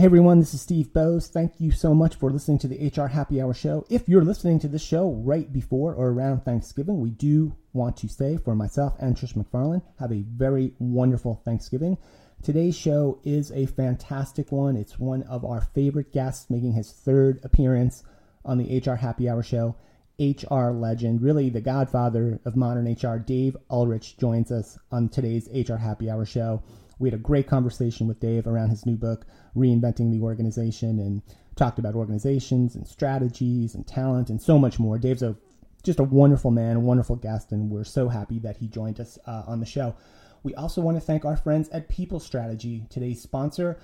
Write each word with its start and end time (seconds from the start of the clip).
Hey 0.00 0.06
everyone, 0.06 0.40
this 0.40 0.54
is 0.54 0.62
Steve 0.62 0.94
Boese. 0.94 1.28
Thank 1.28 1.60
you 1.60 1.70
so 1.70 1.92
much 1.92 2.14
for 2.14 2.30
listening 2.30 2.56
to 2.60 2.68
the 2.68 2.88
HR 2.88 3.08
Happy 3.08 3.38
Hour 3.38 3.52
show. 3.52 3.84
If 3.90 4.08
you're 4.08 4.24
listening 4.24 4.58
to 4.60 4.66
this 4.66 4.80
show 4.80 5.12
right 5.12 5.52
before 5.52 5.92
or 5.92 6.08
around 6.08 6.40
Thanksgiving, 6.40 7.02
we 7.02 7.10
do 7.10 7.54
want 7.74 7.98
to 7.98 8.08
say 8.08 8.38
for 8.38 8.54
myself 8.54 8.94
and 8.98 9.14
Trish 9.14 9.34
McFarlane, 9.34 9.82
have 9.98 10.10
a 10.10 10.22
very 10.22 10.72
wonderful 10.78 11.42
Thanksgiving. 11.44 11.98
Today's 12.42 12.74
show 12.74 13.20
is 13.24 13.52
a 13.52 13.66
fantastic 13.66 14.50
one. 14.50 14.74
It's 14.74 14.98
one 14.98 15.22
of 15.24 15.44
our 15.44 15.60
favorite 15.60 16.14
guests 16.14 16.48
making 16.48 16.72
his 16.72 16.90
third 16.90 17.38
appearance 17.44 18.02
on 18.42 18.56
the 18.56 18.78
HR 18.78 18.94
Happy 18.94 19.28
Hour 19.28 19.42
show. 19.42 19.76
HR 20.20 20.70
legend, 20.70 21.22
really 21.22 21.48
the 21.48 21.62
godfather 21.62 22.38
of 22.44 22.54
modern 22.54 22.92
HR, 22.92 23.18
Dave 23.18 23.56
Ulrich, 23.70 24.18
joins 24.18 24.52
us 24.52 24.78
on 24.92 25.08
today's 25.08 25.48
HR 25.54 25.76
Happy 25.76 26.10
Hour 26.10 26.26
show. 26.26 26.62
We 26.98 27.08
had 27.08 27.18
a 27.18 27.22
great 27.22 27.46
conversation 27.46 28.06
with 28.06 28.20
Dave 28.20 28.46
around 28.46 28.68
his 28.68 28.84
new 28.84 28.96
book, 28.96 29.24
Reinventing 29.56 30.10
the 30.10 30.20
Organization, 30.20 30.98
and 30.98 31.22
talked 31.56 31.78
about 31.78 31.94
organizations 31.94 32.74
and 32.74 32.86
strategies 32.86 33.74
and 33.74 33.86
talent 33.86 34.28
and 34.28 34.40
so 34.40 34.58
much 34.58 34.78
more. 34.78 34.98
Dave's 34.98 35.22
a 35.22 35.36
just 35.82 35.98
a 35.98 36.04
wonderful 36.04 36.50
man, 36.50 36.76
a 36.76 36.80
wonderful 36.80 37.16
guest, 37.16 37.52
and 37.52 37.70
we're 37.70 37.84
so 37.84 38.06
happy 38.06 38.38
that 38.40 38.58
he 38.58 38.68
joined 38.68 39.00
us 39.00 39.18
uh, 39.26 39.44
on 39.46 39.60
the 39.60 39.66
show. 39.66 39.94
We 40.42 40.54
also 40.54 40.82
want 40.82 40.98
to 40.98 41.00
thank 41.00 41.24
our 41.24 41.38
friends 41.38 41.70
at 41.70 41.88
People 41.88 42.20
Strategy, 42.20 42.84
today's 42.90 43.22
sponsor 43.22 43.78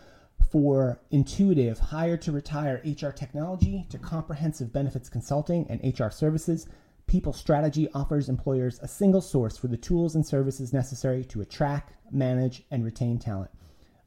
for 0.51 1.01
intuitive 1.11 1.79
hire 1.79 2.17
to 2.19 2.33
retire 2.33 2.83
HR 2.85 3.09
technology 3.09 3.87
to 3.91 3.99
comprehensive 3.99 4.73
benefits 4.73 5.09
consulting 5.09 5.67
and 5.69 5.99
HR 5.99 6.11
services. 6.11 6.67
People 7.07 7.33
Strategy 7.33 7.89
offers 7.95 8.29
employers 8.29 8.79
a 8.81 8.89
single 8.89 9.21
source 9.21 9.57
for 9.57 9.69
the 9.69 9.77
tools 9.77 10.15
and 10.15 10.27
services 10.27 10.73
necessary 10.73 11.25
to 11.25 11.41
attract, 11.41 11.95
manage, 12.11 12.65
and 12.71 12.85
retain 12.85 13.19
talent. 13.19 13.51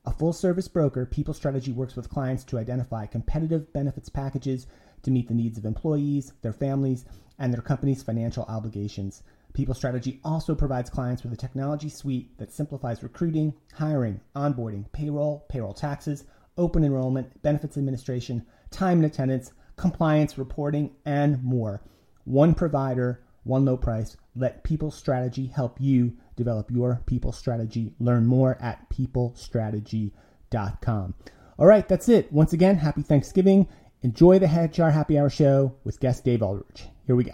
A 0.05 0.11
full 0.11 0.33
service 0.33 0.67
broker, 0.67 1.05
People 1.05 1.33
Strategy 1.33 1.71
works 1.71 1.95
with 1.95 2.09
clients 2.09 2.43
to 2.45 2.57
identify 2.57 3.05
competitive 3.05 3.71
benefits 3.73 4.09
packages 4.09 4.65
to 5.03 5.11
meet 5.11 5.27
the 5.27 5.33
needs 5.33 5.57
of 5.57 5.65
employees, 5.65 6.33
their 6.41 6.53
families, 6.53 7.05
and 7.37 7.53
their 7.53 7.61
company's 7.61 8.03
financial 8.03 8.43
obligations. 8.45 9.23
People 9.53 9.73
Strategy 9.73 10.19
also 10.23 10.55
provides 10.55 10.89
clients 10.89 11.23
with 11.23 11.33
a 11.33 11.37
technology 11.37 11.89
suite 11.89 12.37
that 12.37 12.51
simplifies 12.51 13.03
recruiting, 13.03 13.53
hiring, 13.73 14.21
onboarding, 14.35 14.91
payroll, 14.91 15.45
payroll 15.49 15.73
taxes, 15.73 16.25
open 16.57 16.83
enrollment, 16.83 17.41
benefits 17.41 17.77
administration, 17.77 18.45
time 18.71 18.97
and 18.99 19.05
attendance, 19.05 19.51
compliance, 19.75 20.37
reporting, 20.37 20.91
and 21.05 21.43
more. 21.43 21.81
One 22.25 22.53
provider, 22.53 23.23
one 23.43 23.65
low 23.65 23.77
price. 23.77 24.15
Let 24.35 24.63
People 24.63 24.91
Strategy 24.91 25.47
help 25.47 25.81
you 25.81 26.15
develop 26.35 26.69
your 26.71 27.01
people 27.05 27.31
strategy. 27.31 27.93
Learn 27.99 28.25
more 28.25 28.57
at 28.61 28.89
peoplestrategy.com. 28.89 31.13
All 31.57 31.65
right, 31.65 31.87
that's 31.87 32.07
it. 32.07 32.31
Once 32.31 32.53
again, 32.53 32.77
happy 32.77 33.01
Thanksgiving. 33.01 33.67
Enjoy 34.01 34.39
the 34.39 34.45
HR 34.45 34.91
Happy 34.91 35.19
Hour 35.19 35.29
show 35.29 35.75
with 35.83 35.99
guest 35.99 36.23
Dave 36.23 36.41
Ulrich. 36.41 36.85
Here 37.05 37.17
we 37.17 37.25
go. 37.25 37.33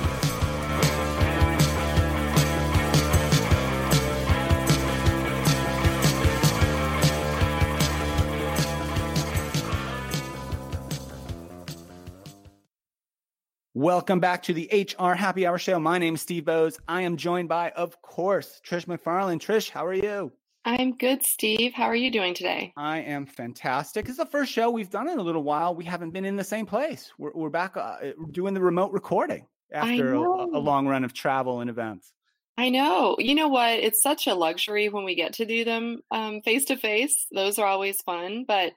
Welcome 13.81 14.19
back 14.19 14.43
to 14.43 14.53
the 14.53 14.69
HR 14.71 15.13
Happy 15.13 15.47
Hour 15.47 15.57
Show. 15.57 15.79
My 15.79 15.97
name 15.97 16.13
is 16.13 16.21
Steve 16.21 16.43
Boese. 16.43 16.77
I 16.87 17.01
am 17.01 17.17
joined 17.17 17.49
by, 17.49 17.71
of 17.71 17.99
course, 18.03 18.61
Trish 18.63 18.85
McFarlane. 18.85 19.39
Trish, 19.39 19.71
how 19.71 19.83
are 19.87 19.95
you? 19.95 20.31
I'm 20.65 20.95
good, 20.95 21.23
Steve. 21.23 21.73
How 21.73 21.85
are 21.85 21.95
you 21.95 22.11
doing 22.11 22.35
today? 22.35 22.73
I 22.77 22.99
am 22.99 23.25
fantastic. 23.25 24.07
It's 24.07 24.19
the 24.19 24.25
first 24.27 24.51
show 24.51 24.69
we've 24.69 24.91
done 24.91 25.09
in 25.09 25.17
a 25.17 25.23
little 25.23 25.41
while. 25.41 25.73
We 25.73 25.83
haven't 25.83 26.11
been 26.11 26.25
in 26.25 26.35
the 26.35 26.43
same 26.43 26.67
place. 26.67 27.11
We're, 27.17 27.31
we're 27.33 27.49
back 27.49 27.75
uh, 27.75 27.97
doing 28.29 28.53
the 28.53 28.61
remote 28.61 28.91
recording 28.91 29.47
after 29.73 30.13
a, 30.13 30.19
a 30.19 30.59
long 30.59 30.87
run 30.87 31.03
of 31.03 31.13
travel 31.13 31.61
and 31.61 31.67
events. 31.67 32.13
I 32.59 32.69
know. 32.69 33.15
You 33.17 33.33
know 33.33 33.47
what? 33.47 33.79
It's 33.79 34.03
such 34.03 34.27
a 34.27 34.35
luxury 34.35 34.89
when 34.89 35.05
we 35.05 35.15
get 35.15 35.33
to 35.33 35.45
do 35.47 35.65
them 35.65 36.01
face 36.45 36.65
to 36.65 36.77
face. 36.77 37.25
Those 37.31 37.57
are 37.57 37.65
always 37.65 37.99
fun, 38.03 38.45
but 38.47 38.73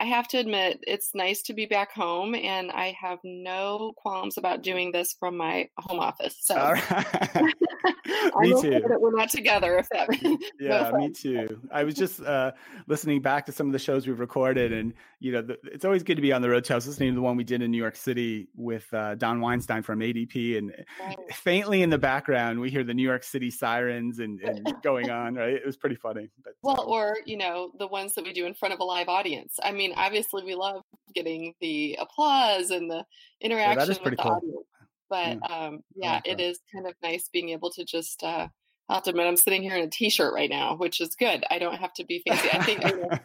I 0.00 0.06
have 0.06 0.26
to 0.28 0.38
admit, 0.38 0.82
it's 0.86 1.14
nice 1.14 1.42
to 1.42 1.52
be 1.52 1.66
back 1.66 1.92
home, 1.92 2.34
and 2.34 2.70
I 2.70 2.96
have 2.98 3.18
no 3.22 3.92
qualms 3.98 4.38
about 4.38 4.62
doing 4.62 4.92
this 4.92 5.12
from 5.12 5.36
my 5.36 5.68
home 5.76 6.00
office. 6.00 6.36
So, 6.40 6.54
me 8.38 8.62
too. 8.62 8.80
we're 8.98 9.14
not 9.14 9.28
together. 9.28 9.76
If 9.76 9.90
that, 9.90 10.08
yeah, 10.58 10.88
no 10.90 10.96
me 10.96 11.10
too. 11.10 11.60
I 11.70 11.84
was 11.84 11.94
just 11.94 12.22
uh, 12.22 12.52
listening 12.86 13.20
back 13.20 13.44
to 13.46 13.52
some 13.52 13.66
of 13.66 13.74
the 13.74 13.78
shows 13.78 14.06
we've 14.06 14.18
recorded, 14.18 14.72
and 14.72 14.94
you 15.18 15.32
know, 15.32 15.42
the, 15.42 15.58
it's 15.64 15.84
always 15.84 16.02
good 16.02 16.14
to 16.14 16.22
be 16.22 16.32
on 16.32 16.40
the 16.40 16.48
road. 16.48 16.64
So 16.64 16.74
I 16.74 16.76
was 16.76 16.86
listening 16.86 17.10
to 17.10 17.16
the 17.16 17.22
one 17.22 17.36
we 17.36 17.44
did 17.44 17.60
in 17.60 17.70
New 17.70 17.76
York 17.76 17.96
City 17.96 18.48
with 18.56 18.86
uh, 18.94 19.16
Don 19.16 19.42
Weinstein 19.42 19.82
from 19.82 20.00
ADP, 20.00 20.56
and 20.56 20.72
right. 20.98 21.18
faintly 21.34 21.82
in 21.82 21.90
the 21.90 21.98
background, 21.98 22.58
we 22.58 22.70
hear 22.70 22.84
the 22.84 22.94
New 22.94 23.06
York 23.06 23.22
City 23.22 23.50
sirens 23.50 24.18
and, 24.18 24.40
and 24.40 24.66
going 24.82 25.10
on. 25.10 25.34
Right, 25.34 25.52
it 25.52 25.66
was 25.66 25.76
pretty 25.76 25.96
funny. 25.96 26.30
But, 26.42 26.54
well, 26.62 26.84
or 26.88 27.18
you 27.26 27.36
know, 27.36 27.70
the 27.78 27.86
ones 27.86 28.14
that 28.14 28.24
we 28.24 28.32
do 28.32 28.46
in 28.46 28.54
front 28.54 28.72
of 28.72 28.80
a 28.80 28.84
live 28.84 29.10
audience. 29.10 29.58
I 29.62 29.72
mean 29.72 29.89
mean, 29.90 29.98
obviously 29.98 30.44
we 30.44 30.54
love 30.54 30.82
getting 31.14 31.54
the 31.60 31.98
applause 32.00 32.70
and 32.70 32.90
the 32.90 33.04
interaction 33.40 33.94
yeah, 33.94 34.02
with 34.04 34.16
the 34.16 34.22
cool. 34.22 34.32
audience. 34.32 34.66
But 35.08 35.38
yeah, 35.42 35.66
um, 35.66 35.80
yeah 35.96 36.20
it 36.24 36.40
is 36.40 36.60
kind 36.72 36.86
of 36.86 36.94
nice 37.02 37.28
being 37.32 37.50
able 37.50 37.70
to 37.70 37.84
just 37.84 38.22
uh, 38.22 38.48
I 38.88 38.94
have 38.94 39.02
to 39.04 39.10
admit 39.10 39.26
I'm 39.26 39.36
sitting 39.36 39.62
here 39.62 39.76
in 39.76 39.84
a 39.84 39.90
t-shirt 39.90 40.34
right 40.34 40.50
now, 40.50 40.76
which 40.76 41.00
is 41.00 41.14
good. 41.14 41.44
I 41.50 41.58
don't 41.58 41.76
have 41.76 41.92
to 41.94 42.04
be 42.04 42.22
fancy. 42.26 42.48
I 42.52 42.62
think 42.62 42.84
I, 42.84 43.20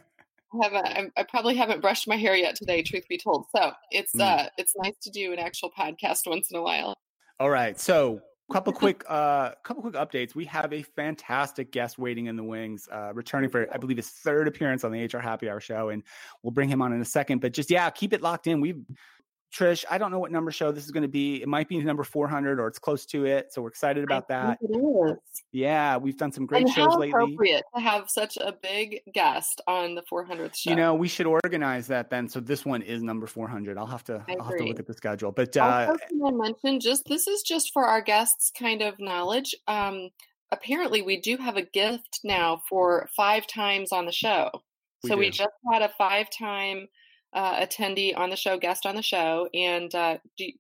have 0.62 0.74
a, 0.74 1.12
I 1.18 1.24
probably 1.24 1.56
haven't 1.56 1.82
brushed 1.82 2.08
my 2.08 2.18
hair 2.18 2.36
yet 2.36 2.56
today, 2.56 2.82
truth 2.82 3.08
be 3.08 3.18
told. 3.18 3.46
So 3.56 3.72
it's 3.92 4.14
mm. 4.14 4.22
uh 4.22 4.50
it's 4.58 4.74
nice 4.78 4.98
to 5.04 5.12
do 5.12 5.34
an 5.34 5.40
actual 5.40 5.72
podcast 5.72 6.28
once 6.28 6.52
in 6.52 6.58
a 6.58 6.62
while. 6.62 6.96
All 7.40 7.50
right. 7.50 7.80
So 7.80 8.22
couple 8.52 8.74
quick 8.84 9.04
uh 9.08 9.52
couple 9.64 9.82
quick 9.82 9.96
updates. 9.96 10.36
We 10.36 10.46
have 10.46 10.72
a 10.74 10.82
fantastic 10.82 11.72
guest 11.72 11.98
waiting 11.98 12.28
in 12.28 12.36
the 12.36 12.44
wings 12.44 12.88
uh 12.92 13.12
returning 13.14 13.50
for 13.50 13.68
i 13.74 13.78
believe 13.78 13.98
his 13.98 14.10
third 14.10 14.48
appearance 14.48 14.84
on 14.84 14.92
the 14.92 15.04
hr 15.06 15.20
happy 15.20 15.50
hour 15.50 15.60
show 15.60 15.90
and 15.90 16.04
we'll 16.44 16.52
bring 16.52 16.70
him 16.70 16.82
on 16.82 16.94
in 16.94 17.02
a 17.02 17.06
second. 17.06 17.40
But 17.40 17.54
just 17.54 17.70
yeah 17.70 17.90
keep 17.90 18.14
it 18.14 18.22
locked 18.22 18.48
in. 18.48 18.62
We've 18.62 18.84
Trish, 19.56 19.86
I 19.90 19.98
don't 19.98 20.12
know 20.12 20.20
what 20.20 20.32
number 20.32 20.52
show 20.52 20.72
this 20.72 20.84
is 20.84 20.92
going 20.92 21.04
to 21.04 21.10
be. 21.10 21.42
It 21.42 21.48
might 21.48 21.70
be 21.70 21.78
number 21.78 22.04
400 22.04 22.60
or 22.60 22.68
it's 22.68 22.80
close 22.80 23.06
to 23.08 23.26
it. 23.26 23.54
So 23.54 23.62
we're 23.62 23.70
excited 23.70 24.04
about 24.04 24.28
that. 24.28 24.60
Yeah, 25.54 25.96
we've 25.96 26.18
done 26.18 26.34
some 26.34 26.46
great 26.46 26.64
and 26.64 26.70
shows 26.70 26.94
how 26.94 27.00
lately. 27.00 27.10
appropriate 27.10 27.64
to 27.74 27.82
have 27.82 28.10
such 28.10 28.38
a 28.38 28.52
big 28.52 29.02
guest 29.14 29.62
on 29.66 29.96
the 29.96 30.02
400th 30.12 30.56
show. 30.56 30.70
You 30.72 30.76
know, 30.76 30.94
we 30.94 31.08
should 31.08 31.26
organize 31.26 31.88
that 31.88 32.10
then. 32.10 32.28
So 32.28 32.42
this 32.42 32.66
one 32.66 32.82
is 32.82 33.02
number 33.02 33.28
400. 33.28 33.78
I'll 33.78 33.86
have 33.86 34.04
to 34.06 34.26
I'll 34.28 34.46
have 34.46 34.58
to 34.58 34.66
look 34.66 34.80
at 34.80 34.88
the 34.88 34.94
schedule. 34.94 35.32
But 35.32 35.56
uh 35.56 35.96
I 36.26 36.32
mention 36.32 36.82
just 36.82 37.06
this 37.06 37.28
is 37.28 37.42
just 37.42 37.72
for 37.72 37.86
our 37.86 38.02
guests 38.02 38.52
kind 38.58 38.82
of 38.82 39.00
knowledge. 39.00 39.56
Um 39.68 40.10
apparently 40.52 41.02
we 41.02 41.22
do 41.22 41.38
have 41.38 41.56
a 41.56 41.62
gift 41.62 42.20
now 42.26 42.62
for 42.68 43.08
five 43.16 43.48
times 43.48 43.94
on 43.94 44.06
the 44.06 44.12
show. 44.12 44.50
We 45.04 45.10
so 45.10 45.16
do. 45.16 45.20
we 45.20 45.30
just 45.30 45.50
had 45.72 45.82
a 45.82 45.92
five 45.98 46.28
time 46.30 46.88
uh, 47.36 47.60
attendee 47.60 48.18
on 48.18 48.30
the 48.30 48.36
show, 48.36 48.58
guest 48.58 48.86
on 48.86 48.96
the 48.96 49.02
show. 49.04 49.48
And 49.54 49.94
uh, 49.94 50.18
do 50.38 50.46
you, 50.46 50.54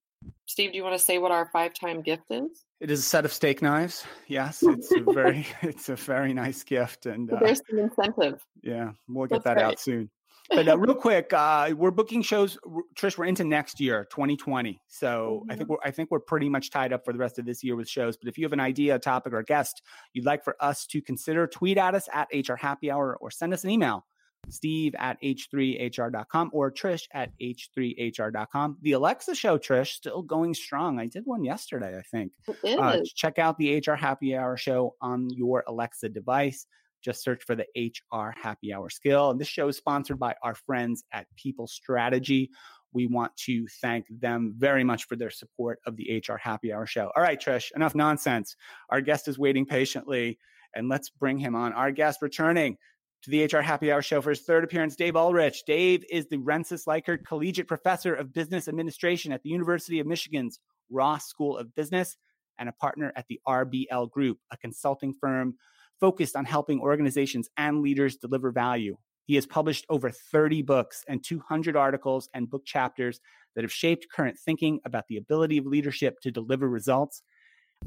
Steve, 0.45 0.73
do 0.73 0.77
you 0.77 0.83
want 0.83 0.97
to 0.97 1.03
say 1.03 1.17
what 1.17 1.31
our 1.31 1.49
five-time 1.51 2.01
gift 2.01 2.25
is? 2.29 2.65
It 2.81 2.91
is 2.91 2.99
a 2.99 3.03
set 3.03 3.25
of 3.25 3.31
steak 3.31 3.61
knives. 3.61 4.05
Yes, 4.27 4.61
it's 4.61 4.91
a 4.91 4.99
very 5.13 5.47
it's 5.61 5.89
a 5.89 5.95
very 5.95 6.33
nice 6.33 6.63
gift, 6.63 7.05
and 7.05 7.31
uh, 7.31 7.39
there's 7.41 7.61
some 7.69 7.79
incentive. 7.79 8.45
Yeah, 8.61 8.91
we'll 9.07 9.27
get 9.27 9.43
That's 9.43 9.55
that 9.55 9.65
out 9.65 9.79
soon. 9.79 10.11
But 10.47 10.67
uh, 10.67 10.77
real 10.77 10.93
quick, 10.93 11.33
uh, 11.33 11.71
we're 11.75 11.89
booking 11.89 12.21
shows. 12.21 12.55
Trish, 12.95 13.17
we're 13.17 13.25
into 13.25 13.43
next 13.43 13.79
year, 13.79 14.05
2020. 14.11 14.79
So 14.87 15.41
mm-hmm. 15.41 15.51
I 15.51 15.55
think 15.55 15.69
we're 15.69 15.77
I 15.83 15.89
think 15.89 16.11
we're 16.11 16.19
pretty 16.19 16.49
much 16.49 16.69
tied 16.69 16.93
up 16.93 17.03
for 17.03 17.13
the 17.13 17.17
rest 17.17 17.39
of 17.39 17.45
this 17.45 17.63
year 17.63 17.75
with 17.75 17.89
shows. 17.89 18.15
But 18.15 18.29
if 18.29 18.37
you 18.37 18.45
have 18.45 18.53
an 18.53 18.59
idea, 18.59 18.93
a 18.93 18.99
topic, 18.99 19.33
or 19.33 19.39
a 19.39 19.43
guest 19.43 19.81
you'd 20.13 20.25
like 20.25 20.43
for 20.43 20.55
us 20.59 20.85
to 20.87 21.01
consider, 21.01 21.47
tweet 21.47 21.79
at 21.79 21.95
us 21.95 22.07
at 22.13 22.27
HR 22.31 22.53
Happy 22.53 22.91
Hour 22.91 23.17
or 23.19 23.31
send 23.31 23.55
us 23.55 23.63
an 23.63 23.71
email 23.71 24.05
steve 24.49 24.95
at 24.97 25.21
h3hr.com 25.21 26.49
or 26.53 26.71
trish 26.71 27.03
at 27.13 27.31
h3hr.com. 27.41 28.77
The 28.81 28.93
Alexa 28.93 29.35
show, 29.35 29.57
Trish, 29.57 29.93
still 29.93 30.21
going 30.21 30.53
strong. 30.53 30.99
I 30.99 31.07
did 31.07 31.23
one 31.25 31.43
yesterday, 31.43 31.97
I 31.97 32.01
think. 32.01 32.31
Uh, 32.79 32.99
check 33.15 33.39
out 33.39 33.57
the 33.57 33.77
HR 33.77 33.93
Happy 33.93 34.35
Hour 34.35 34.57
show 34.57 34.95
on 35.01 35.29
your 35.29 35.63
Alexa 35.67 36.09
device. 36.09 36.67
Just 37.03 37.23
search 37.23 37.43
for 37.43 37.55
the 37.55 37.65
HR 37.75 38.31
Happy 38.41 38.73
Hour 38.73 38.89
skill. 38.89 39.29
And 39.29 39.39
this 39.39 39.47
show 39.47 39.67
is 39.67 39.77
sponsored 39.77 40.19
by 40.19 40.35
our 40.41 40.55
friends 40.55 41.03
at 41.11 41.27
People 41.35 41.67
Strategy. 41.67 42.49
we 42.93 43.07
want 43.07 43.35
to 43.35 43.67
thank 43.81 44.05
them 44.09 44.55
very 44.57 44.83
much 44.83 45.05
for 45.05 45.15
their 45.15 45.29
support 45.29 45.79
of 45.85 45.97
the 45.97 46.23
HR 46.25 46.37
Happy 46.37 46.71
Hour 46.73 46.85
show. 46.85 47.11
All 47.15 47.21
right, 47.21 47.39
Trish, 47.39 47.71
enough 47.75 47.93
nonsense. 47.93 48.55
Our 48.89 49.01
guest 49.01 49.27
is 49.27 49.37
waiting 49.37 49.65
patiently, 49.65 50.39
and 50.73 50.89
let's 50.89 51.09
bring 51.09 51.37
him 51.37 51.55
on. 51.55 51.73
Our 51.73 51.91
guest 51.91 52.21
returning 52.21 52.77
to 53.25 53.31
the 53.31 53.43
HR 53.43 53.61
Happy 53.61 53.91
Hour 53.91 54.03
show 54.03 54.21
for 54.21 54.29
his 54.29 54.41
third 54.41 54.63
appearance, 54.63 54.95
Dave 54.95 55.15
Ulrich. 55.15 55.63
Dave 55.65 56.03
is 56.11 56.27
the 56.27 56.37
Rensis 56.37 56.85
Likert 56.85 57.25
Collegiate 57.25 57.67
Professor 57.67 58.13
of 58.13 58.31
Business 58.31 58.67
Administration 58.67 59.31
at 59.31 59.41
the 59.41 59.49
University 59.49 59.99
of 59.99 60.05
Michigan's 60.05 60.59
Ross 60.91 61.25
School 61.27 61.57
of 61.57 61.73
Business 61.73 62.17
and 62.59 62.69
a 62.69 62.73
partner 62.73 63.11
at 63.15 63.25
the 63.27 63.39
RBL 63.47 64.11
Group, 64.11 64.37
a 64.51 64.57
consulting 64.57 65.11
firm 65.19 65.55
focused 65.99 66.35
on 66.35 66.45
helping 66.45 66.79
organizations 66.79 67.49
and 67.57 67.81
leaders 67.81 68.15
deliver 68.15 68.51
value. 68.51 68.95
He 69.25 69.33
has 69.35 69.47
published 69.47 69.87
over 69.89 70.11
30 70.11 70.61
books 70.61 71.03
and 71.07 71.23
200 71.23 71.75
articles 71.75 72.29
and 72.31 72.47
book 72.47 72.63
chapters 72.63 73.19
that 73.55 73.63
have 73.63 73.71
shaped 73.71 74.05
current 74.15 74.37
thinking 74.37 74.81
about 74.85 75.07
the 75.07 75.17
ability 75.17 75.57
of 75.57 75.65
leadership 75.65 76.19
to 76.21 76.29
deliver 76.29 76.69
results, 76.69 77.23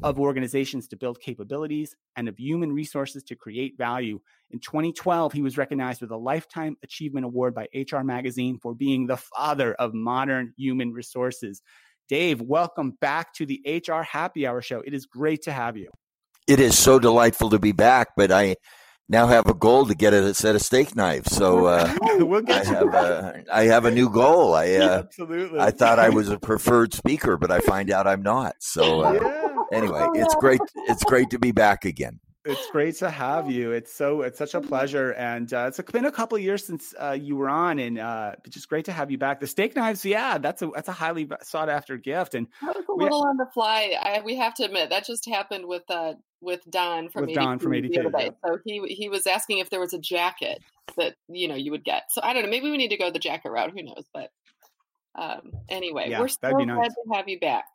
of 0.03 0.19
organizations 0.19 0.89
to 0.89 0.97
build 0.97 1.21
capabilities, 1.21 1.97
and 2.17 2.29
of 2.29 2.39
human 2.39 2.73
resources 2.73 3.23
to 3.25 3.37
create 3.37 3.77
value. 3.77 4.21
In 4.51 4.61
2012, 4.61 5.33
he 5.33 5.43
was 5.43 5.59
recognized 5.59 6.01
with 6.01 6.11
a 6.11 6.17
Lifetime 6.17 6.77
Achievement 6.83 7.27
Award 7.27 7.55
by 7.55 7.69
HR 7.75 8.03
Magazine 8.03 8.59
for 8.59 8.75
being 8.75 9.07
the 9.07 9.17
father 9.17 9.75
of 9.75 9.95
modern 9.95 10.53
human 10.57 10.93
resources. 10.93 11.63
Dave, 12.09 12.41
welcome 12.41 12.93
back 13.01 13.35
to 13.35 13.45
the 13.45 13.61
HR 13.67 14.03
Happy 14.03 14.47
Hour 14.47 14.63
show. 14.63 14.81
It 14.81 14.95
is 14.95 15.07
great 15.07 15.43
to 15.43 15.53
have 15.53 15.77
you. 15.77 15.91
It 16.47 16.61
is 16.61 16.79
so 16.79 16.99
delightful 16.99 17.51
to 17.51 17.59
be 17.59 17.73
back, 17.73 18.09
but 18.17 18.33
I 18.33 18.57
now 19.09 19.27
have 19.27 19.47
a 19.47 19.55
goal 19.55 19.87
to 19.87 19.95
get 19.95 20.13
a 20.13 20.35
set 20.35 20.55
of 20.55 20.63
steak 20.63 20.95
knives. 20.95 21.35
So 21.35 21.67
uh, 21.67 21.95
we'll 22.03 22.43
I, 22.51 22.65
have 22.65 22.95
a, 22.95 23.45
I 23.53 23.63
have 23.65 23.85
a 23.85 23.91
new 23.91 24.11
goal. 24.11 24.55
I 24.55 24.73
uh, 24.77 24.99
absolutely. 25.01 25.61
I 25.61 25.71
thought 25.71 25.99
I 25.99 26.09
was 26.11 26.29
a 26.29 26.39
preferred 26.39 26.95
speaker, 26.95 27.37
but 27.37 27.51
I 27.51 27.61
find 27.61 27.91
out 27.91 28.07
I'm 28.07 28.23
not. 28.23 28.57
So 28.61 29.03
uh, 29.03 29.13
yeah. 29.13 29.48
Anyway, 29.73 30.07
it's 30.15 30.35
great. 30.37 30.61
It's 30.89 31.05
great 31.05 31.31
to 31.31 31.39
be 31.39 31.53
back 31.53 31.85
again. 31.85 32.21
It's 32.45 32.71
great 32.71 32.97
to 32.97 33.11
have 33.11 33.51
you. 33.51 33.73
It's 33.73 33.93
so 33.93 34.23
it's 34.23 34.39
such 34.39 34.55
a 34.55 34.61
pleasure, 34.61 35.13
and 35.13 35.53
uh, 35.53 35.67
it's 35.69 35.81
been 35.93 36.07
a 36.07 36.13
couple 36.13 36.39
years 36.39 36.65
since 36.65 36.95
uh, 36.99 37.11
you 37.11 37.37
were 37.37 37.49
on, 37.49 37.79
and 37.79 37.99
uh, 37.99 38.33
it's 38.45 38.55
just 38.55 38.71
great 38.71 38.87
to 38.87 38.93
have 38.93 39.11
you 39.11 39.19
back. 39.19 39.41
The 39.41 39.47
steak 39.47 39.77
knives, 39.77 40.03
yeah, 40.05 40.39
that's 40.39 40.63
a 40.63 40.71
that's 40.75 40.89
a 40.89 40.93
highly 40.93 41.29
sought 41.43 41.69
after 41.69 41.99
gift, 41.99 42.35
and 42.35 42.47
that 42.63 42.75
was 42.75 42.85
a 42.89 42.93
little 42.93 43.23
we, 43.23 43.29
on 43.29 43.37
the 43.37 43.47
fly. 43.53 43.95
I, 44.01 44.23
we 44.25 44.37
have 44.37 44.55
to 44.55 44.65
admit 44.65 44.89
that 44.89 45.05
just 45.05 45.29
happened 45.29 45.67
with 45.67 45.83
uh, 45.91 46.15
with 46.41 46.61
Don 46.71 47.11
from 47.11 47.27
with 47.27 47.35
Don 47.35 47.59
from 47.59 47.73
ADP. 47.73 47.95
Yeah. 47.95 48.31
So 48.47 48.59
he 48.65 48.81
he 48.89 49.11
was 49.11 49.27
asking 49.27 49.59
if 49.59 49.69
there 49.69 49.81
was 49.81 49.93
a 49.93 49.99
jacket 49.99 50.63
that 50.97 51.17
you 51.29 51.49
know 51.49 51.55
you 51.55 51.71
would 51.73 51.85
get. 51.85 52.05
So 52.11 52.23
I 52.23 52.33
don't 52.33 52.45
know. 52.45 52.51
Maybe 52.51 52.71
we 52.71 52.79
need 52.79 52.89
to 52.89 52.97
go 52.97 53.11
the 53.11 53.19
jacket 53.19 53.51
route. 53.51 53.73
Who 53.73 53.83
knows? 53.83 54.05
But 54.15 54.31
um, 55.15 55.53
anyway, 55.69 56.07
yeah, 56.09 56.21
we're 56.21 56.29
so 56.29 56.39
glad 56.41 56.67
nice. 56.67 56.95
to 56.95 57.15
have 57.15 57.29
you 57.29 57.39
back. 57.41 57.67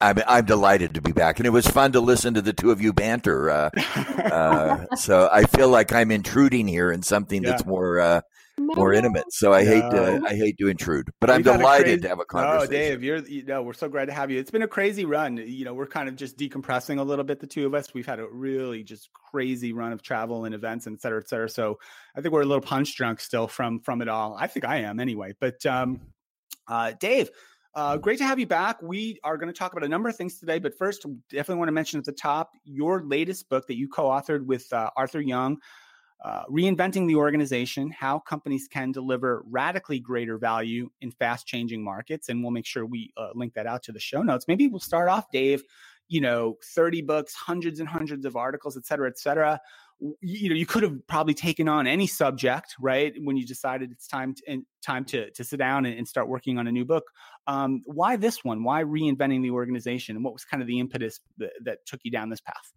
I'm, 0.00 0.18
I'm 0.26 0.44
delighted 0.44 0.94
to 0.94 1.02
be 1.02 1.12
back, 1.12 1.38
and 1.38 1.46
it 1.46 1.50
was 1.50 1.66
fun 1.66 1.92
to 1.92 2.00
listen 2.00 2.34
to 2.34 2.42
the 2.42 2.52
two 2.52 2.70
of 2.70 2.80
you 2.80 2.92
banter. 2.92 3.50
Uh, 3.50 3.70
uh, 3.96 4.96
so 4.96 5.28
I 5.32 5.44
feel 5.44 5.68
like 5.68 5.92
I'm 5.92 6.10
intruding 6.10 6.68
here 6.68 6.90
in 6.92 7.02
something 7.02 7.42
yeah. 7.42 7.50
that's 7.50 7.64
more 7.64 8.00
uh, 8.00 8.20
more 8.58 8.92
intimate. 8.92 9.32
So 9.32 9.52
I 9.52 9.64
hate 9.64 9.80
to 9.90 10.22
I 10.24 10.34
hate 10.34 10.58
to 10.58 10.68
intrude, 10.68 11.10
but 11.20 11.30
I'm 11.30 11.42
delighted 11.42 11.86
crazy, 11.86 12.00
to 12.02 12.08
have 12.08 12.20
a 12.20 12.24
conversation. 12.24 12.66
Oh, 12.66 12.70
Dave, 12.70 13.02
you're 13.02 13.18
you 13.18 13.44
know 13.44 13.62
we're 13.62 13.72
so 13.72 13.88
glad 13.88 14.06
to 14.06 14.12
have 14.12 14.30
you. 14.30 14.38
It's 14.38 14.50
been 14.50 14.62
a 14.62 14.68
crazy 14.68 15.04
run. 15.04 15.36
You 15.36 15.64
know, 15.64 15.74
we're 15.74 15.86
kind 15.86 16.08
of 16.08 16.16
just 16.16 16.38
decompressing 16.38 16.98
a 16.98 17.02
little 17.02 17.24
bit. 17.24 17.40
The 17.40 17.46
two 17.46 17.66
of 17.66 17.74
us, 17.74 17.92
we've 17.94 18.06
had 18.06 18.20
a 18.20 18.26
really 18.26 18.82
just 18.82 19.10
crazy 19.12 19.72
run 19.72 19.92
of 19.92 20.02
travel 20.02 20.44
and 20.44 20.54
events 20.54 20.86
and 20.86 20.94
et 20.94 21.00
cetera, 21.00 21.20
et 21.20 21.28
cetera. 21.28 21.48
So 21.48 21.78
I 22.16 22.20
think 22.20 22.32
we're 22.32 22.42
a 22.42 22.46
little 22.46 22.62
punch 22.62 22.96
drunk 22.96 23.20
still 23.20 23.48
from 23.48 23.80
from 23.80 24.02
it 24.02 24.08
all. 24.08 24.36
I 24.38 24.46
think 24.46 24.64
I 24.64 24.78
am 24.78 25.00
anyway. 25.00 25.34
But 25.38 25.64
um, 25.66 26.00
uh, 26.68 26.92
Dave. 26.98 27.30
Uh, 27.74 27.96
great 27.96 28.18
to 28.18 28.24
have 28.24 28.38
you 28.38 28.46
back. 28.46 28.80
We 28.82 29.18
are 29.24 29.36
going 29.36 29.52
to 29.52 29.58
talk 29.58 29.72
about 29.72 29.84
a 29.84 29.88
number 29.88 30.08
of 30.08 30.14
things 30.14 30.38
today, 30.38 30.60
but 30.60 30.78
first, 30.78 31.04
definitely 31.28 31.56
want 31.56 31.68
to 31.68 31.72
mention 31.72 31.98
at 31.98 32.04
the 32.04 32.12
top 32.12 32.52
your 32.64 33.02
latest 33.02 33.48
book 33.48 33.66
that 33.66 33.76
you 33.76 33.88
co 33.88 34.04
authored 34.04 34.46
with 34.46 34.72
uh, 34.72 34.90
Arthur 34.96 35.20
Yeung, 35.20 35.56
uh, 36.24 36.44
Reinventing 36.48 37.08
the 37.08 37.16
Organization 37.16 37.90
How 37.90 38.20
Companies 38.20 38.68
Can 38.68 38.92
Deliver 38.92 39.42
Radically 39.50 39.98
Greater 39.98 40.38
Value 40.38 40.88
in 41.00 41.10
Fast 41.10 41.48
Changing 41.48 41.82
Markets. 41.82 42.28
And 42.28 42.42
we'll 42.42 42.52
make 42.52 42.66
sure 42.66 42.86
we 42.86 43.12
uh, 43.16 43.30
link 43.34 43.54
that 43.54 43.66
out 43.66 43.82
to 43.84 43.92
the 43.92 43.98
show 43.98 44.22
notes. 44.22 44.46
Maybe 44.46 44.68
we'll 44.68 44.78
start 44.78 45.08
off, 45.08 45.28
Dave, 45.32 45.64
you 46.06 46.20
know, 46.20 46.56
30 46.76 47.02
books, 47.02 47.34
hundreds 47.34 47.80
and 47.80 47.88
hundreds 47.88 48.24
of 48.24 48.36
articles, 48.36 48.76
et 48.76 48.86
cetera, 48.86 49.08
et 49.08 49.18
cetera 49.18 49.60
you 50.20 50.48
know 50.48 50.54
you 50.54 50.66
could 50.66 50.82
have 50.82 51.06
probably 51.06 51.34
taken 51.34 51.68
on 51.68 51.86
any 51.86 52.06
subject 52.06 52.74
right 52.80 53.14
when 53.22 53.36
you 53.36 53.46
decided 53.46 53.90
it's 53.90 54.06
time 54.06 54.34
to, 54.34 54.62
time 54.84 55.04
to 55.04 55.30
to 55.30 55.44
sit 55.44 55.58
down 55.58 55.86
and, 55.86 55.98
and 55.98 56.06
start 56.06 56.28
working 56.28 56.58
on 56.58 56.66
a 56.66 56.72
new 56.72 56.84
book. 56.84 57.04
Um, 57.46 57.82
why 57.86 58.16
this 58.16 58.44
one? 58.44 58.64
Why 58.64 58.82
reinventing 58.82 59.42
the 59.42 59.50
organization? 59.50 60.16
And 60.16 60.24
what 60.24 60.32
was 60.32 60.44
kind 60.44 60.62
of 60.62 60.66
the 60.66 60.78
impetus 60.78 61.20
that, 61.38 61.52
that 61.64 61.86
took 61.86 62.00
you 62.02 62.10
down 62.10 62.28
this 62.28 62.40
path? 62.40 62.72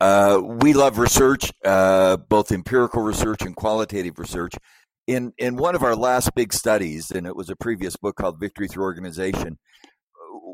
Uh, 0.00 0.40
we 0.42 0.72
love 0.72 0.98
research 0.98 1.50
uh, 1.64 2.16
both 2.16 2.52
empirical 2.52 3.02
research 3.02 3.42
and 3.42 3.56
qualitative 3.56 4.18
research. 4.18 4.54
In 5.06 5.32
in 5.38 5.56
one 5.56 5.74
of 5.74 5.82
our 5.82 5.96
last 5.96 6.34
big 6.34 6.52
studies 6.52 7.10
and 7.10 7.26
it 7.26 7.34
was 7.34 7.48
a 7.48 7.56
previous 7.56 7.96
book 7.96 8.16
called 8.16 8.38
victory 8.38 8.68
through 8.68 8.84
organization 8.84 9.58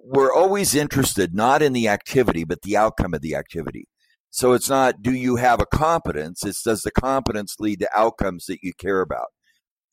we're 0.07 0.33
always 0.33 0.75
interested 0.75 1.35
not 1.35 1.61
in 1.61 1.73
the 1.73 1.89
activity 1.89 2.45
but 2.45 2.63
the 2.63 2.77
outcome 2.77 3.15
of 3.15 3.21
the 3.21 3.35
activity 3.35 3.89
so 4.35 4.53
it's 4.53 4.69
not 4.69 5.01
do 5.01 5.13
you 5.13 5.37
have 5.37 5.61
a 5.61 5.67
competence, 5.67 6.45
it's 6.45 6.61
does 6.61 6.83
the 6.83 6.91
competence 6.91 7.55
lead 7.61 7.79
to 7.79 7.89
outcomes 7.97 8.47
that 8.47 8.65
you 8.65 8.73
care 8.77 9.01
about. 9.01 9.29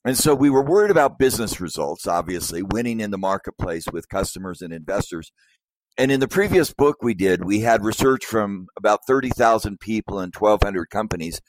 And 0.04 0.18
so 0.18 0.34
we 0.34 0.50
were 0.50 0.64
worried 0.64 0.90
about 0.90 1.20
business 1.20 1.62
results, 1.62 2.08
obviously, 2.08 2.64
winning 2.64 3.02
in 3.02 3.12
the 3.12 3.20
marketplace 3.20 3.86
with 3.94 4.10
customers 4.10 4.64
and 4.64 4.74
investors. 4.74 5.32
And 5.96 6.12
in 6.12 6.20
the 6.20 6.28
previous 6.28 6.74
book 6.74 7.04
we 7.04 7.14
did, 7.14 7.46
we 7.46 7.60
had 7.60 7.86
research 7.86 8.26
from 8.26 8.66
about 8.76 9.02
30,000 9.06 9.80
people 9.80 10.18
and 10.18 10.34
1,200 10.34 10.90
companies. 10.90 11.40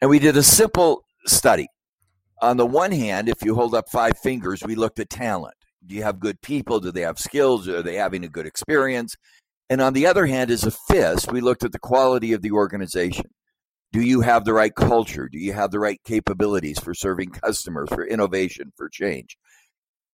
And 0.00 0.10
we 0.10 0.18
did 0.18 0.36
a 0.36 0.42
simple 0.42 1.04
study. 1.26 1.68
On 2.42 2.56
the 2.56 2.66
one 2.66 2.90
hand, 2.90 3.28
if 3.28 3.44
you 3.44 3.54
hold 3.54 3.76
up 3.76 3.88
five 3.92 4.18
fingers, 4.18 4.60
we 4.66 4.74
looked 4.74 4.98
at 4.98 5.08
talent. 5.08 5.54
Do 5.86 5.94
you 5.94 6.02
have 6.02 6.18
good 6.18 6.42
people? 6.42 6.80
Do 6.80 6.90
they 6.90 7.02
have 7.02 7.20
skills? 7.20 7.68
Are 7.68 7.80
they 7.80 7.94
having 7.94 8.24
a 8.24 8.28
good 8.28 8.46
experience? 8.46 9.14
And 9.70 9.80
on 9.80 9.92
the 9.92 10.06
other 10.06 10.26
hand, 10.26 10.50
as 10.50 10.64
a 10.64 10.70
fist, 10.70 11.32
we 11.32 11.40
looked 11.40 11.64
at 11.64 11.72
the 11.72 11.78
quality 11.78 12.32
of 12.32 12.42
the 12.42 12.52
organization. 12.52 13.30
Do 13.92 14.00
you 14.00 14.20
have 14.20 14.44
the 14.44 14.52
right 14.52 14.74
culture? 14.74 15.28
Do 15.28 15.38
you 15.38 15.52
have 15.52 15.70
the 15.70 15.78
right 15.78 16.00
capabilities 16.04 16.78
for 16.78 16.94
serving 16.94 17.30
customers, 17.30 17.88
for 17.88 18.06
innovation, 18.06 18.72
for 18.76 18.88
change? 18.88 19.36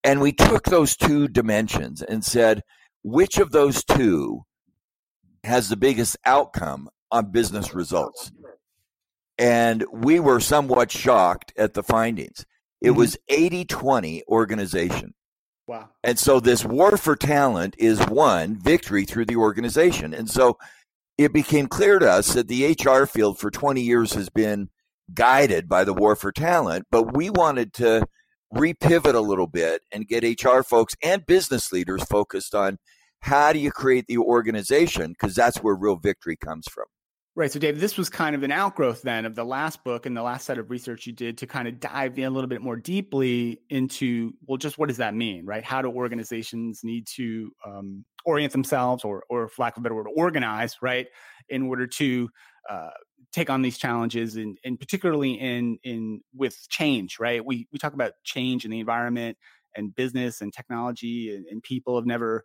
And 0.05 0.21
we 0.21 0.33
took 0.33 0.65
those 0.65 0.97
two 0.97 1.29
dimensions 1.29 2.03
and 2.03 2.25
said, 2.25 2.63
which 3.03 3.39
of 3.39 3.51
those 3.51 3.85
two 3.85 4.43
has 5.45 5.69
the 5.69 5.77
biggest 5.77 6.17
outcome 6.25 6.89
on 7.11 7.33
business 7.33 7.75
results? 7.75 8.31
And 9.39 9.85
we 9.93 10.21
were 10.21 10.41
somewhat 10.41 10.93
shocked 10.93 11.53
at 11.57 11.75
the 11.75 11.83
findings. 11.83 12.45
It 12.81 12.91
mm-hmm. 12.91 12.99
was 12.99 13.17
80 13.29 13.65
20 13.65 14.23
organization. 14.29 15.15
Wow. 15.71 15.89
And 16.03 16.19
so 16.19 16.41
this 16.41 16.65
war 16.65 16.97
for 16.97 17.15
talent 17.15 17.77
is 17.79 18.01
one 18.09 18.59
victory 18.61 19.05
through 19.05 19.27
the 19.27 19.37
organization. 19.37 20.13
And 20.13 20.29
so 20.29 20.59
it 21.17 21.33
became 21.33 21.69
clear 21.69 22.01
to 22.01 22.11
us 22.11 22.35
that 22.35 22.49
the 22.49 22.77
HR 22.77 23.07
field 23.07 23.39
for 23.39 23.53
20 23.53 23.81
years 23.81 24.15
has 24.15 24.29
been 24.29 24.71
guided 25.15 25.69
by 25.69 25.85
the 25.85 25.95
war 25.95 26.17
for 26.17 26.33
talent, 26.33 26.87
but 26.91 27.15
we 27.17 27.31
wanted 27.31 27.73
to 27.75 28.05
repivot 28.53 29.15
a 29.15 29.21
little 29.21 29.47
bit 29.47 29.83
and 29.93 30.09
get 30.09 30.25
HR 30.25 30.63
folks 30.63 30.97
and 31.05 31.25
business 31.25 31.71
leaders 31.71 32.03
focused 32.03 32.53
on 32.53 32.79
how 33.21 33.53
do 33.53 33.61
you 33.61 33.71
create 33.71 34.07
the 34.09 34.19
organization 34.19 35.13
because 35.13 35.37
that's 35.37 35.59
where 35.59 35.77
real 35.77 35.95
victory 35.95 36.37
comes 36.37 36.67
from. 36.67 36.87
Right. 37.37 37.51
So, 37.51 37.61
Dave, 37.61 37.79
this 37.79 37.97
was 37.97 38.09
kind 38.09 38.35
of 38.35 38.43
an 38.43 38.51
outgrowth 38.51 39.03
then 39.03 39.25
of 39.25 39.37
the 39.37 39.45
last 39.45 39.85
book 39.85 40.05
and 40.05 40.17
the 40.17 40.23
last 40.23 40.47
set 40.47 40.59
of 40.59 40.69
research 40.69 41.07
you 41.07 41.13
did 41.13 41.39
to 41.39 41.47
kind 41.47 41.69
of 41.69 41.79
dive 41.79 42.19
in 42.19 42.25
a 42.25 42.31
little 42.31 42.49
bit 42.49 42.61
more 42.61 42.77
deeply 42.77 43.61
into, 43.71 44.33
well, 44.47 44.59
just 44.59 44.79
what 44.79 44.89
does 44.89 44.97
that 44.97 45.15
mean, 45.15 45.47
right? 45.47 45.63
How 45.63 45.81
do 45.81 45.89
organizations 45.89 46.81
need 46.83 47.07
to 47.15 47.53
um, 47.65 48.05
orient 48.25 48.53
themselves 48.53 49.05
or, 49.05 49.23
or, 49.31 49.49
for 49.49 49.63
lack 49.63 49.77
of 49.77 49.81
a 49.81 49.85
better 49.85 49.95
word, 49.95 50.09
organize, 50.17 50.77
right, 50.83 51.07
in 51.49 51.69
order 51.69 51.87
to 51.87 52.29
uh, 52.69 52.91
take 53.33 53.49
on 53.49 53.63
these 53.63 53.79
challenges 53.79 54.35
and, 54.35 54.59
and 54.65 54.81
particularly 54.81 55.35
in, 55.35 55.79
in 55.85 56.21
with 56.35 56.57
change, 56.69 57.21
right? 57.21 57.45
We, 57.45 57.69
we 57.73 57.79
talk 57.79 57.95
about 57.95 58.13
change 58.25 58.65
in 58.65 58.73
the 58.73 58.81
environment 58.81 59.39
and 59.77 59.95
business 59.95 60.41
and 60.41 60.53
technology 60.53 61.33
and, 61.35 61.47
and 61.47 61.63
people 61.63 61.95
have 61.97 62.07
never 62.07 62.45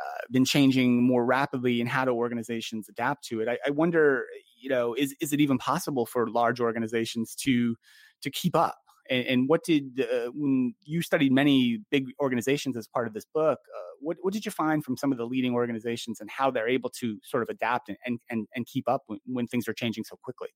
uh, 0.00 0.18
been 0.30 0.44
changing 0.44 1.02
more 1.02 1.24
rapidly 1.24 1.80
and 1.80 1.88
how 1.88 2.04
do 2.04 2.12
organizations 2.12 2.88
adapt 2.88 3.24
to 3.24 3.40
it. 3.40 3.48
I, 3.48 3.58
I, 3.66 3.70
wonder 3.70 4.24
you 4.60 4.70
know 4.70 4.94
is, 4.94 5.14
is 5.20 5.32
it 5.32 5.40
even 5.40 5.58
possible 5.58 6.06
for 6.06 6.28
large 6.28 6.60
organizations 6.60 7.34
to 7.36 7.76
to 8.22 8.30
keep 8.30 8.56
up? 8.56 8.76
And, 9.10 9.26
and 9.26 9.48
what 9.48 9.64
did 9.64 10.00
uh, 10.00 10.30
when 10.32 10.74
you 10.84 11.02
studied 11.02 11.32
many 11.32 11.80
big 11.90 12.06
organizations 12.20 12.76
as 12.76 12.86
part 12.86 13.06
of 13.06 13.14
this 13.14 13.26
book 13.34 13.58
uh, 13.76 13.92
what, 14.00 14.16
what 14.22 14.32
did 14.32 14.46
you 14.46 14.52
find 14.52 14.84
from 14.84 14.96
some 14.96 15.12
of 15.12 15.18
the 15.18 15.26
leading 15.26 15.54
organizations 15.54 16.20
and 16.20 16.30
how 16.30 16.50
they're 16.50 16.68
able 16.68 16.90
to 17.00 17.18
sort 17.24 17.42
of 17.42 17.48
adapt 17.48 17.88
and 17.88 18.20
and, 18.30 18.46
and, 18.54 18.66
keep 18.66 18.88
up 18.88 19.02
when, 19.06 19.18
when 19.26 19.46
things 19.46 19.68
are 19.68 19.74
changing 19.74 20.04
so 20.04 20.16
quickly 20.22 20.48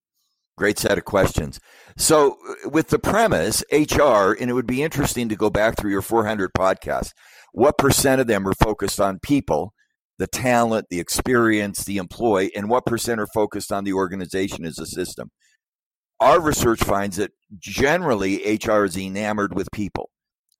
Great 0.56 0.78
set 0.78 0.96
of 0.96 1.04
questions. 1.04 1.60
So, 1.98 2.38
uh, 2.48 2.70
with 2.70 2.88
the 2.88 2.98
premise, 2.98 3.62
HR, 3.70 4.32
and 4.40 4.48
it 4.48 4.54
would 4.54 4.66
be 4.66 4.82
interesting 4.82 5.28
to 5.28 5.36
go 5.36 5.50
back 5.50 5.76
through 5.76 5.90
your 5.90 6.02
400 6.02 6.52
podcasts. 6.56 7.12
What 7.52 7.76
percent 7.76 8.20
of 8.20 8.26
them 8.26 8.46
are 8.48 8.54
focused 8.54 8.98
on 8.98 9.18
people, 9.18 9.74
the 10.18 10.26
talent, 10.26 10.86
the 10.88 11.00
experience, 11.00 11.84
the 11.84 11.98
employee, 11.98 12.54
and 12.56 12.70
what 12.70 12.86
percent 12.86 13.20
are 13.20 13.28
focused 13.34 13.70
on 13.70 13.84
the 13.84 13.92
organization 13.92 14.64
as 14.64 14.78
a 14.78 14.86
system? 14.86 15.30
Our 16.20 16.40
research 16.40 16.82
finds 16.82 17.16
that 17.18 17.32
generally 17.58 18.58
HR 18.58 18.84
is 18.84 18.96
enamored 18.96 19.54
with 19.54 19.68
people, 19.72 20.10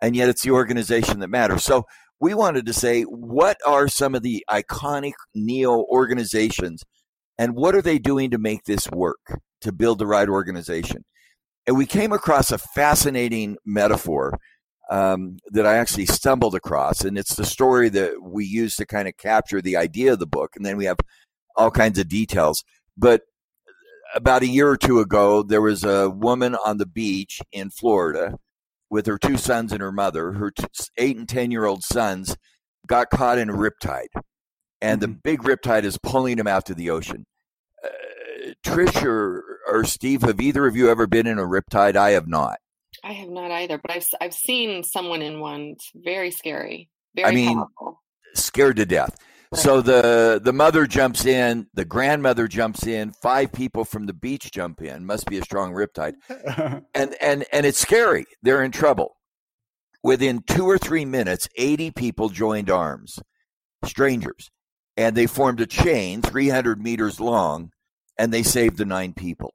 and 0.03 0.15
yet 0.15 0.29
it's 0.29 0.43
the 0.43 0.51
organization 0.51 1.21
that 1.21 1.29
matters. 1.29 1.65
So, 1.65 1.85
we 2.21 2.35
wanted 2.35 2.67
to 2.67 2.73
say, 2.73 3.03
what 3.03 3.59
are 3.67 3.89
some 3.89 4.15
of 4.15 4.23
the 4.23 4.45
iconic 4.51 5.13
neo 5.35 5.85
organizations 5.85 6.83
and 7.39 7.55
what 7.55 7.75
are 7.75 7.83
they 7.83 7.99
doing 7.99 8.31
to 8.31 8.39
make 8.39 8.65
this 8.65 8.89
work, 8.91 9.41
to 9.63 9.73
build 9.73 9.99
the 9.99 10.07
right 10.07 10.29
organization? 10.29 11.05
And 11.67 11.77
we 11.77 11.87
came 11.87 12.13
across 12.13 12.51
a 12.53 12.59
fascinating 12.59 13.57
metaphor 13.65 14.39
um, 14.91 15.39
that 15.51 15.67
I 15.67 15.77
actually 15.77 16.07
stumbled 16.07 16.55
across. 16.55 17.05
And 17.05 17.19
it's 17.19 17.35
the 17.35 17.45
story 17.45 17.89
that 17.91 18.23
we 18.23 18.45
use 18.45 18.77
to 18.77 18.87
kind 18.87 19.09
of 19.09 19.17
capture 19.17 19.61
the 19.61 19.77
idea 19.77 20.13
of 20.13 20.21
the 20.21 20.27
book. 20.27 20.53
And 20.55 20.65
then 20.65 20.77
we 20.77 20.85
have 20.85 20.99
all 21.57 21.71
kinds 21.71 21.99
of 21.99 22.09
details. 22.09 22.63
But 22.97 23.23
about 24.15 24.43
a 24.43 24.49
year 24.49 24.69
or 24.69 24.77
two 24.77 25.01
ago, 25.01 25.43
there 25.43 25.61
was 25.61 25.85
a 25.85 26.09
woman 26.09 26.57
on 26.65 26.79
the 26.79 26.87
beach 26.87 27.41
in 27.53 27.71
Florida 27.71 28.39
with 28.89 29.07
her 29.07 29.19
two 29.19 29.37
sons 29.37 29.73
and 29.73 29.81
her 29.81 29.93
mother. 29.93 30.33
Her 30.33 30.51
t- 30.51 30.65
eight 30.97 31.17
and 31.17 31.29
10 31.29 31.51
year 31.51 31.65
old 31.65 31.83
sons 31.83 32.37
got 32.87 33.11
caught 33.11 33.39
in 33.39 33.51
a 33.51 33.53
riptide, 33.53 34.07
and 34.81 35.01
mm-hmm. 35.01 35.13
the 35.13 35.19
big 35.23 35.43
riptide 35.43 35.83
is 35.85 35.99
pulling 35.99 36.37
them 36.37 36.47
out 36.47 36.67
to 36.67 36.75
the 36.75 36.91
ocean. 36.91 37.27
Trish 38.65 39.03
or, 39.05 39.61
or 39.69 39.85
Steve, 39.85 40.23
have 40.23 40.41
either 40.41 40.67
of 40.67 40.77
you 40.77 40.89
ever 40.91 41.07
been 41.07 41.27
in 41.27 41.39
a 41.39 41.43
riptide? 41.43 41.97
I 41.97 42.11
have 42.11 42.29
not. 42.29 42.59
I 43.05 43.13
have 43.13 43.29
not 43.29 43.51
either, 43.51 43.79
but 43.79 43.91
I've 43.91 44.09
I've 44.21 44.35
seen 44.35 44.83
someone 44.83 45.23
in 45.23 45.41
one. 45.41 45.75
It's 45.77 45.91
very 45.95 46.31
scary. 46.31 46.89
Very 47.15 47.29
I 47.29 47.35
mean, 47.35 47.57
powerful. 47.57 48.03
scared 48.35 48.77
to 48.77 48.87
death. 48.87 49.17
So 49.55 49.81
the 49.81 50.41
the 50.43 50.53
mother 50.53 50.87
jumps 50.87 51.25
in, 51.25 51.69
the 51.75 51.85
grandmother 51.85 52.49
jumps 52.49 52.87
in, 52.87 53.13
five 53.13 53.53
people 53.53 53.85
from 53.85 54.07
the 54.07 54.13
beach 54.13 54.51
jump 54.51 54.83
in. 54.83 55.07
Must 55.07 55.27
be 55.27 55.39
a 55.39 55.45
strong 55.45 55.73
riptide, 55.73 56.15
and 56.95 57.15
and 57.21 57.45
and 57.53 57.67
it's 57.67 57.79
scary. 57.79 58.27
They're 58.43 58.63
in 58.63 58.73
trouble. 58.73 59.17
Within 60.03 60.43
two 60.43 60.69
or 60.69 60.79
three 60.79 61.05
minutes, 61.05 61.49
eighty 61.57 61.91
people 61.91 62.29
joined 62.29 62.71
arms, 62.71 63.19
strangers, 63.85 64.51
and 64.97 65.17
they 65.17 65.27
formed 65.27 65.61
a 65.61 65.67
chain, 65.67 66.23
three 66.23 66.49
hundred 66.49 66.83
meters 66.83 67.21
long, 67.21 67.71
and 68.19 68.33
they 68.33 68.43
saved 68.43 68.77
the 68.77 68.85
nine 68.85 69.13
people. 69.13 69.55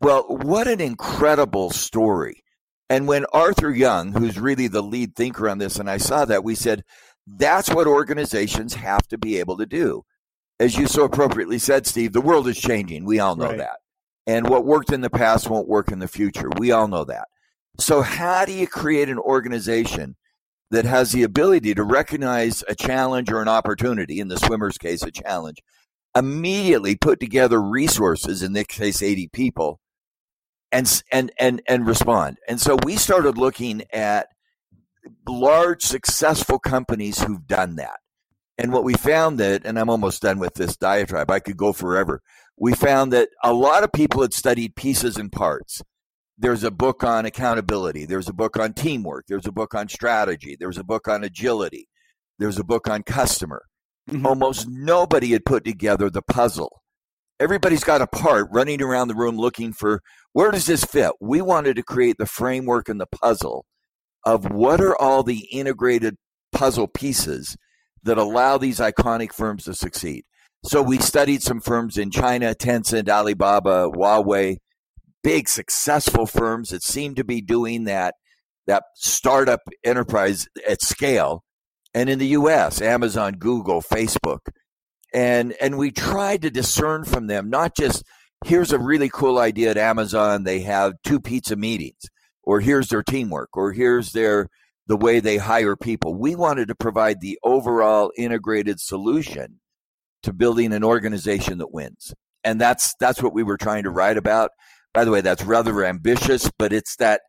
Well, 0.00 0.24
what 0.28 0.68
an 0.68 0.80
incredible 0.80 1.70
story! 1.70 2.42
And 2.88 3.08
when 3.08 3.26
Arthur 3.32 3.72
Yeung, 3.72 4.16
who's 4.16 4.38
really 4.38 4.68
the 4.68 4.82
lead 4.82 5.16
thinker 5.16 5.48
on 5.48 5.58
this, 5.58 5.78
and 5.78 5.90
I 5.90 5.96
saw 5.96 6.24
that, 6.24 6.44
we 6.44 6.54
said 6.54 6.84
that's 7.26 7.70
what 7.70 7.86
organizations 7.86 8.74
have 8.74 9.06
to 9.08 9.18
be 9.18 9.38
able 9.38 9.56
to 9.56 9.66
do. 9.66 10.04
As 10.60 10.76
you 10.76 10.86
so 10.86 11.04
appropriately 11.04 11.58
said, 11.58 11.86
Steve, 11.86 12.12
the 12.12 12.20
world 12.20 12.48
is 12.48 12.58
changing. 12.58 13.04
We 13.04 13.18
all 13.18 13.36
know 13.36 13.48
right. 13.48 13.58
that. 13.58 13.78
And 14.26 14.48
what 14.48 14.64
worked 14.64 14.92
in 14.92 15.00
the 15.00 15.10
past 15.10 15.50
won't 15.50 15.68
work 15.68 15.92
in 15.92 15.98
the 15.98 16.08
future. 16.08 16.50
We 16.58 16.72
all 16.72 16.88
know 16.88 17.04
that. 17.04 17.28
So, 17.78 18.02
how 18.02 18.44
do 18.44 18.52
you 18.52 18.66
create 18.66 19.08
an 19.08 19.18
organization 19.18 20.16
that 20.70 20.84
has 20.84 21.12
the 21.12 21.22
ability 21.22 21.74
to 21.74 21.84
recognize 21.84 22.64
a 22.68 22.74
challenge 22.74 23.30
or 23.30 23.42
an 23.42 23.48
opportunity, 23.48 24.18
in 24.18 24.28
the 24.28 24.38
swimmer's 24.38 24.78
case, 24.78 25.02
a 25.02 25.10
challenge, 25.10 25.58
immediately 26.16 26.96
put 26.96 27.20
together 27.20 27.60
resources, 27.60 28.42
in 28.42 28.54
this 28.54 28.66
case, 28.66 29.02
80 29.02 29.28
people, 29.28 29.80
and, 30.72 31.02
and, 31.12 31.30
and, 31.38 31.62
and 31.68 31.86
respond? 31.86 32.38
And 32.48 32.60
so 32.60 32.78
we 32.84 32.96
started 32.96 33.38
looking 33.38 33.82
at 33.92 34.28
large 35.28 35.82
successful 35.82 36.58
companies 36.58 37.22
who've 37.22 37.46
done 37.46 37.76
that. 37.76 37.98
And 38.58 38.72
what 38.72 38.84
we 38.84 38.94
found 38.94 39.38
that, 39.38 39.66
and 39.66 39.78
I'm 39.78 39.90
almost 39.90 40.22
done 40.22 40.38
with 40.38 40.54
this 40.54 40.76
diatribe, 40.76 41.30
I 41.30 41.40
could 41.40 41.56
go 41.56 41.72
forever. 41.72 42.22
We 42.56 42.72
found 42.72 43.12
that 43.12 43.28
a 43.44 43.52
lot 43.52 43.84
of 43.84 43.92
people 43.92 44.22
had 44.22 44.32
studied 44.32 44.76
pieces 44.76 45.18
and 45.18 45.30
parts. 45.30 45.82
There's 46.38 46.64
a 46.64 46.70
book 46.70 47.04
on 47.04 47.26
accountability. 47.26 48.06
There's 48.06 48.28
a 48.28 48.32
book 48.32 48.58
on 48.58 48.72
teamwork. 48.72 49.26
There's 49.28 49.46
a 49.46 49.52
book 49.52 49.74
on 49.74 49.88
strategy. 49.88 50.56
There's 50.58 50.78
a 50.78 50.84
book 50.84 51.06
on 51.06 51.22
agility. 51.22 51.88
There's 52.38 52.58
a 52.58 52.64
book 52.64 52.88
on 52.88 53.02
customer. 53.02 53.62
Mm-hmm. 54.10 54.26
Almost 54.26 54.68
nobody 54.68 55.32
had 55.32 55.44
put 55.44 55.64
together 55.64 56.10
the 56.10 56.22
puzzle. 56.22 56.82
Everybody's 57.38 57.84
got 57.84 58.00
a 58.00 58.06
part 58.06 58.48
running 58.50 58.80
around 58.80 59.08
the 59.08 59.14
room 59.14 59.36
looking 59.36 59.72
for 59.72 60.00
where 60.32 60.50
does 60.50 60.66
this 60.66 60.84
fit? 60.84 61.12
We 61.20 61.42
wanted 61.42 61.76
to 61.76 61.82
create 61.82 62.16
the 62.18 62.26
framework 62.26 62.88
and 62.88 63.00
the 63.00 63.06
puzzle 63.06 63.66
of 64.24 64.50
what 64.50 64.80
are 64.80 64.96
all 64.96 65.22
the 65.22 65.46
integrated 65.52 66.16
puzzle 66.52 66.88
pieces 66.88 67.56
that 68.02 68.18
allow 68.18 68.58
these 68.58 68.78
iconic 68.78 69.32
firms 69.32 69.64
to 69.64 69.74
succeed. 69.74 70.24
So 70.64 70.82
we 70.82 70.98
studied 70.98 71.42
some 71.42 71.60
firms 71.60 71.98
in 71.98 72.10
China, 72.10 72.54
Tencent, 72.54 73.08
Alibaba, 73.08 73.88
Huawei, 73.88 74.56
big 75.22 75.48
successful 75.48 76.26
firms 76.26 76.70
that 76.70 76.82
seem 76.82 77.14
to 77.16 77.24
be 77.24 77.40
doing 77.40 77.84
that 77.84 78.14
that 78.66 78.82
startup 78.94 79.60
enterprise 79.84 80.48
at 80.68 80.82
scale. 80.82 81.44
And 81.96 82.10
in 82.10 82.18
the 82.18 82.26
US, 82.28 82.82
Amazon, 82.82 83.36
Google, 83.38 83.80
Facebook. 83.80 84.40
And 85.14 85.54
and 85.62 85.78
we 85.78 85.90
tried 85.90 86.42
to 86.42 86.50
discern 86.50 87.04
from 87.04 87.26
them 87.26 87.48
not 87.48 87.74
just 87.74 88.04
here's 88.44 88.70
a 88.70 88.78
really 88.78 89.08
cool 89.08 89.38
idea 89.38 89.70
at 89.70 89.78
Amazon, 89.78 90.44
they 90.44 90.60
have 90.60 90.92
two 91.02 91.18
pizza 91.18 91.56
meetings 91.56 92.02
or 92.42 92.60
here's 92.60 92.88
their 92.88 93.02
teamwork 93.02 93.56
or 93.56 93.72
here's 93.72 94.12
their 94.12 94.48
the 94.86 94.96
way 94.96 95.20
they 95.20 95.38
hire 95.38 95.74
people. 95.74 96.14
We 96.14 96.36
wanted 96.36 96.68
to 96.68 96.74
provide 96.74 97.22
the 97.22 97.38
overall 97.42 98.12
integrated 98.18 98.78
solution 98.78 99.60
to 100.22 100.34
building 100.34 100.74
an 100.74 100.84
organization 100.84 101.56
that 101.58 101.72
wins. 101.72 102.12
And 102.44 102.60
that's 102.60 102.94
that's 103.00 103.22
what 103.22 103.32
we 103.32 103.42
were 103.42 103.56
trying 103.56 103.84
to 103.84 103.90
write 103.90 104.18
about. 104.18 104.50
By 104.92 105.06
the 105.06 105.10
way, 105.10 105.22
that's 105.22 105.44
rather 105.44 105.82
ambitious, 105.82 106.50
but 106.58 106.74
it's 106.74 106.96
that 106.96 107.22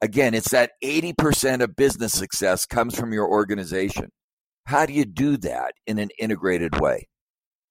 again, 0.00 0.34
it's 0.34 0.50
that 0.50 0.72
80% 0.82 1.62
of 1.62 1.76
business 1.76 2.12
success 2.12 2.66
comes 2.66 2.98
from 2.98 3.12
your 3.12 3.28
organization. 3.28 4.10
How 4.66 4.86
do 4.86 4.92
you 4.92 5.04
do 5.04 5.36
that 5.38 5.74
in 5.86 5.98
an 5.98 6.10
integrated 6.18 6.80
way? 6.80 7.08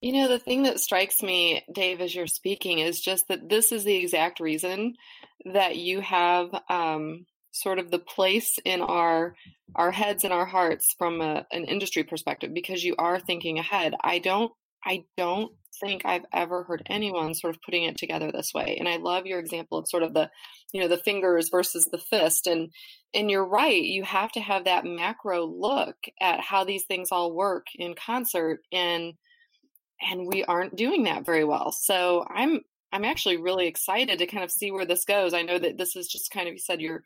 You 0.01 0.13
know, 0.13 0.27
the 0.27 0.39
thing 0.39 0.63
that 0.63 0.79
strikes 0.79 1.21
me, 1.21 1.63
Dave, 1.73 1.99
as 1.99 2.15
you're 2.15 2.27
speaking, 2.27 2.79
is 2.79 3.01
just 3.01 3.27
that 3.27 3.49
this 3.49 3.71
is 3.71 3.83
the 3.83 3.95
exact 3.95 4.39
reason 4.39 4.93
that 5.53 5.75
you 5.75 5.99
have 6.01 6.49
um, 6.69 7.25
sort 7.51 7.79
of 7.79 7.91
the 7.91 7.99
place 7.99 8.57
in 8.63 8.81
our 8.81 9.35
our 9.75 9.91
heads 9.91 10.23
and 10.23 10.33
our 10.33 10.45
hearts 10.45 10.95
from 10.97 11.21
a, 11.21 11.45
an 11.51 11.65
industry 11.65 12.03
perspective, 12.03 12.53
because 12.53 12.83
you 12.83 12.95
are 12.97 13.19
thinking 13.19 13.59
ahead. 13.59 13.93
I 14.01 14.19
don't, 14.19 14.51
I 14.85 15.03
don't 15.17 15.51
think 15.79 16.05
I've 16.05 16.25
ever 16.33 16.63
heard 16.63 16.83
anyone 16.87 17.33
sort 17.33 17.55
of 17.55 17.61
putting 17.61 17.83
it 17.83 17.97
together 17.97 18.31
this 18.31 18.53
way. 18.53 18.77
And 18.79 18.87
I 18.87 18.97
love 18.97 19.25
your 19.25 19.39
example 19.39 19.77
of 19.77 19.87
sort 19.87 20.03
of 20.03 20.13
the, 20.13 20.29
you 20.73 20.81
know, 20.81 20.87
the 20.87 20.97
fingers 20.97 21.49
versus 21.49 21.85
the 21.91 21.97
fist. 21.97 22.47
And 22.47 22.71
and 23.13 23.31
you're 23.31 23.47
right, 23.47 23.81
you 23.81 24.03
have 24.03 24.31
to 24.33 24.39
have 24.39 24.65
that 24.65 24.85
macro 24.85 25.45
look 25.45 25.95
at 26.21 26.41
how 26.41 26.63
these 26.63 26.85
things 26.85 27.09
all 27.11 27.33
work 27.33 27.67
in 27.75 27.95
concert 27.95 28.59
and 28.71 29.13
and 30.01 30.27
we 30.27 30.43
aren't 30.45 30.75
doing 30.75 31.03
that 31.03 31.25
very 31.25 31.43
well. 31.43 31.71
So 31.71 32.25
I'm 32.29 32.61
I'm 32.91 33.05
actually 33.05 33.37
really 33.37 33.67
excited 33.67 34.19
to 34.19 34.25
kind 34.25 34.43
of 34.43 34.51
see 34.51 34.71
where 34.71 34.85
this 34.85 35.05
goes. 35.05 35.33
I 35.33 35.43
know 35.43 35.59
that 35.59 35.77
this 35.77 35.95
is 35.95 36.07
just 36.07 36.31
kind 36.31 36.47
of 36.47 36.53
you 36.53 36.59
said 36.59 36.81
your 36.81 37.03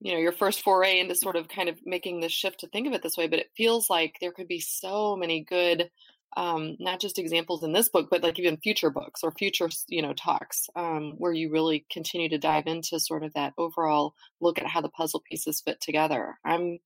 you 0.00 0.12
know 0.12 0.18
your 0.18 0.32
first 0.32 0.62
foray 0.62 0.98
into 0.98 1.14
sort 1.14 1.36
of 1.36 1.48
kind 1.48 1.68
of 1.68 1.78
making 1.84 2.20
this 2.20 2.32
shift 2.32 2.60
to 2.60 2.68
think 2.68 2.86
of 2.86 2.92
it 2.92 3.02
this 3.02 3.16
way, 3.16 3.28
but 3.28 3.38
it 3.38 3.50
feels 3.56 3.88
like 3.88 4.16
there 4.20 4.32
could 4.32 4.48
be 4.48 4.60
so 4.60 5.16
many 5.16 5.44
good 5.44 5.90
um, 6.36 6.76
not 6.80 7.00
just 7.00 7.18
examples 7.18 7.62
in 7.62 7.72
this 7.72 7.88
book, 7.88 8.08
but 8.10 8.22
like 8.22 8.38
even 8.38 8.56
future 8.56 8.90
books 8.90 9.22
or 9.22 9.32
future, 9.32 9.68
you 9.88 10.02
know, 10.02 10.12
talks 10.12 10.68
um, 10.76 11.14
where 11.18 11.32
you 11.32 11.50
really 11.50 11.84
continue 11.90 12.28
to 12.28 12.38
dive 12.38 12.66
into 12.66 12.98
sort 12.98 13.24
of 13.24 13.32
that 13.34 13.52
overall 13.58 14.14
look 14.40 14.58
at 14.58 14.66
how 14.66 14.80
the 14.80 14.88
puzzle 14.88 15.22
pieces 15.28 15.60
fit 15.64 15.80
together. 15.80 16.38
I'm, 16.44 16.78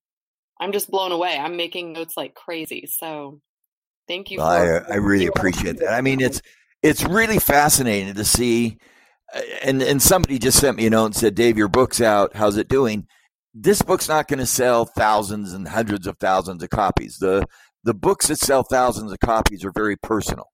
I'm 0.60 0.72
just 0.72 0.90
blown 0.90 1.12
away. 1.12 1.38
I'm 1.38 1.56
making 1.56 1.92
notes 1.92 2.16
like 2.16 2.34
crazy. 2.34 2.86
So 2.86 3.40
Thank 4.08 4.30
you. 4.30 4.38
Well, 4.38 4.46
I, 4.46 4.92
I 4.92 4.96
really 4.96 5.26
appreciate 5.26 5.78
that. 5.78 5.92
I 5.92 6.00
mean, 6.00 6.20
it's 6.20 6.40
it's 6.82 7.04
really 7.04 7.38
fascinating 7.38 8.14
to 8.14 8.24
see. 8.24 8.78
Uh, 9.34 9.40
and 9.64 9.82
and 9.82 10.00
somebody 10.00 10.38
just 10.38 10.58
sent 10.58 10.76
me 10.76 10.86
a 10.86 10.90
note 10.90 11.06
and 11.06 11.16
said, 11.16 11.34
"Dave, 11.34 11.58
your 11.58 11.68
book's 11.68 12.00
out. 12.00 12.36
How's 12.36 12.56
it 12.56 12.68
doing?" 12.68 13.06
This 13.58 13.80
book's 13.80 14.08
not 14.08 14.28
going 14.28 14.38
to 14.38 14.46
sell 14.46 14.84
thousands 14.84 15.54
and 15.54 15.66
hundreds 15.66 16.06
of 16.06 16.18
thousands 16.18 16.62
of 16.62 16.68
copies. 16.68 17.18
The 17.18 17.46
the 17.86 17.94
books 17.94 18.26
that 18.26 18.38
sell 18.38 18.64
thousands 18.64 19.12
of 19.12 19.20
copies 19.20 19.64
are 19.64 19.72
very 19.72 19.96
personal. 19.96 20.46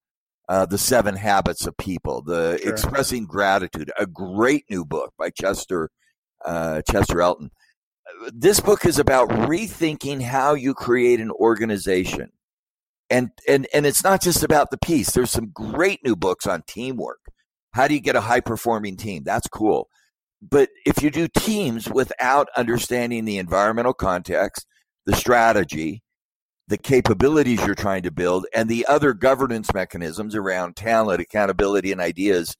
Uh, 0.48 0.66
the 0.66 0.78
Seven 0.78 1.16
Habits 1.16 1.66
of 1.66 1.76
People, 1.78 2.22
the 2.22 2.58
sure. 2.62 2.70
Expressing 2.70 3.26
Gratitude, 3.26 3.90
a 3.98 4.06
great 4.06 4.64
new 4.68 4.84
book 4.84 5.14
by 5.18 5.30
Chester 5.30 5.88
uh, 6.44 6.82
Chester 6.90 7.22
Elton. 7.22 7.50
This 8.34 8.60
book 8.60 8.84
is 8.84 8.98
about 8.98 9.30
rethinking 9.30 10.20
how 10.22 10.54
you 10.54 10.74
create 10.74 11.20
an 11.20 11.30
organization 11.30 12.32
and 13.12 13.30
and 13.46 13.68
and 13.74 13.86
it's 13.86 14.02
not 14.02 14.22
just 14.22 14.42
about 14.42 14.70
the 14.70 14.78
piece. 14.78 15.12
There's 15.12 15.30
some 15.30 15.50
great 15.54 16.00
new 16.04 16.16
books 16.16 16.46
on 16.46 16.62
teamwork, 16.66 17.20
How 17.72 17.86
do 17.88 17.94
you 17.94 18.00
get 18.00 18.16
a 18.16 18.22
high 18.22 18.40
performing 18.40 18.96
team? 18.96 19.22
That's 19.24 19.48
cool. 19.48 19.88
But 20.40 20.70
if 20.86 21.02
you 21.02 21.10
do 21.10 21.28
teams 21.28 21.88
without 21.88 22.48
understanding 22.56 23.24
the 23.24 23.38
environmental 23.38 23.94
context, 23.94 24.66
the 25.06 25.14
strategy, 25.14 26.02
the 26.72 26.78
capabilities 26.78 27.64
you're 27.66 27.74
trying 27.74 28.02
to 28.02 28.10
build, 28.10 28.46
and 28.54 28.68
the 28.68 28.86
other 28.88 29.12
governance 29.12 29.72
mechanisms 29.74 30.34
around 30.34 30.74
talent, 30.74 31.20
accountability, 31.20 31.92
and 31.92 32.00
ideas, 32.00 32.56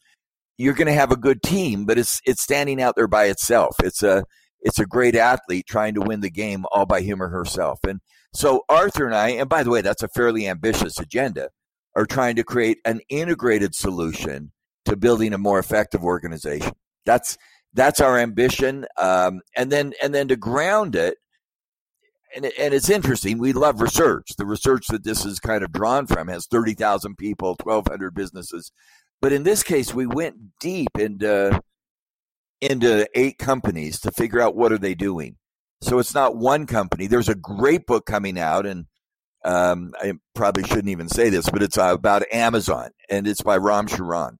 you're 0.58 0.74
going 0.74 0.86
to 0.86 0.92
have 0.92 1.10
a 1.10 1.16
good 1.16 1.42
team. 1.42 1.86
But 1.86 1.98
it's 1.98 2.20
it's 2.26 2.42
standing 2.42 2.80
out 2.80 2.94
there 2.94 3.08
by 3.08 3.24
itself. 3.24 3.76
It's 3.82 4.02
a 4.02 4.24
it's 4.60 4.78
a 4.78 4.86
great 4.86 5.16
athlete 5.16 5.66
trying 5.66 5.94
to 5.94 6.02
win 6.02 6.20
the 6.20 6.30
game 6.30 6.64
all 6.72 6.86
by 6.86 7.00
him 7.00 7.22
or 7.22 7.28
herself. 7.28 7.80
And 7.84 8.00
so 8.34 8.64
Arthur 8.68 9.06
and 9.06 9.14
I, 9.14 9.30
and 9.30 9.48
by 9.48 9.62
the 9.62 9.70
way, 9.70 9.80
that's 9.80 10.02
a 10.02 10.08
fairly 10.08 10.46
ambitious 10.46 10.98
agenda, 10.98 11.48
are 11.96 12.06
trying 12.06 12.36
to 12.36 12.44
create 12.44 12.78
an 12.84 13.00
integrated 13.08 13.74
solution 13.74 14.52
to 14.84 14.96
building 14.96 15.32
a 15.32 15.38
more 15.38 15.58
effective 15.58 16.04
organization. 16.04 16.72
That's 17.06 17.38
that's 17.72 18.00
our 18.00 18.18
ambition. 18.18 18.84
Um, 18.98 19.40
and 19.56 19.72
then 19.72 19.94
and 20.02 20.14
then 20.14 20.28
to 20.28 20.36
ground 20.36 20.96
it, 20.96 21.16
and, 22.34 22.46
and 22.46 22.74
it's 22.74 22.90
interesting. 22.90 23.38
We 23.38 23.52
love 23.52 23.80
research. 23.80 24.28
The 24.36 24.46
research 24.46 24.86
that 24.88 25.04
this 25.04 25.24
is 25.24 25.40
kind 25.40 25.62
of 25.64 25.72
drawn 25.72 26.06
from 26.06 26.28
has 26.28 26.46
thirty 26.46 26.74
thousand 26.74 27.16
people, 27.16 27.56
twelve 27.56 27.86
hundred 27.88 28.14
businesses. 28.14 28.72
But 29.20 29.32
in 29.32 29.42
this 29.44 29.62
case, 29.62 29.94
we 29.94 30.06
went 30.06 30.58
deep 30.60 30.90
into 30.98 31.60
into 32.60 33.08
eight 33.14 33.38
companies 33.38 34.00
to 34.00 34.10
figure 34.10 34.40
out 34.40 34.56
what 34.56 34.72
are 34.72 34.78
they 34.78 34.94
doing. 34.94 35.36
So 35.80 35.98
it's 35.98 36.14
not 36.14 36.36
one 36.36 36.66
company. 36.66 37.06
There's 37.06 37.28
a 37.28 37.34
great 37.34 37.86
book 37.86 38.06
coming 38.06 38.38
out, 38.38 38.66
and 38.66 38.86
um, 39.44 39.92
I 40.00 40.14
probably 40.34 40.62
shouldn't 40.62 40.88
even 40.88 41.08
say 41.08 41.28
this, 41.28 41.50
but 41.50 41.62
it's 41.62 41.76
uh, 41.76 41.92
about 41.92 42.22
Amazon, 42.32 42.90
and 43.10 43.26
it's 43.26 43.42
by 43.42 43.56
Ram 43.56 43.88
Charan 43.88 44.38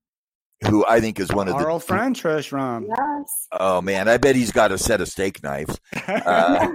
who 0.68 0.84
I 0.86 1.00
think 1.00 1.18
is 1.18 1.32
one 1.32 1.48
of 1.48 1.54
Our 1.54 1.62
the 1.62 1.68
old 1.68 1.84
friend 1.84 2.24
Ram. 2.24 2.86
Yes. 2.88 3.48
Oh 3.52 3.80
man, 3.80 4.08
I 4.08 4.16
bet 4.16 4.36
he's 4.36 4.52
got 4.52 4.72
a 4.72 4.78
set 4.78 5.00
of 5.00 5.08
steak 5.08 5.42
knives. 5.42 5.78
Uh, 6.06 6.68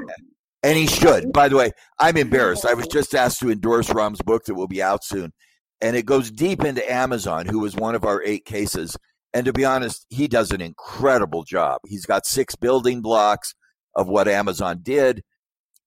and 0.68 0.78
he 0.78 0.86
should. 0.86 1.32
By 1.32 1.48
the 1.48 1.56
way, 1.56 1.72
I'm 1.98 2.18
embarrassed. 2.18 2.66
I 2.66 2.74
was 2.74 2.88
just 2.88 3.16
asked 3.16 3.40
to 3.40 3.50
endorse 3.50 3.90
Ram's 3.90 4.22
book 4.22 4.44
that 4.46 4.56
will 4.56 4.68
be 4.68 4.84
out 4.84 5.02
soon. 5.02 5.32
And 5.80 5.96
it 5.96 6.06
goes 6.06 6.30
deep 6.30 6.62
into 6.66 6.92
Amazon, 6.92 7.46
who 7.46 7.60
was 7.60 7.78
one 7.78 7.96
of 7.96 8.04
our 8.04 8.22
eight 8.24 8.44
cases. 8.44 8.98
And 9.34 9.46
to 9.46 9.54
be 9.54 9.64
honest, 9.64 10.06
he 10.10 10.28
does 10.28 10.52
an 10.52 10.60
incredible 10.60 11.46
job. 11.46 11.80
He's 11.88 12.06
got 12.06 12.26
six 12.26 12.58
building 12.58 13.02
blocks 13.02 13.56
of 13.96 14.10
what 14.10 14.28
Amazon 14.28 14.80
did. 14.84 15.24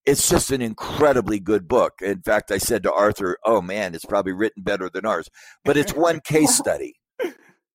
It's 0.07 0.27
just 0.27 0.49
an 0.49 0.63
incredibly 0.63 1.39
good 1.39 1.67
book. 1.67 1.99
In 2.01 2.23
fact, 2.23 2.49
I 2.49 2.57
said 2.57 2.81
to 2.83 2.91
Arthur, 2.91 3.37
Oh 3.45 3.61
man, 3.61 3.93
it's 3.93 4.05
probably 4.05 4.33
written 4.33 4.63
better 4.63 4.89
than 4.91 5.05
ours. 5.05 5.29
But 5.63 5.77
it's 5.77 5.93
one 5.93 6.21
case 6.25 6.57
study 6.57 6.95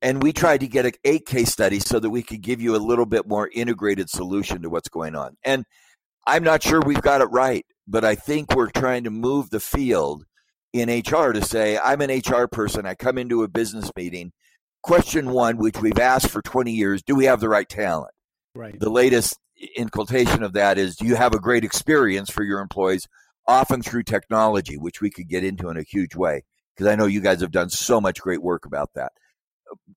and 0.03 0.23
we 0.23 0.33
tried 0.33 0.61
to 0.61 0.69
get 0.69 0.87
a, 0.87 0.93
a 1.05 1.19
case 1.21 1.51
study 1.51 1.79
so 1.79 2.01
that 2.01 2.11
we 2.11 2.23
could 2.23 2.41
give 2.41 2.61
you 2.61 2.75
a 2.75 2.79
little 2.79 3.07
bit 3.07 3.27
more 3.27 3.49
integrated 3.55 4.11
solution 4.11 4.63
to 4.63 4.71
what's 4.71 4.89
going 4.89 5.15
on. 5.15 5.37
And 5.45 5.65
I'm 6.27 6.43
not 6.43 6.63
sure 6.63 6.81
we've 6.81 7.01
got 7.01 7.21
it 7.21 7.27
right, 7.27 7.65
but 7.87 8.05
I 8.05 8.15
think 8.15 8.55
we're 8.55 8.71
trying 8.71 9.05
to 9.05 9.11
move 9.11 9.51
the 9.51 9.61
field 9.61 10.25
in 10.73 10.89
HR 10.89 11.33
to 11.33 11.43
say, 11.43 11.79
I'm 11.79 12.01
an 12.01 12.11
HR 12.11 12.47
person. 12.47 12.87
I 12.87 12.95
come 12.95 13.19
into 13.19 13.43
a 13.43 13.49
business 13.49 13.91
meeting. 13.97 14.33
Question 14.83 15.31
one, 15.31 15.57
which 15.57 15.81
we've 15.81 15.99
asked 15.99 16.31
for 16.31 16.43
20 16.43 16.73
years, 16.73 17.03
do 17.03 17.15
we 17.15 17.25
have 17.25 17.41
the 17.41 17.49
right 17.49 17.69
talent? 17.69 18.13
Right. 18.55 18.79
The 18.79 18.91
latest 18.91 19.39
inculcation 19.77 20.43
of 20.43 20.53
that 20.55 20.79
is, 20.79 20.97
do 20.97 21.07
you 21.07 21.15
have 21.17 21.35
a 21.35 21.41
great 21.41 21.65
experience 21.65 22.31
for 22.31 22.43
your 22.43 22.61
employees, 22.61 23.07
often 23.47 23.83
through 23.83 24.05
technology, 24.05 24.77
which 24.77 25.01
we 25.01 25.11
could 25.11 25.29
get 25.29 25.45
into 25.45 25.71
in 25.71 25.77
a 25.77 25.83
huge 25.83 26.15
way? 26.15 26.43
Because 26.75 26.91
I 26.91 26.97
know 26.97 27.07
you 27.07 27.21
guys 27.21 27.41
have 27.41 27.53
done 27.53 27.71
so 27.71 28.01
much 28.01 28.21
great 28.21 28.43
work 28.43 28.67
about 28.67 28.91
that 28.95 29.13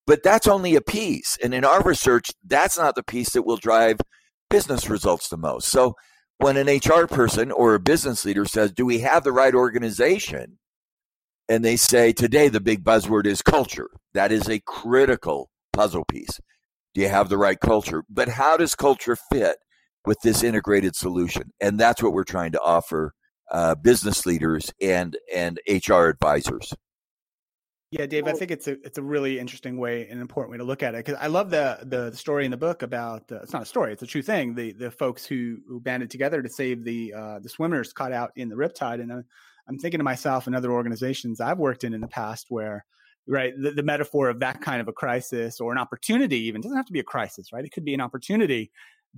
but 0.06 0.24
that's 0.24 0.48
only 0.48 0.76
a 0.76 0.82
piece. 0.82 1.38
And 1.44 1.54
in 1.54 1.64
our 1.64 1.82
research, 1.84 2.32
that's 2.46 2.78
not 2.78 2.96
the 2.96 3.04
piece 3.04 3.32
that 3.34 3.44
will 3.44 3.58
drive 3.58 4.00
business 4.50 4.90
results 4.90 5.30
the 5.30 5.38
most. 5.38 5.70
So 5.70 5.96
when 6.40 6.58
an 6.58 6.68
HR 6.68 7.06
person 7.06 7.52
or 7.52 7.76
a 7.76 7.80
business 7.80 8.26
leader 8.26 8.46
says, 8.46 8.72
Do 8.72 8.86
we 8.86 9.00
have 9.00 9.24
the 9.24 9.32
right 9.32 9.54
organization? 9.54 10.58
And 11.48 11.64
they 11.64 11.76
say, 11.76 12.12
Today, 12.14 12.48
the 12.48 12.62
big 12.62 12.84
buzzword 12.84 13.26
is 13.26 13.42
culture. 13.42 13.90
That 14.14 14.32
is 14.32 14.50
a 14.50 14.62
critical 14.62 15.52
puzzle 15.74 16.06
piece. 16.06 16.40
Do 16.94 17.02
you 17.02 17.10
have 17.10 17.30
the 17.30 17.38
right 17.38 17.60
culture? 17.60 18.04
But 18.10 18.30
how 18.30 18.58
does 18.58 18.74
culture 18.74 19.18
fit 19.32 19.58
with 20.06 20.18
this 20.24 20.42
integrated 20.44 20.96
solution? 20.96 21.52
And 21.60 21.80
that's 21.80 22.02
what 22.02 22.14
we're 22.14 22.24
trying 22.24 22.54
to 22.54 22.62
offer 22.62 23.14
uh, 23.52 23.76
business 23.76 24.26
leaders 24.26 24.72
and, 24.82 25.18
and 25.34 25.60
HR 25.68 26.06
advisors. 26.06 26.74
Yeah, 27.92 28.06
Dave, 28.06 28.28
I 28.28 28.34
think 28.34 28.52
it's 28.52 28.68
a 28.68 28.74
it's 28.86 29.00
a 29.00 29.02
really 29.02 29.40
interesting 29.40 29.76
way 29.78 30.08
and 30.08 30.22
important 30.22 30.52
way 30.52 30.58
to 30.60 30.64
look 30.64 30.84
at 30.84 30.94
it 30.94 31.04
because 31.04 31.20
I 31.20 31.26
love 31.26 31.50
the 31.50 31.80
the 31.82 32.16
story 32.16 32.46
in 32.46 32.52
the 32.52 32.58
book 32.58 32.84
about 32.84 33.32
uh, 33.32 33.42
it's 33.42 33.52
not 33.52 33.64
a 33.64 33.66
story, 33.66 33.92
it's 33.94 34.04
a 34.04 34.08
true 34.08 34.22
thing. 34.22 34.54
The 34.54 34.74
the 34.74 34.92
folks 34.92 35.26
who 35.26 35.58
who 35.68 35.80
banded 35.80 36.12
together 36.12 36.44
to 36.44 36.50
save 36.50 36.84
the 36.84 37.14
uh, 37.16 37.40
the 37.40 37.50
swimmers 37.50 37.92
caught 37.92 38.12
out 38.12 38.32
in 38.36 38.48
the 38.48 38.56
riptide, 38.56 39.02
and 39.02 39.12
I'm, 39.12 39.26
I'm 39.68 39.80
thinking 39.80 39.98
to 39.98 40.04
myself 40.04 40.46
and 40.46 40.56
other 40.56 40.72
organizations 40.72 41.42
I've 41.42 41.58
worked 41.58 41.84
in 41.84 41.96
in 41.96 42.02
the 42.02 42.08
past 42.08 42.48
where 42.50 42.86
right 43.28 43.54
the, 43.60 43.72
the 43.72 43.84
metaphor 43.84 44.30
of 44.30 44.40
that 44.42 44.62
kind 44.62 44.82
of 44.82 44.88
a 44.88 44.94
crisis 44.94 45.60
or 45.60 45.72
an 45.72 45.80
opportunity 45.80 46.42
even 46.42 46.62
doesn't 46.62 46.78
have 46.78 46.86
to 46.86 46.94
be 46.94 47.00
a 47.00 47.04
crisis, 47.04 47.52
right? 47.52 47.66
It 47.66 47.72
could 47.72 47.86
be 47.86 47.96
an 47.96 48.02
opportunity, 48.02 48.70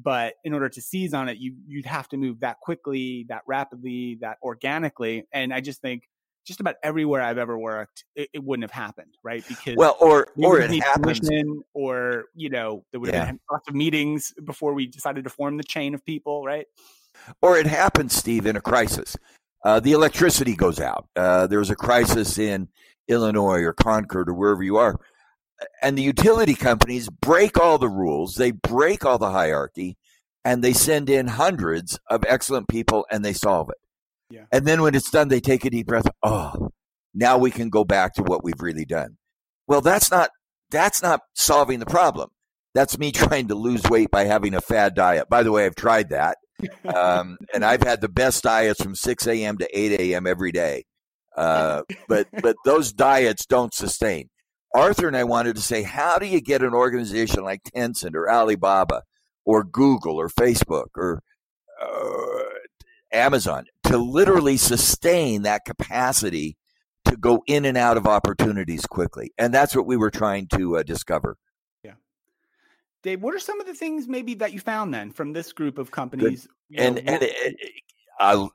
but 0.01 0.35
in 0.45 0.53
order 0.53 0.69
to 0.69 0.81
seize 0.81 1.13
on 1.13 1.27
it, 1.27 1.39
you 1.39 1.55
you'd 1.67 1.85
have 1.85 2.07
to 2.07 2.15
move 2.15 2.39
that 2.39 2.61
quickly, 2.61 3.25
that 3.27 3.41
rapidly, 3.45 4.17
that 4.21 4.37
organically, 4.41 5.27
and 5.33 5.53
I 5.53 5.59
just 5.59 5.81
think 5.81 6.03
just 6.45 6.59
about 6.59 6.75
everywhere 6.83 7.21
I've 7.21 7.37
ever 7.37 7.57
worked, 7.57 8.03
it, 8.15 8.29
it 8.33 8.43
wouldn't 8.43 8.63
have 8.63 8.71
happened, 8.71 9.15
right? 9.23 9.43
Because 9.47 9.75
well, 9.75 9.97
or 9.99 10.27
or 10.37 10.59
it 10.59 10.71
happens, 10.83 11.29
or 11.73 12.25
you 12.35 12.49
know, 12.49 12.83
there 12.91 12.99
would 12.99 13.09
have 13.13 13.15
yeah. 13.15 13.31
been 13.31 13.39
lots 13.51 13.67
of 13.67 13.75
meetings 13.75 14.33
before 14.43 14.73
we 14.73 14.87
decided 14.87 15.23
to 15.23 15.29
form 15.29 15.57
the 15.57 15.63
chain 15.63 15.93
of 15.93 16.03
people, 16.05 16.43
right? 16.43 16.65
Or 17.41 17.57
it 17.57 17.67
happens, 17.67 18.13
Steve, 18.13 18.45
in 18.45 18.55
a 18.55 18.61
crisis. 18.61 19.15
Uh, 19.63 19.79
the 19.79 19.91
electricity 19.91 20.55
goes 20.55 20.79
out. 20.79 21.07
Uh, 21.15 21.45
there's 21.45 21.69
a 21.69 21.75
crisis 21.75 22.39
in 22.39 22.67
Illinois 23.07 23.61
or 23.61 23.73
Concord 23.73 24.29
or 24.29 24.33
wherever 24.33 24.63
you 24.63 24.77
are, 24.77 24.99
and 25.81 25.97
the 25.97 26.01
utility 26.01 26.55
companies 26.55 27.09
break 27.09 27.59
all 27.59 27.77
the 27.77 27.89
rules. 27.89 28.35
They 28.35 28.51
break 28.51 29.05
all 29.05 29.19
the 29.19 29.31
hierarchy, 29.31 29.97
and 30.43 30.63
they 30.63 30.73
send 30.73 31.09
in 31.09 31.27
hundreds 31.27 31.99
of 32.09 32.25
excellent 32.27 32.67
people, 32.67 33.05
and 33.11 33.23
they 33.23 33.33
solve 33.33 33.69
it. 33.69 33.77
Yeah. 34.31 34.45
And 34.51 34.65
then 34.65 34.81
when 34.81 34.95
it's 34.95 35.11
done, 35.11 35.27
they 35.27 35.39
take 35.39 35.65
a 35.65 35.69
deep 35.69 35.87
breath. 35.87 36.07
Oh, 36.23 36.71
now 37.13 37.37
we 37.37 37.51
can 37.51 37.69
go 37.69 37.83
back 37.83 38.13
to 38.15 38.23
what 38.23 38.43
we've 38.43 38.61
really 38.61 38.85
done. 38.85 39.17
Well, 39.67 39.81
that's 39.81 40.11
not 40.11 40.29
that's 40.69 41.01
not 41.01 41.21
solving 41.35 41.79
the 41.79 41.85
problem. 41.85 42.29
That's 42.73 42.97
me 42.97 43.11
trying 43.11 43.49
to 43.49 43.55
lose 43.55 43.83
weight 43.83 44.11
by 44.11 44.25
having 44.25 44.53
a 44.53 44.61
fad 44.61 44.95
diet. 44.95 45.29
By 45.29 45.43
the 45.43 45.51
way, 45.51 45.65
I've 45.65 45.75
tried 45.75 46.09
that, 46.09 46.37
um, 46.85 47.37
and 47.53 47.65
I've 47.65 47.83
had 47.83 48.01
the 48.01 48.09
best 48.09 48.43
diets 48.43 48.81
from 48.81 48.95
6 48.95 49.27
a.m. 49.27 49.57
to 49.57 49.67
8 49.77 49.99
a.m. 49.99 50.27
every 50.27 50.51
day. 50.51 50.85
Uh, 51.35 51.83
but 52.07 52.27
but 52.41 52.55
those 52.65 52.93
diets 52.93 53.45
don't 53.45 53.73
sustain. 53.73 54.29
Arthur 54.73 55.07
and 55.07 55.17
I 55.17 55.25
wanted 55.25 55.57
to 55.57 55.61
say, 55.61 55.83
how 55.83 56.17
do 56.17 56.25
you 56.25 56.39
get 56.39 56.61
an 56.61 56.73
organization 56.73 57.43
like 57.43 57.61
Tencent 57.63 58.15
or 58.15 58.31
Alibaba 58.31 59.03
or 59.45 59.65
Google 59.65 60.15
or 60.15 60.29
Facebook 60.29 60.87
or 60.95 61.21
uh, 61.81 62.50
Amazon 63.13 63.65
to 63.85 63.97
literally 63.97 64.57
sustain 64.57 65.43
that 65.43 65.65
capacity 65.65 66.57
to 67.05 67.17
go 67.17 67.43
in 67.47 67.65
and 67.65 67.77
out 67.77 67.97
of 67.97 68.05
opportunities 68.05 68.85
quickly. 68.85 69.31
And 69.37 69.53
that's 69.53 69.75
what 69.75 69.85
we 69.85 69.97
were 69.97 70.11
trying 70.11 70.47
to 70.55 70.77
uh, 70.77 70.83
discover. 70.83 71.37
Yeah. 71.83 71.93
Dave, 73.03 73.21
what 73.21 73.33
are 73.33 73.39
some 73.39 73.59
of 73.59 73.67
the 73.67 73.73
things 73.73 74.07
maybe 74.07 74.35
that 74.35 74.53
you 74.53 74.59
found 74.59 74.93
then 74.93 75.11
from 75.11 75.33
this 75.33 75.51
group 75.51 75.77
of 75.77 75.91
companies? 75.91 76.47
And, 76.75 76.95
know, 76.95 77.01
and, 77.05 77.23
and 77.23 77.55
uh, 78.19 78.47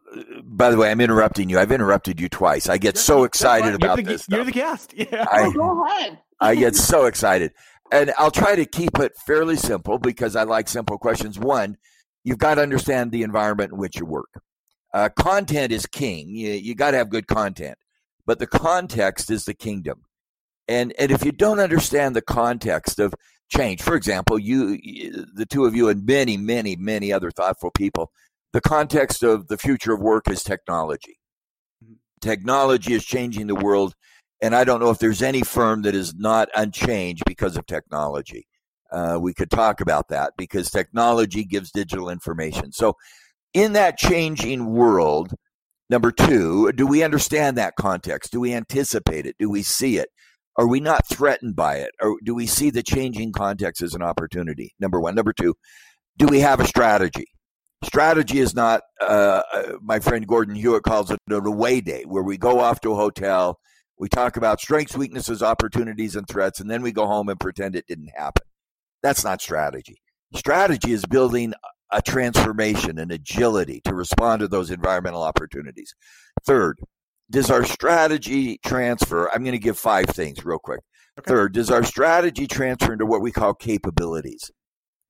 by 0.45 0.71
the 0.71 0.77
way, 0.77 0.90
I'm 0.90 1.01
interrupting 1.01 1.51
you. 1.51 1.59
I've 1.59 1.73
interrupted 1.73 2.21
you 2.21 2.29
twice. 2.29 2.69
I 2.69 2.79
get 2.79 2.97
so 2.97 3.25
excited 3.25 3.75
about 3.75 3.97
the, 3.97 4.03
this. 4.03 4.27
You're 4.29 4.45
the 4.45 4.53
guest. 4.53 4.95
Yeah. 4.97 5.27
I, 5.31 5.45
oh, 5.45 5.53
go 5.53 5.87
ahead. 5.87 6.19
I 6.40 6.55
get 6.55 6.77
so 6.77 7.07
excited. 7.07 7.53
And 7.92 8.12
I'll 8.19 8.31
try 8.31 8.57
to 8.57 8.64
keep 8.64 8.99
it 8.99 9.12
fairly 9.27 9.57
simple 9.57 9.99
because 9.99 10.37
I 10.37 10.45
like 10.45 10.69
simple 10.69 10.99
questions. 10.99 11.38
One, 11.38 11.77
you've 12.25 12.38
got 12.38 12.57
to 12.57 12.62
understand 12.62 13.12
the 13.12 13.23
environment 13.23 13.73
in 13.73 13.79
which 13.79 13.97
you 13.97 14.07
work. 14.07 14.31
Uh, 14.92 15.09
content 15.11 15.72
is 15.72 15.87
king. 15.87 16.29
You, 16.29 16.53
you 16.53 16.75
got 16.75 16.92
to 16.92 16.96
have 16.96 17.11
good 17.11 17.27
content, 17.27 17.79
but 18.25 18.38
the 18.38 18.46
context 18.46 19.31
is 19.31 19.44
the 19.44 19.55
kingdom. 19.55 20.03
And 20.68 20.92
and 20.99 21.11
if 21.11 21.25
you 21.25 21.33
don't 21.33 21.61
understand 21.61 22.16
the 22.16 22.22
context 22.22 22.99
of 22.99 23.14
change, 23.49 23.83
for 23.83 23.94
example, 23.94 24.38
you, 24.38 24.77
the 25.35 25.46
two 25.46 25.64
of 25.64 25.77
you, 25.77 25.88
and 25.88 26.05
many, 26.05 26.37
many, 26.37 26.77
many 26.77 27.12
other 27.12 27.31
thoughtful 27.31 27.70
people, 27.70 28.11
the 28.53 28.61
context 28.61 29.22
of 29.22 29.49
the 29.49 29.59
future 29.59 29.92
of 29.92 30.01
work 30.01 30.29
is 30.29 30.42
technology. 30.42 31.18
Mm-hmm. 31.85 31.94
Technology 32.20 32.94
is 32.94 33.05
changing 33.05 33.46
the 33.46 33.55
world, 33.55 33.94
and 34.42 34.55
I 34.55 34.64
don't 34.64 34.81
know 34.81 34.90
if 34.90 34.99
there's 34.99 35.22
any 35.22 35.42
firm 35.42 35.83
that 35.83 35.94
is 35.94 36.14
not 36.14 36.49
unchanged 36.57 37.25
because 37.27 37.57
of 37.57 37.66
technology. 37.66 38.46
Uh, 38.90 39.18
we 39.20 39.35
could 39.35 39.51
talk 39.51 39.81
about 39.81 40.09
that 40.09 40.33
because 40.38 40.70
technology 40.70 41.44
gives 41.44 41.70
digital 41.70 42.09
information. 42.09 42.72
So 42.72 42.96
in 43.57 43.73
that 43.73 43.97
changing 43.97 44.66
world, 44.66 45.33
number 45.88 46.12
two, 46.12 46.71
do 46.73 46.87
we 46.87 47.03
understand 47.03 47.57
that 47.57 47.73
context? 47.81 48.31
Do 48.31 48.38
we 48.38 48.53
anticipate 48.53 49.25
it? 49.25 49.35
Do 49.38 49.49
we 49.49 49.62
see 49.62 49.97
it? 49.97 50.11
Are 50.59 50.69
we 50.69 50.79
not 50.79 51.09
threatened 51.09 51.57
by 51.57 51.77
it? 51.77 51.90
Or 52.03 52.16
do 52.23 52.35
we 52.35 52.47
see 52.47 52.69
the 52.69 52.83
changing 52.83 53.33
context 53.33 53.81
as 53.81 53.95
an 53.95 54.03
opportunity? 54.03 54.75
Number 54.79 55.01
one. 55.01 55.14
Number 55.14 55.33
two, 55.33 55.55
do 56.19 56.27
we 56.27 56.40
have 56.40 56.61
a 56.61 56.66
strategy? 56.66 57.29
Strategy 57.83 58.40
is 58.40 58.55
not, 58.55 58.83
uh, 59.01 59.40
uh, 59.55 59.73
my 59.81 60.01
friend 60.01 60.27
Gordon 60.27 60.55
Hewitt 60.55 60.83
calls 60.83 61.11
it 61.11 61.19
an 61.27 61.47
away 61.47 61.81
day, 61.81 62.03
where 62.07 62.23
we 62.23 62.37
go 62.37 62.61
off 62.61 62.83
to 62.83 62.92
a 62.92 62.97
hotel, 62.97 63.59
we 63.99 64.11
talk 64.11 64.37
about 64.37 64.61
strengths, 64.61 64.99
weaknesses, 64.99 65.42
opportunities, 65.42 66.14
and 66.14 66.29
threats, 66.29 66.61
and 66.61 66.71
then 66.71 66.83
we 66.83 66.92
go 66.92 67.07
home 67.07 67.31
and 67.31 67.40
pretend 67.40 67.75
it 67.75 67.87
didn't 67.87 68.11
happen. 68.14 68.42
That's 69.03 69.25
not 69.25 69.40
strategy. 69.40 70.03
Strategy 70.35 70.92
is 70.92 71.07
building 71.07 71.55
a 71.92 72.03
transformation 72.03 72.99
and 72.99 73.12
agility 73.12 73.81
to 73.85 73.94
respond 73.94 74.40
to 74.40 74.49
those 74.49 74.70
environmental 74.70 75.22
opportunities. 75.22 75.94
Third, 76.44 76.81
does 77.31 77.51
our 77.51 77.64
strategy 77.64 78.59
transfer? 78.64 79.31
I'm 79.31 79.42
going 79.42 79.53
to 79.53 79.59
give 79.59 79.79
five 79.79 80.07
things 80.07 80.44
real 80.44 80.59
quick. 80.59 80.81
Okay. 81.18 81.29
Third, 81.29 81.55
does 81.55 81.70
our 81.70 81.83
strategy 81.83 82.46
transfer 82.46 82.92
into 82.92 83.07
what 83.07 83.22
we 83.22 83.33
call 83.33 83.55
capabilities? 83.55 84.51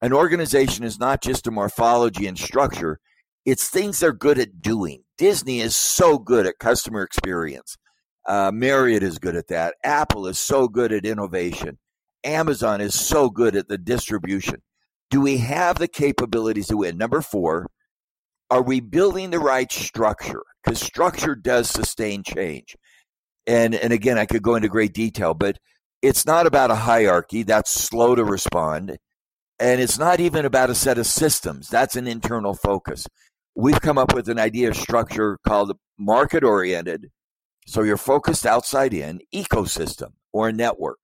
An 0.03 0.13
organization 0.13 0.85
is 0.85 0.99
not 0.99 1.23
just 1.23 1.47
a 1.47 1.51
morphology 1.51 2.27
and 2.27 2.39
structure, 2.39 3.01
it's 3.45 3.69
things 3.69 4.01
they're 4.01 4.13
good 4.13 4.39
at 4.39 4.61
doing. 4.61 5.03
Disney 5.19 5.61
is 5.61 5.75
so 5.75 6.19
good 6.19 6.47
at 6.47 6.59
customer 6.59 7.03
experience. 7.03 7.77
Uh, 8.29 8.51
Marriott 8.53 9.03
is 9.03 9.19
good 9.19 9.37
at 9.37 9.49
that. 9.49 9.75
Apple 9.85 10.27
is 10.27 10.39
so 10.39 10.69
good 10.69 10.93
at 10.93 11.07
innovation. 11.07 11.79
Amazon 12.25 12.81
is 12.81 12.99
so 12.99 13.31
good 13.31 13.55
at 13.55 13.69
the 13.69 13.79
distribution. 13.79 14.63
Do 15.11 15.21
we 15.21 15.39
have 15.39 15.79
the 15.79 15.89
capabilities 15.89 16.69
to 16.69 16.79
win? 16.79 16.99
Number 16.99 17.21
four, 17.21 17.69
are 18.51 18.63
we 18.63 18.81
building 18.81 19.31
the 19.31 19.39
right 19.39 19.71
structure? 19.71 20.43
Because 20.65 20.81
structure 20.81 21.35
does 21.35 21.69
sustain 21.69 22.23
change. 22.23 22.77
And 23.47 23.75
and 23.75 23.93
again, 23.93 24.19
I 24.19 24.27
could 24.27 24.43
go 24.43 24.57
into 24.57 24.69
great 24.69 24.93
detail, 24.93 25.35
but 25.35 25.59
it's 26.03 26.27
not 26.27 26.47
about 26.47 26.71
a 26.71 26.77
hierarchy 26.77 27.43
that's 27.43 27.71
slow 27.71 28.15
to 28.15 28.25
respond. 28.25 28.99
And 29.59 29.81
it's 29.81 29.99
not 29.99 30.21
even 30.21 30.45
about 30.45 30.71
a 30.71 30.75
set 30.75 30.99
of 30.99 31.07
systems. 31.07 31.69
That's 31.69 31.97
an 31.97 32.07
internal 32.07 32.55
focus. 32.55 33.07
We've 33.55 33.81
come 33.81 33.97
up 33.97 34.15
with 34.15 34.29
an 34.29 34.39
idea 34.39 34.69
of 34.69 34.77
structure 34.77 35.39
called 35.47 35.79
market 35.99 36.45
oriented. 36.45 37.11
So 37.67 37.83
you're 37.83 37.97
focused 37.97 38.45
outside 38.45 38.93
in 38.93 39.21
ecosystem 39.35 40.11
or 40.33 40.53
network. 40.53 40.99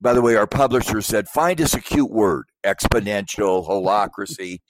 By 0.00 0.14
the 0.14 0.22
way, 0.22 0.34
our 0.36 0.46
publisher 0.46 1.02
said, 1.02 1.28
find 1.28 1.60
us 1.60 1.74
a 1.74 1.80
cute 1.80 2.10
word, 2.10 2.46
exponential, 2.64 3.68
holacracy. 3.68 4.60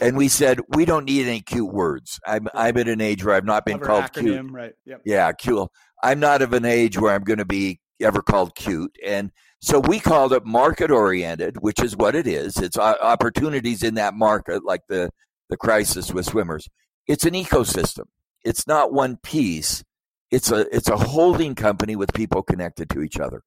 And 0.00 0.16
we 0.16 0.28
said, 0.28 0.60
we 0.70 0.84
don't 0.84 1.04
need 1.04 1.26
any 1.26 1.40
cute 1.40 1.72
words. 1.72 2.18
I'm, 2.26 2.48
I'm 2.54 2.76
at 2.78 2.88
an 2.88 3.00
age 3.00 3.24
where 3.24 3.36
I've 3.36 3.44
not 3.44 3.64
been 3.64 3.78
called 3.78 4.04
acronym, 4.04 4.20
cute. 4.22 4.50
Right. 4.50 4.72
Yep. 4.86 5.02
Yeah, 5.04 5.32
cute. 5.32 5.68
I'm 6.02 6.18
not 6.18 6.42
of 6.42 6.52
an 6.52 6.64
age 6.64 6.98
where 6.98 7.14
I'm 7.14 7.22
going 7.22 7.38
to 7.38 7.44
be 7.44 7.80
ever 8.00 8.20
called 8.20 8.56
cute. 8.56 8.96
And 9.06 9.30
so 9.60 9.78
we 9.78 10.00
called 10.00 10.32
it 10.32 10.44
market 10.44 10.90
oriented, 10.90 11.58
which 11.60 11.80
is 11.80 11.96
what 11.96 12.14
it 12.16 12.26
is. 12.26 12.56
It's 12.56 12.76
opportunities 12.76 13.82
in 13.82 13.94
that 13.94 14.14
market, 14.14 14.64
like 14.64 14.82
the, 14.88 15.10
the 15.50 15.56
crisis 15.56 16.12
with 16.12 16.26
swimmers. 16.26 16.68
It's 17.06 17.24
an 17.24 17.34
ecosystem. 17.34 18.06
It's 18.44 18.66
not 18.66 18.92
one 18.92 19.18
piece. 19.22 19.84
It's 20.30 20.50
a, 20.50 20.66
it's 20.74 20.88
a 20.88 20.96
holding 20.96 21.54
company 21.54 21.94
with 21.94 22.12
people 22.12 22.42
connected 22.42 22.90
to 22.90 23.02
each 23.02 23.20
other 23.20 23.42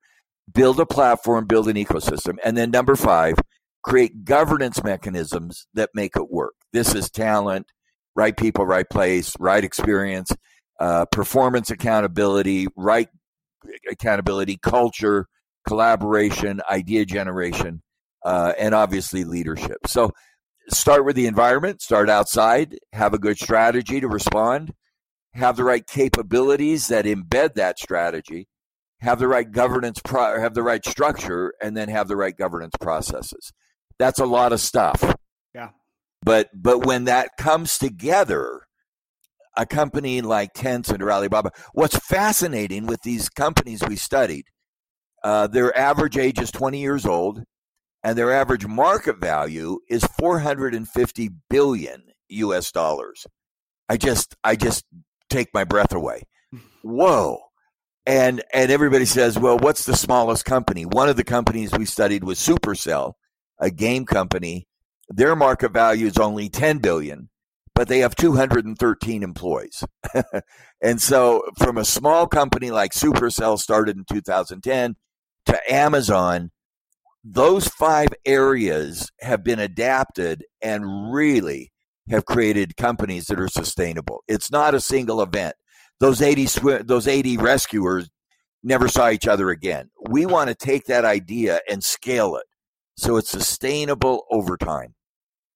build 0.53 0.79
a 0.79 0.85
platform, 0.85 1.45
build 1.45 1.67
an 1.67 1.75
ecosystem. 1.75 2.37
And 2.43 2.57
then 2.57 2.71
number 2.71 2.95
five, 2.95 3.35
create 3.83 4.25
governance 4.25 4.83
mechanisms 4.83 5.67
that 5.73 5.89
make 5.93 6.15
it 6.15 6.29
work. 6.29 6.53
This 6.73 6.93
is 6.95 7.09
talent, 7.09 7.67
right 8.15 8.35
people, 8.35 8.65
right 8.65 8.89
place, 8.89 9.33
right 9.39 9.63
experience, 9.63 10.31
uh, 10.79 11.05
performance 11.05 11.69
accountability, 11.69 12.67
right 12.75 13.09
accountability, 13.89 14.57
culture, 14.61 15.27
collaboration, 15.67 16.61
idea 16.69 17.05
generation, 17.05 17.81
uh, 18.25 18.53
and 18.57 18.73
obviously 18.73 19.23
leadership. 19.23 19.77
So 19.85 20.11
start 20.69 21.05
with 21.05 21.15
the 21.15 21.27
environment, 21.27 21.81
start 21.81 22.09
outside, 22.09 22.77
have 22.93 23.13
a 23.13 23.19
good 23.19 23.37
strategy 23.37 23.99
to 23.99 24.07
respond, 24.07 24.73
have 25.33 25.57
the 25.57 25.63
right 25.63 25.85
capabilities 25.85 26.87
that 26.87 27.05
embed 27.05 27.55
that 27.55 27.79
strategy 27.79 28.47
have 29.01 29.19
the 29.19 29.27
right 29.27 29.51
governance, 29.51 29.99
pro- 30.03 30.39
have 30.39 30.53
the 30.53 30.63
right 30.63 30.85
structure, 30.85 31.53
and 31.61 31.77
then 31.77 31.89
have 31.89 32.07
the 32.07 32.15
right 32.15 32.35
governance 32.35 32.75
processes. 32.79 33.51
That's 33.99 34.19
a 34.19 34.25
lot 34.25 34.53
of 34.53 34.59
stuff. 34.59 35.15
Yeah. 35.53 35.69
But 36.23 36.49
but 36.53 36.85
when 36.85 37.05
that 37.05 37.31
comes 37.37 37.77
together, 37.77 38.61
a 39.55 39.65
company 39.65 40.21
like 40.21 40.53
Tencent 40.53 41.01
or 41.01 41.11
Alibaba, 41.11 41.51
what's 41.73 41.97
fascinating 41.97 42.85
with 42.85 43.01
these 43.03 43.29
companies 43.29 43.83
we 43.87 43.95
studied, 43.95 44.45
uh, 45.23 45.47
their 45.47 45.75
average 45.77 46.17
age 46.17 46.39
is 46.39 46.51
20 46.51 46.79
years 46.79 47.05
old, 47.05 47.43
and 48.03 48.17
their 48.17 48.31
average 48.31 48.65
market 48.65 49.19
value 49.19 49.79
is 49.89 50.03
450 50.19 51.29
billion 51.49 52.03
U.S. 52.29 52.71
dollars. 52.71 53.25
I 53.89 53.97
just 53.97 54.35
I 54.43 54.55
just 54.55 54.85
take 55.29 55.49
my 55.53 55.63
breath 55.63 55.93
away. 55.93 56.23
Whoa 56.81 57.46
and 58.07 58.41
and 58.53 58.71
everybody 58.71 59.05
says, 59.05 59.37
well, 59.37 59.59
what's 59.59 59.85
the 59.85 59.95
smallest 59.95 60.45
company? 60.45 60.85
One 60.85 61.09
of 61.09 61.17
the 61.17 61.25
companies 61.25 61.73
we 61.73 61.85
studied 61.85 62.23
was 62.23 62.39
Supercell, 62.39 63.13
a 63.59 63.69
game 63.69 64.05
company. 64.05 64.65
Their 65.09 65.35
market 65.35 65.73
value 65.73 66.07
is 66.07 66.17
only 66.17 66.49
10 66.49 66.79
billion, 66.79 67.29
but 67.75 67.89
they 67.89 67.99
have 67.99 68.15
213 68.15 69.23
employees. 69.23 69.83
and 70.81 71.01
so 71.01 71.43
from 71.57 71.77
a 71.77 71.85
small 71.85 72.27
company 72.27 72.71
like 72.71 72.93
Supercell 72.93 73.59
started 73.59 73.97
in 73.97 74.05
2010 74.09 74.95
to 75.47 75.73
Amazon, 75.73 76.51
those 77.25 77.67
five 77.67 78.09
areas 78.25 79.11
have 79.19 79.43
been 79.43 79.59
adapted 79.59 80.45
and 80.61 81.11
really 81.13 81.73
have 82.09 82.23
created 82.23 82.77
companies 82.77 83.25
that 83.25 83.39
are 83.39 83.49
sustainable. 83.49 84.23
It's 84.29 84.49
not 84.49 84.73
a 84.73 84.79
single 84.79 85.21
event 85.21 85.55
those 85.99 86.21
80 86.21 86.45
sw- 86.47 86.83
those 86.83 87.07
80 87.07 87.37
rescuers 87.37 88.09
never 88.63 88.87
saw 88.87 89.09
each 89.09 89.27
other 89.27 89.49
again. 89.49 89.89
We 90.09 90.25
want 90.25 90.49
to 90.49 90.55
take 90.55 90.85
that 90.85 91.05
idea 91.05 91.59
and 91.69 91.83
scale 91.83 92.35
it 92.35 92.45
so 92.97 93.17
it's 93.17 93.29
sustainable 93.29 94.25
over 94.31 94.57
time. 94.57 94.95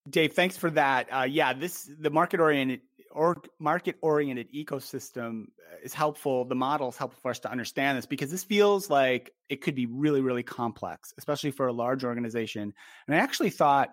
Dave, 0.10 0.34
thanks 0.34 0.58
for 0.58 0.69
that. 0.71 1.08
Uh, 1.12 1.23
yeah, 1.23 1.54
this 1.54 1.89
the 1.99 2.10
market 2.10 2.39
oriented 2.39 2.82
or 3.12 3.41
market 3.60 3.97
oriented 4.01 4.47
ecosystem 4.54 5.45
is 5.84 5.93
helpful. 5.93 6.45
The 6.45 6.56
model 6.56 6.89
is 6.89 6.97
helpful 6.97 7.19
for 7.21 7.32
us 7.32 7.39
to 7.39 7.51
understand 7.51 7.97
this 7.97 8.06
because 8.06 8.32
this 8.32 8.43
feels 8.43 8.89
like 8.89 9.32
it 9.49 9.62
could 9.62 9.75
be 9.75 9.86
really, 9.86 10.21
really 10.21 10.43
complex, 10.43 11.13
especially 11.17 11.51
for 11.51 11.67
a 11.67 11.73
large 11.73 12.04
organization. 12.04 12.73
And 13.08 13.15
I 13.15 13.19
actually 13.19 13.49
thought 13.49 13.89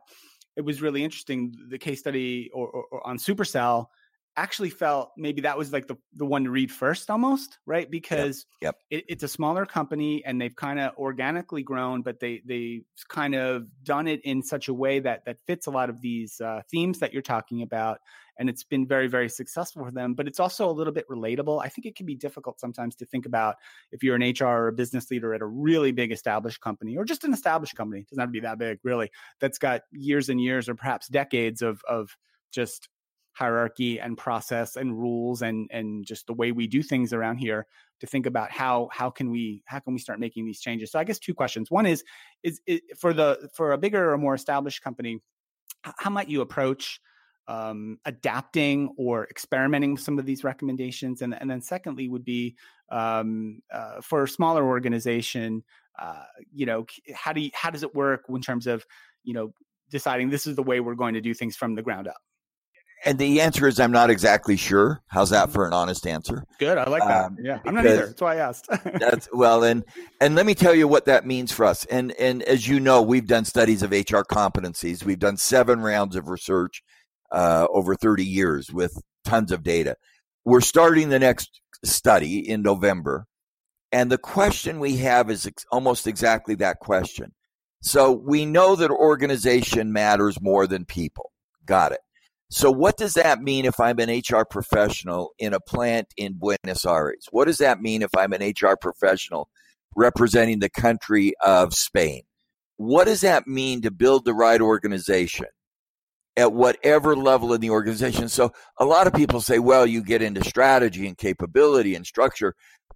it 0.56 0.62
was 0.62 0.80
really 0.80 1.04
interesting 1.04 1.54
the 1.68 1.78
case 1.78 2.00
study 2.00 2.50
or, 2.54 2.68
or, 2.68 2.84
or 2.90 3.06
on 3.06 3.18
Supercell 3.18 3.86
actually 4.38 4.70
felt 4.70 5.10
maybe 5.16 5.40
that 5.42 5.58
was 5.58 5.72
like 5.72 5.88
the, 5.88 5.96
the 6.14 6.24
one 6.24 6.44
to 6.44 6.50
read 6.50 6.70
first 6.70 7.10
almost 7.10 7.58
right 7.66 7.90
because 7.90 8.46
yep, 8.62 8.76
yep. 8.90 9.00
It, 9.00 9.04
it's 9.08 9.22
a 9.24 9.28
smaller 9.28 9.66
company 9.66 10.24
and 10.24 10.40
they've 10.40 10.54
kind 10.54 10.78
of 10.78 10.96
organically 10.96 11.64
grown 11.64 12.02
but 12.02 12.20
they 12.20 12.42
they've 12.46 12.84
kind 13.08 13.34
of 13.34 13.66
done 13.82 14.06
it 14.06 14.20
in 14.22 14.42
such 14.42 14.68
a 14.68 14.74
way 14.74 15.00
that 15.00 15.24
that 15.24 15.38
fits 15.46 15.66
a 15.66 15.72
lot 15.72 15.90
of 15.90 16.00
these 16.00 16.40
uh, 16.40 16.62
themes 16.70 17.00
that 17.00 17.12
you're 17.12 17.20
talking 17.20 17.62
about 17.62 17.98
and 18.38 18.48
it's 18.48 18.62
been 18.62 18.86
very 18.86 19.08
very 19.08 19.28
successful 19.28 19.84
for 19.84 19.90
them 19.90 20.14
but 20.14 20.28
it's 20.28 20.38
also 20.38 20.70
a 20.70 20.72
little 20.72 20.92
bit 20.92 21.08
relatable 21.08 21.60
i 21.60 21.68
think 21.68 21.84
it 21.84 21.96
can 21.96 22.06
be 22.06 22.14
difficult 22.14 22.60
sometimes 22.60 22.94
to 22.94 23.04
think 23.04 23.26
about 23.26 23.56
if 23.90 24.04
you're 24.04 24.14
an 24.14 24.34
hr 24.38 24.44
or 24.44 24.68
a 24.68 24.72
business 24.72 25.10
leader 25.10 25.34
at 25.34 25.42
a 25.42 25.46
really 25.46 25.90
big 25.90 26.12
established 26.12 26.60
company 26.60 26.96
or 26.96 27.04
just 27.04 27.24
an 27.24 27.32
established 27.32 27.74
company 27.74 28.02
it 28.02 28.08
doesn't 28.08 28.20
have 28.20 28.28
to 28.28 28.32
be 28.32 28.40
that 28.40 28.58
big 28.58 28.78
really 28.84 29.10
that's 29.40 29.58
got 29.58 29.82
years 29.90 30.28
and 30.28 30.40
years 30.40 30.68
or 30.68 30.76
perhaps 30.76 31.08
decades 31.08 31.60
of 31.60 31.82
of 31.88 32.16
just 32.52 32.88
hierarchy 33.38 34.00
and 34.00 34.18
process 34.18 34.76
and 34.76 34.98
rules 34.98 35.42
and 35.42 35.68
and 35.70 36.04
just 36.04 36.26
the 36.26 36.32
way 36.32 36.50
we 36.52 36.66
do 36.66 36.82
things 36.82 37.12
around 37.12 37.36
here 37.36 37.66
to 38.00 38.06
think 38.06 38.26
about 38.26 38.50
how 38.50 38.88
how 38.92 39.10
can 39.10 39.30
we 39.30 39.62
how 39.66 39.78
can 39.78 39.92
we 39.92 39.98
start 40.00 40.18
making 40.18 40.44
these 40.44 40.60
changes? 40.60 40.90
So 40.90 40.98
i 40.98 41.04
guess 41.04 41.18
two 41.18 41.34
questions. 41.34 41.70
One 41.70 41.86
is 41.86 42.04
is, 42.42 42.60
is 42.66 42.80
for 42.98 43.12
the 43.12 43.48
for 43.54 43.72
a 43.72 43.78
bigger 43.78 44.12
or 44.12 44.18
more 44.18 44.34
established 44.34 44.82
company 44.82 45.20
how 45.82 46.10
might 46.10 46.28
you 46.28 46.40
approach 46.40 47.00
um, 47.46 47.98
adapting 48.04 48.90
or 48.98 49.26
experimenting 49.30 49.92
with 49.92 50.02
some 50.02 50.18
of 50.18 50.26
these 50.26 50.44
recommendations? 50.44 51.22
And, 51.22 51.34
and 51.40 51.48
then 51.48 51.62
secondly 51.62 52.08
would 52.08 52.24
be 52.24 52.56
um, 52.90 53.60
uh, 53.72 54.00
for 54.02 54.24
a 54.24 54.28
smaller 54.28 54.66
organization 54.66 55.62
uh, 55.98 56.22
you 56.52 56.64
know 56.64 56.86
how 57.14 57.32
do 57.32 57.40
you, 57.40 57.50
how 57.54 57.70
does 57.70 57.82
it 57.82 57.94
work 57.94 58.24
in 58.28 58.40
terms 58.40 58.66
of 58.66 58.86
you 59.24 59.34
know 59.34 59.52
deciding 59.90 60.30
this 60.30 60.46
is 60.46 60.54
the 60.54 60.62
way 60.62 60.80
we're 60.80 60.94
going 60.94 61.14
to 61.14 61.20
do 61.20 61.34
things 61.34 61.56
from 61.56 61.74
the 61.74 61.82
ground 61.82 62.06
up 62.06 62.20
and 63.04 63.18
the 63.18 63.40
answer 63.40 63.66
is 63.66 63.80
I'm 63.80 63.92
not 63.92 64.10
exactly 64.10 64.56
sure. 64.56 65.00
How's 65.06 65.30
that 65.30 65.44
mm-hmm. 65.44 65.52
for 65.54 65.66
an 65.66 65.72
honest 65.72 66.06
answer? 66.06 66.44
Good. 66.58 66.78
I 66.78 66.88
like 66.88 67.02
that. 67.02 67.24
Um, 67.26 67.36
yeah. 67.40 67.60
I'm 67.64 67.74
not 67.74 67.86
either. 67.86 68.06
That's 68.06 68.20
why 68.20 68.34
I 68.34 68.36
asked. 68.36 68.66
that's 68.98 69.28
well 69.32 69.64
and 69.64 69.84
and 70.20 70.34
let 70.34 70.46
me 70.46 70.54
tell 70.54 70.74
you 70.74 70.88
what 70.88 71.06
that 71.06 71.26
means 71.26 71.52
for 71.52 71.64
us. 71.64 71.84
And 71.86 72.12
and 72.18 72.42
as 72.42 72.66
you 72.66 72.80
know, 72.80 73.02
we've 73.02 73.26
done 73.26 73.44
studies 73.44 73.82
of 73.82 73.92
HR 73.92 74.22
competencies. 74.22 75.04
We've 75.04 75.18
done 75.18 75.36
seven 75.36 75.80
rounds 75.80 76.16
of 76.16 76.28
research 76.28 76.82
uh, 77.30 77.66
over 77.72 77.94
30 77.94 78.24
years 78.24 78.72
with 78.72 78.92
tons 79.24 79.52
of 79.52 79.62
data. 79.62 79.96
We're 80.44 80.60
starting 80.60 81.08
the 81.10 81.18
next 81.18 81.60
study 81.84 82.38
in 82.38 82.62
November 82.62 83.26
And 83.92 84.10
the 84.10 84.18
question 84.18 84.80
we 84.80 84.96
have 84.98 85.30
is 85.30 85.46
ex- 85.46 85.64
almost 85.70 86.06
exactly 86.06 86.54
that 86.56 86.78
question. 86.80 87.32
So 87.82 88.12
we 88.12 88.44
know 88.44 88.76
that 88.76 88.90
organization 88.90 89.92
matters 89.92 90.40
more 90.40 90.66
than 90.66 90.84
people. 90.84 91.30
Got 91.64 91.92
it. 91.92 92.00
So 92.50 92.70
what 92.70 92.96
does 92.96 93.14
that 93.14 93.42
mean 93.42 93.66
if 93.66 93.78
I'm 93.78 93.98
an 93.98 94.08
HR 94.08 94.44
professional 94.44 95.32
in 95.38 95.52
a 95.52 95.60
plant 95.60 96.08
in 96.16 96.34
Buenos 96.34 96.86
Aires? 96.86 97.26
What 97.30 97.44
does 97.44 97.58
that 97.58 97.80
mean 97.80 98.00
if 98.02 98.10
I'm 98.16 98.32
an 98.32 98.42
HR 98.42 98.76
professional 98.80 99.48
representing 99.94 100.60
the 100.60 100.70
country 100.70 101.34
of 101.44 101.74
Spain? 101.74 102.22
What 102.76 103.04
does 103.04 103.20
that 103.20 103.46
mean 103.46 103.82
to 103.82 103.90
build 103.90 104.24
the 104.24 104.32
right 104.32 104.60
organization 104.60 105.46
at 106.36 106.52
whatever 106.52 107.14
level 107.14 107.52
in 107.52 107.60
the 107.60 107.70
organization? 107.70 108.30
So 108.30 108.52
a 108.78 108.84
lot 108.86 109.06
of 109.06 109.12
people 109.12 109.42
say, 109.42 109.58
well, 109.58 109.86
you 109.86 110.02
get 110.02 110.22
into 110.22 110.42
strategy 110.42 111.06
and 111.06 111.18
capability 111.18 111.94
and 111.94 112.06
structure. 112.06 112.54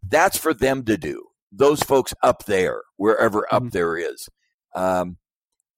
That's 0.08 0.38
for 0.38 0.54
them 0.54 0.84
to 0.84 0.96
do. 0.96 1.26
Those 1.50 1.82
folks 1.82 2.14
up 2.22 2.46
there, 2.46 2.80
wherever 2.96 3.46
up 3.52 3.64
mm-hmm. 3.64 3.70
there 3.70 3.98
is. 3.98 4.28
Um, 4.74 5.18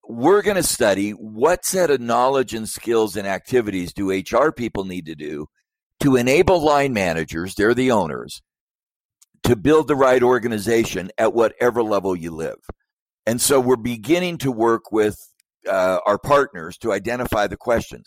we're 0.09 0.43
going 0.43 0.57
to 0.57 0.63
study 0.63 1.11
what 1.11 1.65
set 1.65 1.91
of 1.91 2.01
knowledge 2.01 2.55
and 2.55 2.69
skills 2.69 3.17
and 3.17 3.27
activities 3.27 3.93
do 3.93 4.11
HR 4.11 4.53
people 4.53 4.85
need 4.85 5.07
to 5.07 5.15
do 5.15 5.47
to 6.01 6.17
enable 6.17 6.63
line 6.63 6.93
managers, 6.93 7.55
they're 7.55 7.75
the 7.75 7.91
owners, 7.91 8.43
to 9.45 9.57
build 9.57 9.89
the 9.89 9.97
right 9.97 10.23
organization 10.23 11.11
at 11.17 11.33
whatever 11.33 11.83
level 11.83 12.15
you 12.17 12.31
live. 12.31 12.59
And 13.27 13.41
so 13.41 13.61
we're 13.61 13.77
beginning 13.77 14.39
to 14.39 14.53
work 14.53 14.93
with 14.93 15.17
uh, 15.69 15.99
our 16.07 16.19
partners 16.19 16.77
to 16.79 16.93
identify 16.93 17.47
the 17.47 17.57
questions. 17.57 18.05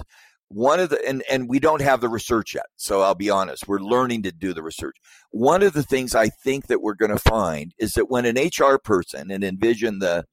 One 0.50 0.80
of 0.80 0.90
the 0.90 1.06
and 1.06 1.24
and 1.30 1.50
we 1.50 1.60
don't 1.60 1.82
have 1.82 2.00
the 2.00 2.08
research 2.08 2.56
yet, 2.56 2.68
so 2.78 3.02
I'll 3.02 3.16
be 3.16 3.30
honest. 3.30 3.68
We're 3.68 3.80
learning 3.80 4.24
to 4.24 4.32
do 4.32 4.54
the 4.54 4.64
research. 4.64 4.96
One 5.32 5.62
of 5.62 5.74
the 5.74 5.84
things 5.84 6.16
I 6.16 6.30
think 6.30 6.68
that 6.68 6.82
we're 6.82 6.94
going 6.94 7.12
to 7.12 7.20
find 7.20 7.74
is 7.78 7.94
that 7.94 8.10
when 8.10 8.26
an 8.26 8.38
HR 8.38 8.78
person 8.78 9.30
and 9.30 9.44
envision 9.44 10.00
the 10.00 10.24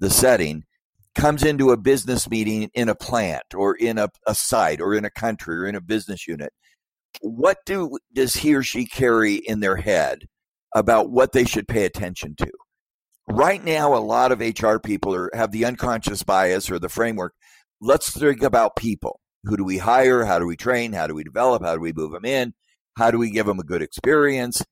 the 0.00 0.10
setting 0.10 0.64
comes 1.20 1.42
into 1.42 1.70
a 1.70 1.76
business 1.76 2.30
meeting 2.30 2.70
in 2.72 2.88
a 2.88 2.94
plant 2.94 3.54
or 3.54 3.74
in 3.74 3.98
a, 3.98 4.08
a 4.26 4.34
site 4.34 4.80
or 4.80 4.94
in 4.94 5.04
a 5.04 5.10
country 5.10 5.58
or 5.58 5.66
in 5.66 5.74
a 5.74 5.80
business 5.80 6.26
unit, 6.26 6.50
what 7.20 7.58
do 7.66 7.98
does 8.14 8.36
he 8.36 8.54
or 8.54 8.62
she 8.62 8.86
carry 8.86 9.34
in 9.34 9.60
their 9.60 9.76
head 9.76 10.20
about 10.74 11.10
what 11.10 11.32
they 11.32 11.44
should 11.44 11.68
pay 11.68 11.84
attention 11.84 12.34
to? 12.36 12.50
Right 13.28 13.62
now, 13.62 13.94
a 13.94 14.00
lot 14.00 14.32
of 14.32 14.40
HR 14.40 14.78
people 14.78 15.14
are, 15.14 15.30
have 15.34 15.52
the 15.52 15.66
unconscious 15.66 16.22
bias 16.22 16.70
or 16.70 16.78
the 16.78 16.88
framework. 16.88 17.34
Let's 17.82 18.10
think 18.10 18.42
about 18.42 18.76
people. 18.76 19.20
Who 19.44 19.58
do 19.58 19.64
we 19.64 19.76
hire? 19.76 20.24
How 20.24 20.38
do 20.38 20.46
we 20.46 20.56
train? 20.56 20.94
How 20.94 21.06
do 21.06 21.14
we 21.14 21.22
develop? 21.22 21.62
How 21.62 21.74
do 21.74 21.80
we 21.80 21.92
move 21.92 22.12
them 22.12 22.24
in? 22.24 22.54
How 22.96 23.10
do 23.10 23.18
we 23.18 23.30
give 23.30 23.44
them 23.44 23.58
a 23.58 23.64
good 23.64 23.82
experience? 23.82 24.64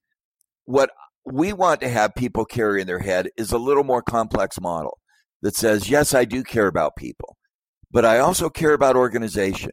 What 0.65 0.91
we 1.27 1.53
want 1.53 1.83
to 1.83 1.91
have 1.91 2.15
people 2.15 2.47
carry 2.47 2.81
in 2.81 2.87
their 2.87 3.01
head 3.01 3.29
is 3.37 3.53
a 3.53 3.59
little 3.59 3.85
more 3.85 4.03
complex 4.03 4.59
model 4.59 4.99
that 5.43 5.57
says, 5.57 5.89
yes, 5.89 6.15
I 6.15 6.25
do 6.25 6.43
care 6.43 6.67
about 6.67 6.97
people, 6.97 7.37
but 7.91 8.05
I 8.05 8.19
also 8.19 8.49
care 8.49 8.73
about 8.73 8.97
organization. 8.97 9.73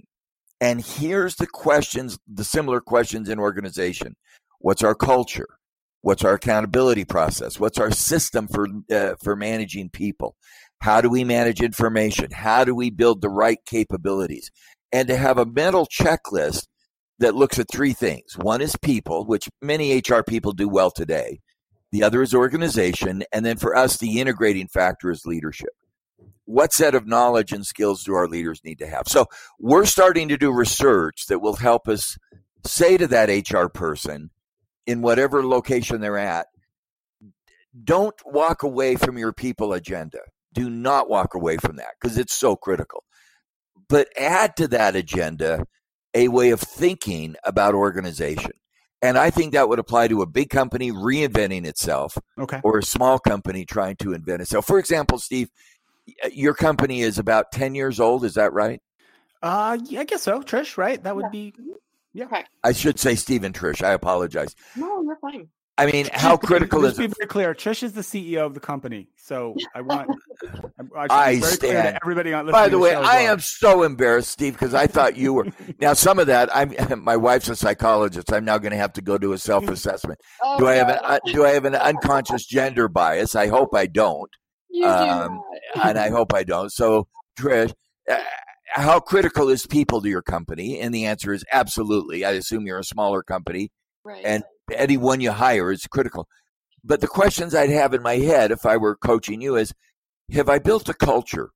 And 0.61 0.83
here's 0.83 1.35
the 1.35 1.47
questions, 1.47 2.17
the 2.27 2.43
similar 2.43 2.79
questions 2.79 3.29
in 3.29 3.39
organization. 3.39 4.15
What's 4.59 4.83
our 4.83 4.95
culture? 4.95 5.57
What's 6.01 6.23
our 6.23 6.35
accountability 6.35 7.03
process? 7.03 7.59
What's 7.59 7.79
our 7.79 7.91
system 7.91 8.47
for 8.47 8.67
uh, 8.91 9.15
for 9.21 9.35
managing 9.35 9.89
people? 9.89 10.35
How 10.81 11.01
do 11.01 11.09
we 11.09 11.23
manage 11.23 11.61
information? 11.61 12.29
How 12.31 12.63
do 12.63 12.75
we 12.75 12.89
build 12.89 13.21
the 13.21 13.29
right 13.29 13.57
capabilities? 13.65 14.51
And 14.91 15.07
to 15.07 15.17
have 15.17 15.37
a 15.37 15.45
mental 15.45 15.87
checklist 15.87 16.67
that 17.19 17.35
looks 17.35 17.59
at 17.59 17.71
three 17.71 17.93
things. 17.93 18.37
One 18.37 18.61
is 18.61 18.75
people, 18.81 19.25
which 19.25 19.49
many 19.61 19.97
HR 19.97 20.21
people 20.21 20.51
do 20.51 20.67
well 20.67 20.91
today. 20.91 21.39
The 21.95 22.03
other 22.03 22.21
is 22.21 22.35
organization. 22.35 23.23
And 23.31 23.45
then 23.45 23.55
for 23.55 23.73
us, 23.73 23.95
the 23.95 24.19
integrating 24.19 24.67
factor 24.67 25.09
is 25.09 25.25
leadership. 25.25 25.69
What 26.43 26.73
set 26.73 26.93
of 26.93 27.07
knowledge 27.07 27.53
and 27.53 27.65
skills 27.65 28.03
do 28.03 28.13
our 28.15 28.27
leaders 28.27 28.59
need 28.65 28.79
to 28.79 28.87
have? 28.87 29.03
So 29.07 29.27
we're 29.61 29.85
starting 29.85 30.27
to 30.27 30.37
do 30.37 30.51
research 30.51 31.27
that 31.29 31.39
will 31.39 31.55
help 31.55 31.87
us 31.87 32.17
say 32.65 32.97
to 32.97 33.07
that 33.07 33.29
HR 33.49 33.67
person 33.67 34.31
in 34.85 35.01
whatever 35.01 35.47
location 35.47 36.01
they're 36.01 36.17
at, 36.17 36.47
don't 37.81 38.15
walk 38.25 38.63
away 38.63 38.97
from 38.97 39.17
your 39.17 39.31
people 39.31 39.71
agenda. 39.71 40.19
Do 40.53 40.69
not 40.69 41.09
walk 41.09 41.33
away 41.33 41.55
from 41.55 41.77
that 41.77 41.93
because 42.01 42.17
it's 42.17 42.35
so 42.35 42.57
critical. 42.57 43.05
But 43.87 44.09
add 44.19 44.57
to 44.57 44.67
that 44.67 44.97
agenda 44.97 45.65
a 46.13 46.27
way 46.27 46.49
of 46.49 46.59
thinking 46.59 47.37
about 47.45 47.73
organization. 47.73 48.51
And 49.05 49.19
I 49.19 49.29
think 49.29 49.53
that 49.53 49.69
would 49.69 49.77
apply 49.77 50.07
to 50.07 50.23
a 50.23 50.25
big 50.25 50.49
company 50.49 50.91
reinventing 50.91 51.67
itself 51.67 52.17
okay. 52.39 52.59
or 52.63 52.79
a 52.79 52.83
small 52.83 53.19
company 53.19 53.63
trying 53.63 53.97
to 53.97 54.13
invent 54.13 54.41
itself. 54.41 54.65
For 54.65 54.79
example, 54.79 55.19
Steve, 55.19 55.51
your 56.31 56.55
company 56.55 57.01
is 57.01 57.19
about 57.19 57.51
10 57.51 57.75
years 57.75 57.99
old. 57.99 58.25
Is 58.25 58.33
that 58.33 58.51
right? 58.51 58.81
Uh, 59.43 59.77
yeah, 59.85 59.99
I 59.99 60.05
guess 60.05 60.23
so. 60.23 60.41
Trish, 60.41 60.75
right? 60.75 61.01
That 61.03 61.15
would 61.15 61.25
yeah. 61.25 61.29
be, 61.29 61.53
yeah. 62.13 62.25
Okay. 62.25 62.45
I 62.63 62.71
should 62.71 62.99
say 62.99 63.13
Stephen 63.13 63.53
Trish. 63.53 63.83
I 63.83 63.91
apologize. 63.91 64.55
No, 64.75 65.03
you're 65.03 65.17
fine. 65.17 65.49
I 65.77 65.87
mean, 65.87 66.07
how 66.13 66.37
critical 66.37 66.79
is? 66.79 66.97
Let's 66.97 66.99
is 66.99 67.07
be 67.07 67.13
very 67.19 67.27
clear. 67.27 67.53
Trish 67.53 67.83
is 67.83 67.91
the 67.91 68.01
CEO 68.01 68.45
of 68.45 68.53
the 68.53 68.61
company, 68.61 69.09
so 69.17 69.55
I 69.73 69.81
want 69.81 70.09
I, 70.95 71.07
I 71.09 71.39
stand. 71.39 71.99
everybody 72.01 72.31
on. 72.31 72.49
By 72.49 72.69
the 72.69 72.79
way, 72.79 72.91
the 72.91 72.99
I 72.99 73.23
well. 73.23 73.33
am 73.33 73.39
so 73.41 73.83
embarrassed, 73.83 74.31
Steve, 74.31 74.53
because 74.53 74.73
I 74.73 74.87
thought 74.87 75.17
you 75.17 75.33
were. 75.33 75.47
now, 75.81 75.91
some 75.91 76.17
of 76.17 76.27
that, 76.27 76.49
I'm. 76.55 76.73
My 77.03 77.17
wife's 77.17 77.49
a 77.49 77.57
psychologist. 77.57 78.31
I'm 78.31 78.45
now 78.45 78.57
going 78.57 78.71
to 78.71 78.77
have 78.77 78.93
to 78.93 79.01
go 79.01 79.17
do 79.17 79.33
a 79.33 79.37
self 79.37 79.67
assessment. 79.67 80.19
Oh, 80.41 80.59
do 80.59 80.67
I 80.67 80.75
have 80.75 80.87
an 80.87 80.99
uh, 81.03 81.19
Do 81.25 81.43
I 81.43 81.49
have 81.49 81.65
an 81.65 81.75
unconscious 81.75 82.45
gender 82.45 82.87
bias? 82.87 83.35
I 83.35 83.47
hope 83.47 83.75
I 83.75 83.87
don't. 83.87 84.31
You 84.69 84.87
um, 84.87 85.41
do 85.75 85.81
and 85.81 85.97
I 85.97 86.09
hope 86.09 86.33
I 86.33 86.43
don't. 86.43 86.71
So, 86.71 87.07
Trish. 87.37 87.73
Uh, 88.09 88.17
how 88.67 88.99
critical 88.99 89.49
is 89.49 89.65
people 89.65 90.01
to 90.01 90.09
your 90.09 90.21
company? 90.21 90.79
And 90.79 90.93
the 90.93 91.05
answer 91.05 91.33
is 91.33 91.45
absolutely. 91.51 92.25
I 92.25 92.31
assume 92.31 92.65
you're 92.65 92.79
a 92.79 92.83
smaller 92.83 93.23
company. 93.23 93.71
Right. 94.03 94.23
And 94.25 94.43
anyone 94.73 95.21
you 95.21 95.31
hire 95.31 95.71
is 95.71 95.87
critical. 95.87 96.27
But 96.83 97.01
the 97.01 97.07
questions 97.07 97.55
I'd 97.55 97.69
have 97.69 97.93
in 97.93 98.03
my 98.03 98.17
head 98.17 98.51
if 98.51 98.65
I 98.65 98.77
were 98.77 98.95
coaching 98.95 99.41
you 99.41 99.55
is 99.55 99.73
have 100.31 100.49
I 100.49 100.59
built 100.59 100.89
a 100.89 100.93
culture 100.93 101.51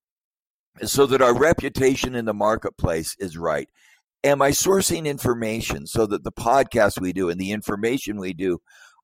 so 0.83 1.05
that 1.05 1.21
our 1.21 1.37
reputation 1.37 2.15
in 2.15 2.25
the 2.25 2.33
marketplace 2.33 3.15
is 3.19 3.37
right? 3.37 3.69
Am 4.23 4.41
I 4.41 4.51
sourcing 4.51 5.05
information 5.05 5.87
so 5.87 6.05
that 6.07 6.23
the 6.23 6.31
podcast 6.31 6.99
we 6.99 7.13
do 7.13 7.29
and 7.29 7.39
the 7.39 7.51
information 7.51 8.19
we 8.19 8.33
do 8.33 8.59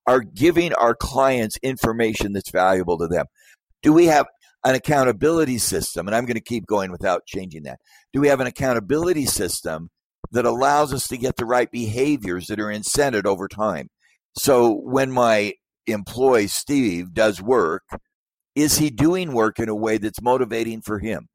are 0.08 0.22
giving 0.22 0.74
our 0.74 0.96
clients 0.96 1.58
information 1.64 2.34
that's 2.34 2.52
valuable 2.52 2.98
to 2.98 3.08
them? 3.08 3.26
Do 3.82 3.94
we 3.94 4.06
have 4.08 4.28
an 4.64 4.76
accountability 4.76 5.58
system? 5.58 6.08
And 6.08 6.16
I'm 6.16 6.26
going 6.26 6.36
to 6.36 6.42
keep 6.42 6.66
going 6.66 6.92
without 6.92 7.26
changing 7.26 7.64
that. 7.64 7.80
Do 8.14 8.20
we 8.20 8.28
have 8.28 8.40
an 8.40 8.48
accountability 8.48 9.26
system 9.26 9.90
that 10.32 10.46
allows 10.46 10.94
us 10.94 11.08
to 11.10 11.18
get 11.18 11.38
the 11.38 11.46
right 11.46 11.70
behaviors 11.72 12.48
that 12.48 12.60
are 12.60 12.72
incented 12.72 13.26
over 13.26 13.48
time? 13.48 13.90
So 14.38 14.74
when 14.74 15.12
my 15.12 15.54
employee, 15.88 16.48
Steve, 16.48 17.14
does 17.14 17.42
work, 17.42 17.84
is 18.56 18.78
he 18.78 18.90
doing 18.90 19.34
work 19.34 19.60
in 19.60 19.70
a 19.70 19.76
way 19.76 19.98
that's 19.98 20.22
motivating 20.22 20.82
for 20.82 21.00
him? 21.00 21.28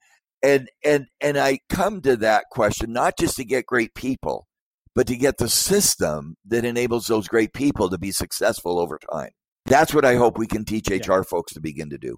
And 0.43 0.71
and 0.83 1.07
and 1.21 1.39
I 1.39 1.59
come 1.69 2.01
to 2.03 2.17
that 2.17 2.45
question 2.51 2.93
not 2.93 3.19
just 3.19 3.37
to 3.37 3.45
get 3.45 3.67
great 3.67 3.95
people, 3.95 4.47
but 4.95 5.07
to 5.07 5.17
get 5.17 5.37
the 5.37 5.49
system 5.49 6.37
that 6.47 6.65
enables 6.65 7.07
those 7.07 7.29
great 7.29 7.53
people 7.53 7.91
to 7.91 7.99
be 7.99 8.11
successful 8.11 8.79
over 8.79 8.99
time. 9.13 9.31
That's 9.67 9.95
what 9.95 10.07
I 10.07 10.15
hope 10.17 10.39
we 10.39 10.47
can 10.47 10.65
teach 10.65 10.89
HR 10.89 11.23
folks 11.23 11.53
to 11.53 11.61
begin 11.61 11.91
to 11.91 11.99
do. 11.99 12.17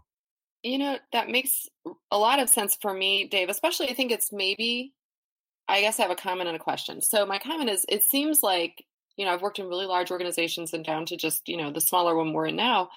You 0.62 0.78
know, 0.78 0.98
that 1.12 1.28
makes 1.28 1.66
a 2.12 2.18
lot 2.18 2.38
of 2.38 2.48
sense 2.48 2.78
for 2.80 2.94
me, 2.94 3.26
Dave, 3.26 3.48
especially 3.48 3.88
I 3.88 3.94
think 3.94 4.12
it's 4.12 4.32
maybe 4.32 4.94
I 5.68 5.80
guess 5.80 5.98
I 5.98 6.02
have 6.02 6.12
a 6.12 6.16
comment 6.16 6.48
and 6.48 6.56
a 6.56 6.60
question. 6.60 7.00
So 7.00 7.26
my 7.26 7.38
comment 7.38 7.70
is 7.70 7.84
it 7.88 8.02
seems 8.04 8.42
like 8.42 8.84
you 9.16 9.24
know, 9.24 9.32
I've 9.32 9.42
worked 9.42 9.58
in 9.58 9.68
really 9.68 9.86
large 9.86 10.10
organizations 10.10 10.72
and 10.72 10.84
down 10.84 11.06
to 11.06 11.16
just, 11.16 11.48
you 11.48 11.56
know, 11.56 11.70
the 11.70 11.80
smaller 11.80 12.16
one 12.16 12.32
we're 12.32 12.46
in 12.46 12.56
now. 12.56 12.90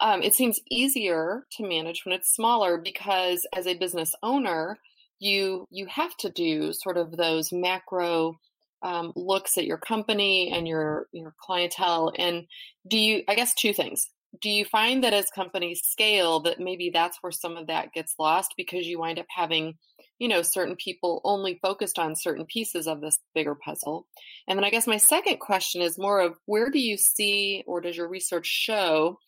Um, 0.00 0.22
it 0.22 0.34
seems 0.34 0.60
easier 0.70 1.46
to 1.52 1.66
manage 1.66 2.04
when 2.04 2.14
it's 2.14 2.34
smaller 2.34 2.78
because 2.78 3.46
as 3.54 3.66
a 3.66 3.76
business 3.76 4.14
owner, 4.22 4.78
you 5.18 5.68
you 5.70 5.86
have 5.86 6.16
to 6.16 6.30
do 6.30 6.72
sort 6.72 6.96
of 6.96 7.16
those 7.16 7.52
macro 7.52 8.38
um, 8.82 9.12
looks 9.14 9.58
at 9.58 9.66
your 9.66 9.76
company 9.76 10.50
and 10.50 10.66
your 10.66 11.06
your 11.12 11.34
clientele. 11.38 12.12
And 12.16 12.46
do 12.88 12.98
you? 12.98 13.22
I 13.28 13.34
guess 13.34 13.54
two 13.54 13.74
things. 13.74 14.08
Do 14.40 14.48
you 14.48 14.64
find 14.64 15.04
that 15.04 15.12
as 15.12 15.26
companies 15.34 15.82
scale, 15.84 16.40
that 16.40 16.60
maybe 16.60 16.90
that's 16.90 17.18
where 17.20 17.32
some 17.32 17.56
of 17.56 17.66
that 17.66 17.92
gets 17.92 18.14
lost 18.18 18.54
because 18.56 18.86
you 18.86 18.98
wind 18.98 19.18
up 19.18 19.26
having 19.28 19.74
you 20.20 20.28
know, 20.28 20.42
certain 20.42 20.76
people 20.76 21.22
only 21.24 21.58
focused 21.62 21.98
on 21.98 22.14
certain 22.14 22.44
pieces 22.44 22.86
of 22.86 23.00
this 23.00 23.18
bigger 23.34 23.54
puzzle. 23.54 24.06
And 24.46 24.56
then 24.56 24.64
I 24.64 24.70
guess 24.70 24.86
my 24.86 24.98
second 24.98 25.40
question 25.40 25.80
is 25.80 25.98
more 25.98 26.20
of 26.20 26.36
where 26.44 26.70
do 26.70 26.78
you 26.78 26.98
see 26.98 27.64
or 27.66 27.80
does 27.80 27.96
your 27.96 28.06
research 28.06 28.46
show 28.46 29.18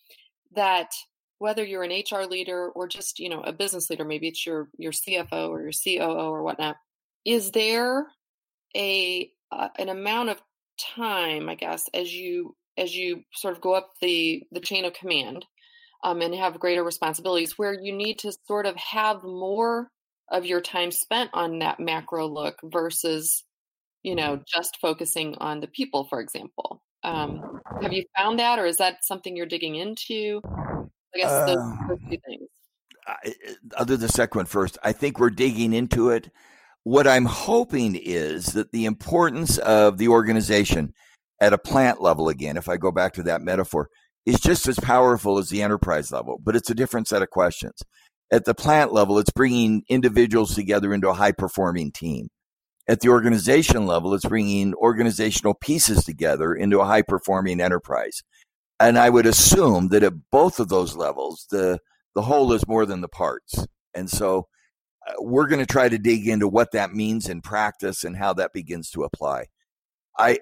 that 0.54 0.90
whether 1.38 1.64
you're 1.64 1.82
an 1.82 1.90
HR 1.90 2.24
leader 2.24 2.68
or 2.68 2.86
just, 2.86 3.18
you 3.18 3.30
know, 3.30 3.40
a 3.40 3.54
business 3.54 3.88
leader, 3.88 4.04
maybe 4.04 4.28
it's 4.28 4.44
your 4.46 4.68
your 4.76 4.92
CFO 4.92 5.48
or 5.48 5.62
your 5.62 5.72
COO 5.72 6.28
or 6.28 6.42
whatnot, 6.42 6.76
is 7.24 7.50
there 7.52 8.06
a 8.76 9.30
uh, 9.50 9.68
an 9.78 9.88
amount 9.88 10.28
of 10.28 10.42
time, 10.78 11.48
I 11.48 11.54
guess, 11.54 11.88
as 11.94 12.14
you 12.14 12.54
as 12.76 12.94
you 12.94 13.22
sort 13.32 13.54
of 13.54 13.62
go 13.62 13.72
up 13.72 13.92
the 14.02 14.42
the 14.52 14.60
chain 14.60 14.84
of 14.84 14.92
command 14.92 15.46
um, 16.04 16.20
and 16.20 16.34
have 16.34 16.60
greater 16.60 16.84
responsibilities 16.84 17.56
where 17.56 17.72
you 17.72 17.96
need 17.96 18.18
to 18.18 18.32
sort 18.46 18.66
of 18.66 18.76
have 18.76 19.24
more 19.24 19.88
of 20.32 20.44
your 20.46 20.60
time 20.60 20.90
spent 20.90 21.30
on 21.32 21.60
that 21.60 21.78
macro 21.78 22.26
look 22.26 22.58
versus 22.64 23.44
you 24.02 24.16
know 24.16 24.34
mm-hmm. 24.34 24.42
just 24.52 24.78
focusing 24.80 25.36
on 25.38 25.60
the 25.60 25.68
people 25.68 26.04
for 26.04 26.20
example. 26.20 26.82
Um, 27.04 27.38
mm-hmm. 27.38 27.82
have 27.82 27.92
you 27.92 28.04
found 28.16 28.38
that 28.38 28.58
or 28.58 28.66
is 28.66 28.78
that 28.78 29.04
something 29.04 29.36
you're 29.36 29.46
digging 29.46 29.76
into? 29.76 30.40
I 30.44 31.18
guess 31.18 31.30
those, 31.30 31.56
those 31.56 31.58
um, 31.58 31.98
two 32.10 32.18
things. 32.26 32.48
I, 33.06 33.16
eh, 33.24 33.32
eh, 33.48 33.52
other 33.76 33.96
the 33.96 34.08
second 34.08 34.38
one 34.38 34.46
first 34.46 34.78
i 34.82 34.92
think 34.92 35.18
we're 35.18 35.30
digging 35.30 35.72
into 35.72 36.10
it. 36.10 36.30
What 36.84 37.06
i'm 37.06 37.26
hoping 37.26 37.94
is 37.94 38.46
that 38.46 38.72
the 38.72 38.86
importance 38.86 39.58
of 39.58 39.98
the 39.98 40.08
organization 40.08 40.94
at 41.40 41.52
a 41.52 41.58
plant 41.58 42.00
level 42.00 42.28
again 42.28 42.56
if 42.56 42.68
i 42.68 42.76
go 42.76 42.90
back 42.90 43.12
to 43.14 43.22
that 43.24 43.42
metaphor 43.42 43.88
is 44.24 44.40
just 44.40 44.68
as 44.68 44.78
powerful 44.78 45.38
as 45.38 45.48
the 45.48 45.62
enterprise 45.62 46.12
level, 46.12 46.40
but 46.42 46.54
it's 46.54 46.70
a 46.70 46.74
different 46.74 47.08
set 47.08 47.22
of 47.22 47.30
questions. 47.30 47.82
At 48.32 48.46
the 48.46 48.54
plant 48.54 48.94
level, 48.94 49.18
it's 49.18 49.30
bringing 49.30 49.82
individuals 49.90 50.54
together 50.54 50.94
into 50.94 51.10
a 51.10 51.14
high 51.14 51.32
performing 51.32 51.92
team. 51.92 52.28
At 52.88 53.00
the 53.00 53.10
organization 53.10 53.86
level, 53.86 54.14
it's 54.14 54.24
bringing 54.24 54.72
organizational 54.74 55.52
pieces 55.54 56.04
together 56.04 56.54
into 56.54 56.80
a 56.80 56.86
high 56.86 57.02
performing 57.02 57.60
enterprise. 57.60 58.22
And 58.80 58.98
I 58.98 59.10
would 59.10 59.26
assume 59.26 59.88
that 59.88 60.02
at 60.02 60.30
both 60.30 60.58
of 60.58 60.70
those 60.70 60.96
levels, 60.96 61.46
the, 61.50 61.78
the 62.14 62.22
whole 62.22 62.52
is 62.54 62.66
more 62.66 62.86
than 62.86 63.02
the 63.02 63.08
parts. 63.08 63.66
And 63.94 64.10
so 64.10 64.48
uh, 65.06 65.12
we're 65.18 65.46
going 65.46 65.60
to 65.60 65.66
try 65.66 65.90
to 65.90 65.98
dig 65.98 66.26
into 66.26 66.48
what 66.48 66.72
that 66.72 66.94
means 66.94 67.28
in 67.28 67.42
practice 67.42 68.02
and 68.02 68.16
how 68.16 68.32
that 68.32 68.54
begins 68.54 68.90
to 68.92 69.04
apply. 69.04 69.46
I, 70.18 70.38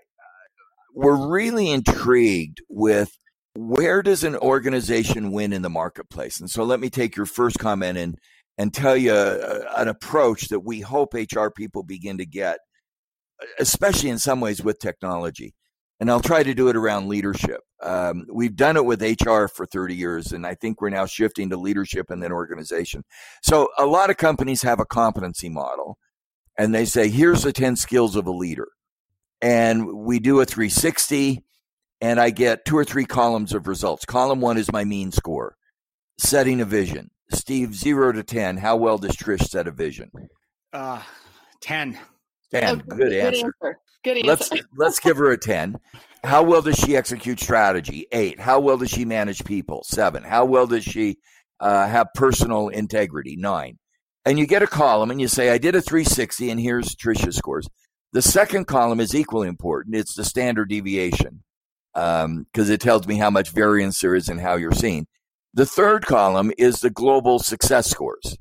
we're 0.95 1.29
really 1.29 1.71
intrigued 1.71 2.61
with 2.69 3.11
where 3.55 4.03
does 4.03 4.25
an 4.25 4.37
organization 4.37 5.33
win 5.33 5.53
in 5.53 5.63
the 5.63 5.71
marketplace? 5.71 6.41
And 6.41 6.49
so 6.49 6.65
let 6.65 6.81
me 6.81 6.91
take 6.91 7.17
your 7.17 7.27
first 7.27 7.59
comment 7.59 7.99
and 7.99 8.19
and 8.59 8.75
tell 8.75 8.97
you 8.97 9.13
uh, 9.13 9.61
an 9.79 9.89
approach 9.89 10.49
that 10.49 10.61
we 10.61 10.81
hope 10.81 11.15
HR 11.15 11.49
people 11.49 11.83
begin 11.83 12.19
to 12.19 12.27
get, 12.27 12.59
especially 13.59 14.11
in 14.11 14.19
some 14.19 14.39
ways 14.41 14.63
with 14.63 14.79
technology. 14.79 15.55
And 15.99 16.11
I'll 16.11 16.21
try 16.21 16.43
to 16.43 16.53
do 16.53 16.69
it 16.69 16.77
around 16.77 17.09
leadership. 17.09 17.61
Um, 17.83 18.27
we've 18.31 18.57
done 18.57 18.77
it 18.77 18.85
with 18.85 19.03
HR 19.03 19.47
for 19.47 19.65
30 19.65 19.95
years, 19.95 20.33
and 20.33 20.47
I 20.47 20.55
think 20.55 20.81
we're 20.81 20.91
now 20.91 21.07
shifting 21.07 21.49
to 21.51 21.57
leadership 21.57 22.11
and 22.11 22.23
then 22.23 22.33
organization. 22.33 23.03
So 23.43 23.69
a 23.79 23.87
lot 23.87 24.11
of 24.11 24.19
companies 24.19 24.61
have 24.61 24.81
a 24.81 24.85
competency 24.85 25.49
model, 25.49 25.97
and 26.59 26.75
they 26.75 26.85
say, 26.85 27.09
here's 27.09 27.43
the 27.43 27.53
10 27.53 27.77
skills 27.77 28.15
of 28.15 28.27
a 28.27 28.31
leader. 28.31 28.69
And 29.41 29.91
we 29.95 30.19
do 30.19 30.41
a 30.41 30.45
360 30.45 31.43
and 32.01 32.21
I 32.21 32.31
get 32.31 32.65
two 32.65 32.77
or 32.77 32.85
three 32.85 33.05
columns 33.05 33.53
of 33.53 33.67
results. 33.67 34.05
Column 34.05 34.41
one 34.41 34.59
is 34.59 34.73
my 34.73 34.85
mean 34.85 35.13
score, 35.13 35.57
setting 36.19 36.61
a 36.61 36.65
vision. 36.65 37.11
Steve, 37.33 37.75
zero 37.75 38.13
to 38.13 38.23
10, 38.23 38.57
how 38.57 38.77
well 38.77 38.99
does 38.99 39.17
Trish 39.17 39.49
set 39.49 39.69
a 39.69 39.71
vision? 39.71 40.11
Uh, 40.73 41.01
10. 41.63 41.99
10. 42.53 42.65
Oh, 42.65 42.77
good, 42.77 42.99
good 42.99 43.13
answer. 43.13 43.55
answer. 43.63 43.79
Good 44.03 44.17
answer. 44.17 44.27
Let's, 44.27 44.51
let's 44.77 44.99
give 44.99 45.17
her 45.19 45.31
a 45.31 45.39
10. 45.39 45.77
How 46.25 46.43
well 46.43 46.63
does 46.63 46.77
she 46.77 46.97
execute 46.97 47.41
strategy? 47.41 48.07
Eight. 48.13 48.41
How 48.41 48.61
well 48.61 48.79
does 48.79 48.91
she 48.91 49.05
manage 49.05 49.45
people? 49.45 49.83
Seven. 49.85 50.23
How 50.23 50.45
well 50.45 50.67
does 50.67 50.85
she 50.85 51.19
uh, 51.61 51.87
have 51.87 52.09
personal 52.15 52.69
integrity? 52.69 53.37
Nine. 53.37 53.79
And 54.25 54.39
you 54.39 54.47
get 54.47 54.63
a 54.63 54.67
column 54.67 55.11
and 55.11 55.21
you 55.21 55.29
say, 55.29 55.51
I 55.51 55.59
did 55.59 55.75
a 55.75 55.81
360 55.81 56.51
and 56.51 56.61
here's 56.61 56.95
Trisha's 56.95 57.37
scores. 57.37 57.69
The 58.13 58.21
second 58.23 58.67
column 58.67 59.01
is 59.01 59.15
equally 59.15 59.49
important. 59.49 59.97
It's 59.97 60.15
the 60.15 60.25
standard 60.25 60.69
deviation 60.69 61.43
because 61.95 62.25
um, 62.25 62.47
it 62.55 62.81
tells 62.81 63.07
me 63.07 63.17
how 63.17 63.31
much 63.31 63.51
variance 63.51 64.01
there 64.01 64.15
is 64.15 64.29
in 64.29 64.39
how 64.39 64.57
you're 64.57 64.73
seen. 64.73 65.07
The 65.53 65.67
third 65.67 66.07
column 66.07 66.53
is 66.59 66.81
the 66.81 66.91
global 66.91 67.39
success 67.39 67.91
scores. 67.91 68.37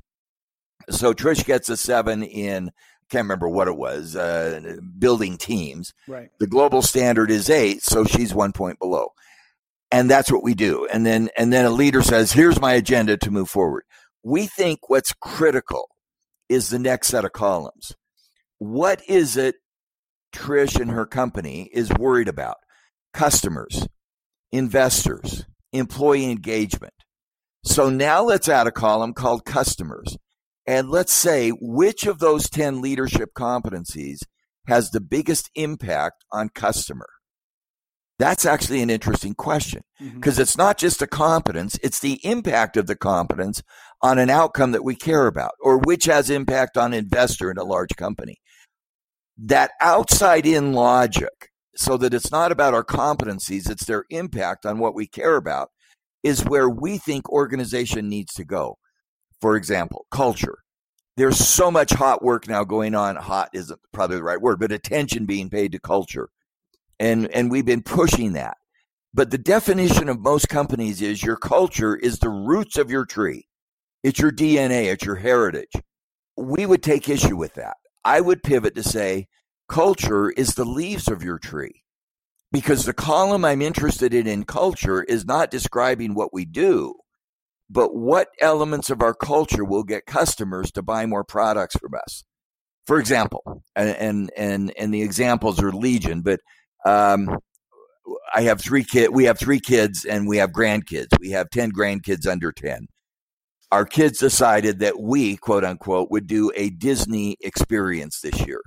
So 0.88 1.12
Trish 1.12 1.44
gets 1.44 1.68
a 1.68 1.76
seven 1.76 2.22
in, 2.22 2.70
can't 3.10 3.24
remember 3.24 3.48
what 3.48 3.68
it 3.68 3.76
was, 3.76 4.14
uh, 4.14 4.76
building 4.98 5.36
teams. 5.36 5.92
Right. 6.06 6.30
The 6.38 6.46
global 6.46 6.82
standard 6.82 7.30
is 7.30 7.50
eight, 7.50 7.82
so 7.82 8.04
she's 8.04 8.34
one 8.34 8.52
point 8.52 8.78
below. 8.78 9.08
And 9.90 10.08
that's 10.08 10.30
what 10.30 10.44
we 10.44 10.54
do. 10.54 10.86
And 10.92 11.04
then, 11.04 11.30
and 11.36 11.52
then 11.52 11.64
a 11.64 11.70
leader 11.70 12.02
says, 12.02 12.32
here's 12.32 12.60
my 12.60 12.74
agenda 12.74 13.16
to 13.16 13.30
move 13.30 13.50
forward. 13.50 13.82
We 14.22 14.46
think 14.46 14.88
what's 14.88 15.12
critical 15.12 15.88
is 16.48 16.70
the 16.70 16.78
next 16.78 17.08
set 17.08 17.24
of 17.24 17.32
columns. 17.32 17.96
What 18.58 19.02
is 19.08 19.36
it 19.36 19.56
Trish 20.32 20.80
and 20.80 20.92
her 20.92 21.06
company 21.06 21.68
is 21.72 21.90
worried 21.90 22.28
about? 22.28 22.58
Customers, 23.12 23.86
investors, 24.52 25.44
employee 25.72 26.30
engagement. 26.30 26.94
So 27.64 27.90
now 27.90 28.22
let's 28.22 28.48
add 28.48 28.66
a 28.66 28.72
column 28.72 29.12
called 29.12 29.44
customers. 29.44 30.16
And 30.66 30.88
let's 30.88 31.12
say 31.12 31.50
which 31.50 32.06
of 32.06 32.18
those 32.18 32.48
10 32.48 32.80
leadership 32.80 33.30
competencies 33.34 34.18
has 34.66 34.90
the 34.90 35.00
biggest 35.00 35.50
impact 35.54 36.24
on 36.32 36.48
customer. 36.50 37.08
That's 38.18 38.44
actually 38.44 38.82
an 38.82 38.90
interesting 38.90 39.34
question 39.34 39.80
because 39.98 40.34
mm-hmm. 40.34 40.42
it's 40.42 40.56
not 40.56 40.76
just 40.76 41.00
a 41.00 41.06
competence, 41.06 41.78
it's 41.82 42.00
the 42.00 42.20
impact 42.22 42.76
of 42.76 42.86
the 42.86 42.94
competence 42.94 43.62
on 44.02 44.18
an 44.18 44.28
outcome 44.28 44.72
that 44.72 44.84
we 44.84 44.94
care 44.94 45.26
about 45.26 45.52
or 45.60 45.78
which 45.78 46.04
has 46.04 46.28
impact 46.28 46.76
on 46.76 46.92
investor 46.92 47.50
in 47.50 47.56
a 47.56 47.64
large 47.64 47.96
company. 47.96 48.36
That 49.38 49.70
outside 49.80 50.44
in 50.44 50.74
logic 50.74 51.49
so 51.76 51.96
that 51.96 52.14
it's 52.14 52.30
not 52.30 52.52
about 52.52 52.74
our 52.74 52.84
competencies, 52.84 53.70
it's 53.70 53.84
their 53.84 54.04
impact 54.10 54.66
on 54.66 54.78
what 54.78 54.94
we 54.94 55.06
care 55.06 55.36
about, 55.36 55.70
is 56.22 56.44
where 56.44 56.68
we 56.68 56.98
think 56.98 57.28
organization 57.30 58.08
needs 58.08 58.34
to 58.34 58.44
go. 58.44 58.76
For 59.40 59.56
example, 59.56 60.06
culture. 60.10 60.58
There's 61.16 61.38
so 61.38 61.70
much 61.70 61.92
hot 61.92 62.22
work 62.22 62.48
now 62.48 62.64
going 62.64 62.94
on. 62.94 63.16
Hot 63.16 63.50
isn't 63.52 63.78
probably 63.92 64.16
the 64.16 64.22
right 64.22 64.40
word, 64.40 64.58
but 64.60 64.72
attention 64.72 65.26
being 65.26 65.50
paid 65.50 65.72
to 65.72 65.80
culture. 65.80 66.28
And, 66.98 67.30
and 67.32 67.50
we've 67.50 67.66
been 67.66 67.82
pushing 67.82 68.34
that. 68.34 68.56
But 69.12 69.30
the 69.30 69.38
definition 69.38 70.08
of 70.08 70.20
most 70.20 70.48
companies 70.48 71.02
is 71.02 71.22
your 71.22 71.36
culture 71.36 71.96
is 71.96 72.18
the 72.18 72.28
roots 72.28 72.76
of 72.76 72.90
your 72.90 73.04
tree. 73.04 73.46
It's 74.02 74.18
your 74.18 74.30
DNA, 74.30 74.92
it's 74.92 75.04
your 75.04 75.16
heritage. 75.16 75.72
We 76.36 76.64
would 76.64 76.82
take 76.82 77.08
issue 77.08 77.36
with 77.36 77.54
that. 77.54 77.76
I 78.04 78.20
would 78.20 78.42
pivot 78.42 78.74
to 78.76 78.82
say 78.82 79.28
culture 79.70 80.30
is 80.30 80.54
the 80.54 80.64
leaves 80.64 81.08
of 81.08 81.22
your 81.22 81.38
tree. 81.38 81.82
Because 82.52 82.84
the 82.84 82.92
column 82.92 83.44
I'm 83.44 83.62
interested 83.62 84.12
in 84.12 84.26
in 84.26 84.44
culture 84.44 85.04
is 85.04 85.24
not 85.24 85.52
describing 85.52 86.14
what 86.14 86.34
we 86.34 86.44
do, 86.44 86.94
but 87.70 87.94
what 87.94 88.28
elements 88.40 88.90
of 88.90 89.00
our 89.00 89.14
culture 89.14 89.64
will 89.64 89.84
get 89.84 90.04
customers 90.04 90.72
to 90.72 90.82
buy 90.82 91.06
more 91.06 91.22
products 91.22 91.76
from 91.76 91.94
us. 91.94 92.24
For 92.86 92.98
example, 92.98 93.62
and 93.76 94.30
and 94.36 94.72
and 94.76 94.92
the 94.92 95.02
examples 95.02 95.62
are 95.62 95.70
legion, 95.70 96.22
but 96.22 96.40
um, 96.84 97.38
I 98.34 98.42
have 98.42 98.60
three 98.60 98.82
kid. 98.82 99.10
We 99.14 99.24
have 99.26 99.38
three 99.38 99.60
kids, 99.60 100.04
and 100.04 100.26
we 100.26 100.38
have 100.38 100.50
grandkids. 100.50 101.08
We 101.20 101.30
have 101.30 101.50
ten 101.50 101.70
grandkids 101.70 102.26
under 102.26 102.50
ten. 102.50 102.88
Our 103.70 103.86
kids 103.86 104.18
decided 104.18 104.80
that 104.80 104.98
we, 104.98 105.36
quote 105.36 105.64
unquote, 105.64 106.10
would 106.10 106.26
do 106.26 106.50
a 106.56 106.70
Disney 106.70 107.36
experience 107.40 108.20
this 108.20 108.44
year. 108.44 108.62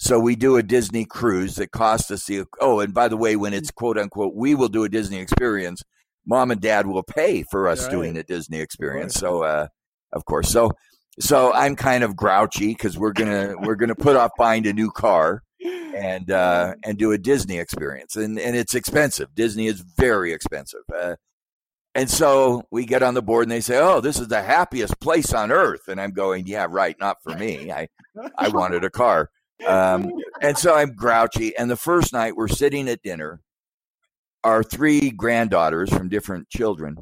So 0.00 0.20
we 0.20 0.36
do 0.36 0.56
a 0.56 0.62
Disney 0.62 1.04
cruise 1.04 1.56
that 1.56 1.72
costs 1.72 2.10
us 2.12 2.24
the 2.24 2.44
oh, 2.60 2.78
and 2.80 2.94
by 2.94 3.08
the 3.08 3.16
way, 3.16 3.34
when 3.34 3.52
it's 3.52 3.72
quote 3.72 3.98
unquote, 3.98 4.34
we 4.34 4.54
will 4.54 4.68
do 4.68 4.84
a 4.84 4.88
Disney 4.88 5.18
experience. 5.18 5.82
Mom 6.24 6.52
and 6.52 6.60
Dad 6.60 6.86
will 6.86 7.02
pay 7.02 7.44
for 7.50 7.66
us 7.68 7.82
right. 7.82 7.90
doing 7.90 8.16
a 8.16 8.22
Disney 8.22 8.60
experience. 8.60 9.14
So, 9.14 9.42
uh, 9.42 9.66
of 10.12 10.24
course, 10.24 10.50
so 10.50 10.70
so 11.18 11.52
I'm 11.52 11.74
kind 11.74 12.04
of 12.04 12.14
grouchy 12.14 12.68
because 12.68 12.96
we're 12.96 13.12
gonna 13.12 13.56
we're 13.60 13.74
gonna 13.74 13.96
put 13.96 14.14
off 14.14 14.30
buying 14.38 14.66
a 14.68 14.72
new 14.72 14.92
car 14.92 15.42
and 15.64 16.30
uh, 16.30 16.74
and 16.84 16.96
do 16.96 17.10
a 17.10 17.18
Disney 17.18 17.58
experience, 17.58 18.14
and 18.14 18.38
and 18.38 18.56
it's 18.56 18.76
expensive. 18.76 19.34
Disney 19.34 19.66
is 19.66 19.80
very 19.80 20.32
expensive. 20.32 20.82
Uh, 20.96 21.16
and 21.96 22.08
so 22.08 22.62
we 22.70 22.84
get 22.84 23.02
on 23.02 23.14
the 23.14 23.22
board 23.22 23.44
and 23.44 23.50
they 23.50 23.60
say, 23.60 23.78
"Oh, 23.80 24.00
this 24.00 24.20
is 24.20 24.28
the 24.28 24.42
happiest 24.42 25.00
place 25.00 25.32
on 25.32 25.50
earth." 25.50 25.88
And 25.88 26.00
I'm 26.00 26.12
going, 26.12 26.46
"Yeah, 26.46 26.68
right, 26.70 26.94
not 27.00 27.16
for 27.24 27.34
me. 27.34 27.72
I 27.72 27.88
I 28.36 28.48
wanted 28.48 28.84
a 28.84 28.90
car." 28.90 29.30
Um, 29.66 30.12
and 30.40 30.56
so 30.56 30.74
I'm 30.74 30.94
grouchy. 30.94 31.56
And 31.56 31.70
the 31.70 31.76
first 31.76 32.12
night 32.12 32.36
we're 32.36 32.48
sitting 32.48 32.88
at 32.88 33.02
dinner, 33.02 33.40
our 34.44 34.62
three 34.62 35.10
granddaughters 35.10 35.90
from 35.90 36.08
different 36.08 36.48
children 36.48 36.98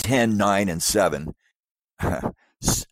10, 0.00 0.36
9, 0.36 0.68
and 0.68 0.82
7. 0.82 1.34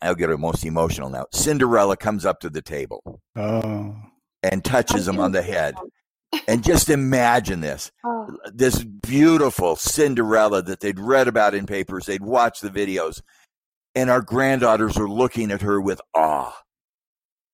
I'll 0.03 0.15
get 0.15 0.39
most 0.39 0.65
emotional 0.65 1.11
now. 1.11 1.27
Cinderella 1.33 1.97
comes 1.97 2.27
up 2.27 2.41
to 2.41 2.51
the 2.51 2.63
table 2.63 3.21
oh. 3.37 3.97
and 4.43 4.65
touches 4.65 5.09
him 5.09 5.19
on 5.19 5.33
the 5.33 5.43
head. 5.43 5.75
And 6.49 6.65
just 6.65 6.91
imagine 6.91 7.61
this 7.61 7.93
oh. 8.05 8.37
this 8.53 8.83
beautiful 8.83 9.77
Cinderella 9.77 10.63
that 10.63 10.81
they'd 10.81 10.99
read 10.99 11.29
about 11.29 11.55
in 11.55 11.67
papers, 11.67 12.07
they'd 12.07 12.23
watched 12.23 12.61
the 12.61 12.71
videos, 12.71 13.23
and 13.95 14.11
our 14.11 14.21
granddaughters 14.21 14.97
are 14.97 15.09
looking 15.09 15.53
at 15.53 15.63
her 15.63 15.81
with 15.81 16.01
awe 16.15 16.53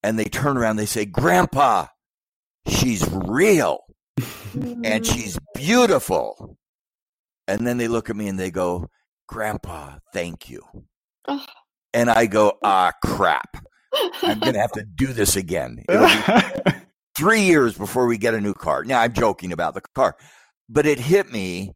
and 0.03 0.19
they 0.19 0.25
turn 0.25 0.57
around, 0.57 0.77
they 0.77 0.87
say, 0.87 1.05
Grandpa, 1.05 1.87
she's 2.67 3.07
real. 3.11 3.81
and 4.85 5.05
she's 5.07 5.39
beautiful. 5.55 6.57
And 7.47 7.67
then 7.67 7.79
they 7.79 7.89
look 7.89 8.11
at 8.11 8.17
me 8.17 8.29
and 8.29 8.39
they 8.39 8.51
go, 8.51 8.89
Grandpa, 9.29 9.99
thank 10.13 10.49
you. 10.49 10.63
Oh. 11.27 11.45
And 11.93 12.11
I 12.11 12.27
go, 12.27 12.59
ah, 12.63 12.93
crap. 13.03 13.57
I'm 14.23 14.39
going 14.39 14.55
to 14.55 14.61
have 14.61 14.73
to 14.73 14.85
do 14.85 15.09
this 15.09 15.37
again. 15.37 15.85
three 17.17 17.43
years 17.43 17.77
before 17.77 18.07
we 18.07 18.17
get 18.17 18.35
a 18.35 18.41
new 18.41 18.55
car. 18.55 18.85
Now, 18.85 19.01
I'm 19.01 19.13
joking 19.13 19.53
about 19.53 19.75
the 19.75 19.83
car, 19.95 20.17
but 20.69 20.87
it 20.87 20.99
hit 20.99 21.31
me. 21.31 21.73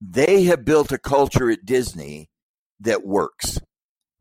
They 0.00 0.44
have 0.44 0.64
built 0.64 0.92
a 0.92 0.98
culture 0.98 1.50
at 1.50 1.64
Disney 1.64 2.28
that 2.80 3.06
works 3.06 3.60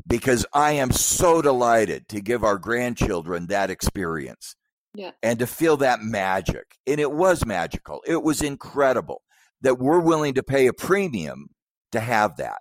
because 0.08 0.46
I 0.54 0.74
am 0.74 0.92
so 0.92 1.42
delighted 1.42 2.08
to 2.10 2.22
give 2.22 2.44
our 2.44 2.58
grandchildren 2.58 3.48
that 3.48 3.70
experience. 3.70 4.56
Yeah. 4.96 5.12
And 5.24 5.40
to 5.40 5.48
feel 5.48 5.78
that 5.78 6.02
magic. 6.02 6.78
And 6.86 7.00
it 7.00 7.12
was 7.12 7.46
magical. 7.46 8.04
It 8.06 8.22
was 8.22 8.42
incredible 8.42 9.24
that 9.62 9.80
we're 9.80 10.00
willing 10.00 10.36
to 10.36 10.44
pay 10.44 10.68
a 10.68 10.74
premium 10.74 11.48
to 11.94 12.00
have 12.00 12.38
that. 12.38 12.60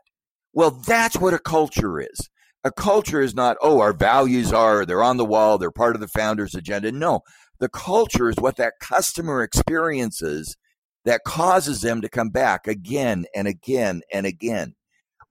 Well, 0.54 0.70
that's 0.70 1.18
what 1.18 1.34
a 1.34 1.38
culture 1.38 2.00
is. 2.00 2.30
A 2.64 2.70
culture 2.70 3.20
is 3.20 3.34
not, 3.34 3.56
oh, 3.60 3.80
our 3.80 3.92
values 3.92 4.52
are, 4.52 4.86
they're 4.86 5.02
on 5.02 5.16
the 5.16 5.24
wall, 5.24 5.58
they're 5.58 5.70
part 5.72 5.96
of 5.96 6.00
the 6.00 6.08
founder's 6.08 6.54
agenda. 6.54 6.92
No, 6.92 7.20
the 7.58 7.68
culture 7.68 8.28
is 8.28 8.36
what 8.36 8.56
that 8.56 8.74
customer 8.80 9.42
experiences 9.42 10.56
that 11.04 11.24
causes 11.24 11.80
them 11.80 12.00
to 12.00 12.08
come 12.08 12.28
back 12.28 12.66
again 12.66 13.24
and 13.34 13.48
again 13.48 14.02
and 14.12 14.26
again. 14.26 14.74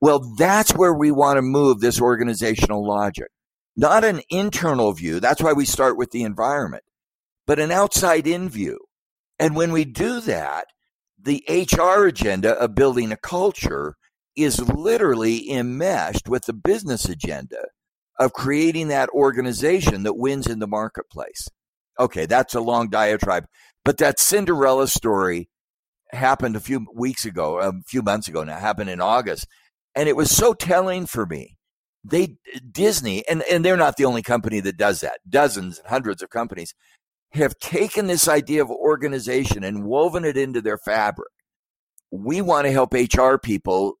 Well, 0.02 0.34
that's 0.36 0.72
where 0.72 0.92
we 0.92 1.12
want 1.12 1.36
to 1.36 1.42
move 1.42 1.78
this 1.78 2.00
organizational 2.00 2.84
logic. 2.84 3.28
Not 3.76 4.02
an 4.02 4.20
internal 4.28 4.92
view. 4.92 5.20
That's 5.20 5.40
why 5.40 5.52
we 5.52 5.64
start 5.64 5.96
with 5.96 6.10
the 6.10 6.24
environment, 6.24 6.82
but 7.46 7.60
an 7.60 7.70
outside 7.70 8.26
in 8.26 8.48
view. 8.48 8.80
And 9.38 9.54
when 9.54 9.70
we 9.70 9.84
do 9.84 10.20
that, 10.22 10.66
the 11.22 11.44
HR 11.48 12.06
agenda 12.06 12.52
of 12.54 12.74
building 12.74 13.12
a 13.12 13.16
culture 13.16 13.94
is 14.34 14.58
literally 14.68 15.48
enmeshed 15.48 16.28
with 16.28 16.46
the 16.46 16.52
business 16.52 17.04
agenda 17.04 17.68
of 18.18 18.32
creating 18.32 18.88
that 18.88 19.08
organization 19.10 20.02
that 20.02 20.18
wins 20.18 20.48
in 20.48 20.58
the 20.58 20.66
marketplace. 20.66 21.46
Okay, 22.00 22.26
that's 22.26 22.56
a 22.56 22.60
long 22.60 22.90
diatribe, 22.90 23.44
but 23.84 23.98
that 23.98 24.18
Cinderella 24.18 24.88
story 24.88 25.48
happened 26.10 26.56
a 26.56 26.60
few 26.60 26.86
weeks 26.92 27.24
ago, 27.24 27.60
a 27.60 27.72
few 27.86 28.02
months 28.02 28.26
ago 28.26 28.42
now, 28.42 28.58
happened 28.58 28.90
in 28.90 29.00
August. 29.00 29.46
And 29.94 30.08
it 30.08 30.16
was 30.16 30.30
so 30.30 30.54
telling 30.54 31.06
for 31.06 31.26
me. 31.26 31.56
They, 32.04 32.36
Disney, 32.72 33.22
and, 33.28 33.44
and 33.48 33.64
they're 33.64 33.76
not 33.76 33.96
the 33.96 34.06
only 34.06 34.22
company 34.22 34.58
that 34.60 34.76
does 34.76 35.00
that. 35.02 35.20
Dozens 35.28 35.78
and 35.78 35.86
hundreds 35.86 36.20
of 36.20 36.30
companies 36.30 36.74
have 37.32 37.58
taken 37.58 38.08
this 38.08 38.26
idea 38.26 38.60
of 38.62 38.70
organization 38.70 39.62
and 39.62 39.84
woven 39.84 40.24
it 40.24 40.36
into 40.36 40.60
their 40.60 40.78
fabric. 40.78 41.30
We 42.10 42.40
want 42.40 42.66
to 42.66 42.72
help 42.72 42.92
HR 42.92 43.36
people 43.36 43.94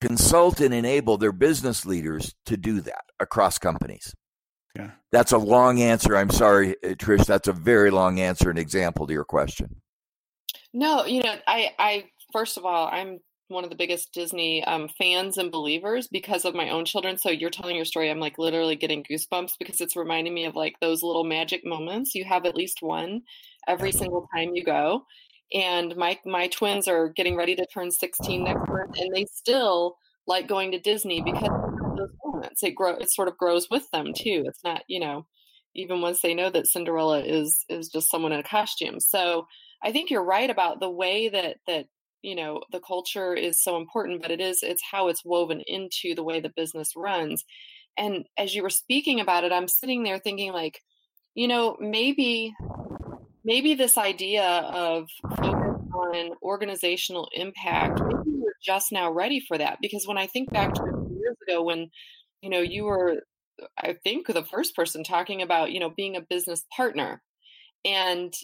consult 0.00 0.60
and 0.60 0.72
enable 0.72 1.18
their 1.18 1.32
business 1.32 1.84
leaders 1.84 2.34
to 2.46 2.56
do 2.56 2.80
that 2.82 3.04
across 3.18 3.58
companies. 3.58 4.14
Yeah. 4.74 4.90
That's 5.10 5.32
a 5.32 5.38
long 5.38 5.80
answer. 5.80 6.16
I'm 6.16 6.30
sorry, 6.30 6.76
uh, 6.84 6.88
Trish. 6.88 7.26
That's 7.26 7.48
a 7.48 7.52
very 7.52 7.90
long 7.90 8.20
answer 8.20 8.50
and 8.50 8.58
example 8.58 9.06
to 9.06 9.12
your 9.12 9.24
question. 9.24 9.80
No, 10.74 11.06
you 11.06 11.22
know, 11.22 11.34
I, 11.46 11.70
I 11.78 12.04
first 12.32 12.58
of 12.58 12.66
all, 12.66 12.88
I'm 12.92 13.18
one 13.48 13.64
of 13.64 13.70
the 13.70 13.76
biggest 13.76 14.12
Disney 14.12 14.64
um, 14.64 14.88
fans 14.98 15.38
and 15.38 15.52
believers 15.52 16.08
because 16.08 16.44
of 16.44 16.54
my 16.54 16.70
own 16.70 16.84
children. 16.84 17.18
So 17.18 17.30
you're 17.30 17.50
telling 17.50 17.76
your 17.76 17.84
story, 17.84 18.10
I'm 18.10 18.20
like 18.20 18.38
literally 18.38 18.76
getting 18.76 19.04
goosebumps 19.04 19.52
because 19.58 19.80
it's 19.80 19.96
reminding 19.96 20.34
me 20.34 20.44
of 20.44 20.54
like 20.54 20.74
those 20.80 21.02
little 21.02 21.24
magic 21.24 21.64
moments. 21.64 22.14
You 22.14 22.24
have 22.24 22.44
at 22.44 22.56
least 22.56 22.82
one 22.82 23.22
every 23.68 23.92
single 23.92 24.28
time 24.34 24.54
you 24.54 24.64
go. 24.64 25.04
And 25.54 25.94
my 25.96 26.18
my 26.24 26.48
twins 26.48 26.88
are 26.88 27.08
getting 27.10 27.36
ready 27.36 27.54
to 27.54 27.66
turn 27.66 27.90
16 27.90 28.44
next 28.44 28.68
month, 28.68 28.98
and 28.98 29.14
they 29.14 29.26
still 29.26 29.96
like 30.26 30.48
going 30.48 30.72
to 30.72 30.80
Disney 30.80 31.22
because 31.22 31.48
of 31.48 31.96
those 31.96 32.10
moments. 32.24 32.62
It 32.64 32.74
grow 32.74 32.96
it 32.96 33.12
sort 33.12 33.28
of 33.28 33.38
grows 33.38 33.68
with 33.70 33.88
them 33.92 34.12
too. 34.12 34.44
It's 34.46 34.64
not 34.64 34.82
you 34.88 34.98
know 34.98 35.26
even 35.74 36.00
once 36.00 36.20
they 36.20 36.34
know 36.34 36.50
that 36.50 36.66
Cinderella 36.66 37.20
is 37.20 37.64
is 37.68 37.88
just 37.88 38.10
someone 38.10 38.32
in 38.32 38.40
a 38.40 38.42
costume. 38.42 38.98
So 38.98 39.46
I 39.84 39.92
think 39.92 40.10
you're 40.10 40.24
right 40.24 40.50
about 40.50 40.80
the 40.80 40.90
way 40.90 41.28
that 41.28 41.58
that 41.66 41.86
you 42.22 42.34
know 42.34 42.62
the 42.72 42.80
culture 42.80 43.34
is 43.34 43.62
so 43.62 43.76
important, 43.76 44.22
but 44.22 44.30
it 44.30 44.40
is 44.40 44.62
it's 44.62 44.82
how 44.90 45.08
it's 45.08 45.24
woven 45.24 45.62
into 45.66 46.14
the 46.14 46.24
way 46.24 46.40
the 46.40 46.52
business 46.56 46.92
runs. 46.96 47.44
And 47.96 48.26
as 48.36 48.54
you 48.54 48.62
were 48.62 48.70
speaking 48.70 49.20
about 49.20 49.44
it, 49.44 49.52
I'm 49.52 49.68
sitting 49.68 50.02
there 50.02 50.18
thinking 50.18 50.52
like, 50.52 50.80
you 51.34 51.48
know, 51.48 51.76
maybe 51.80 52.54
maybe 53.44 53.74
this 53.74 53.96
idea 53.96 54.44
of 54.44 55.08
focus 55.22 55.80
on 55.94 56.30
organizational 56.42 57.28
impact, 57.32 58.00
maybe 58.00 58.38
we're 58.38 58.52
just 58.62 58.92
now 58.92 59.10
ready 59.10 59.40
for 59.40 59.56
that. 59.56 59.78
Because 59.80 60.06
when 60.06 60.18
I 60.18 60.26
think 60.26 60.52
back 60.52 60.74
to 60.74 60.82
years 61.18 61.36
ago 61.48 61.62
when, 61.62 61.90
you 62.42 62.50
know, 62.50 62.60
you 62.60 62.84
were, 62.84 63.22
I 63.78 63.94
think, 64.04 64.26
the 64.26 64.44
first 64.44 64.74
person 64.74 65.04
talking 65.04 65.42
about, 65.42 65.72
you 65.72 65.80
know, 65.80 65.90
being 65.90 66.16
a 66.16 66.20
business 66.20 66.64
partner. 66.76 67.22
And, 67.84 68.34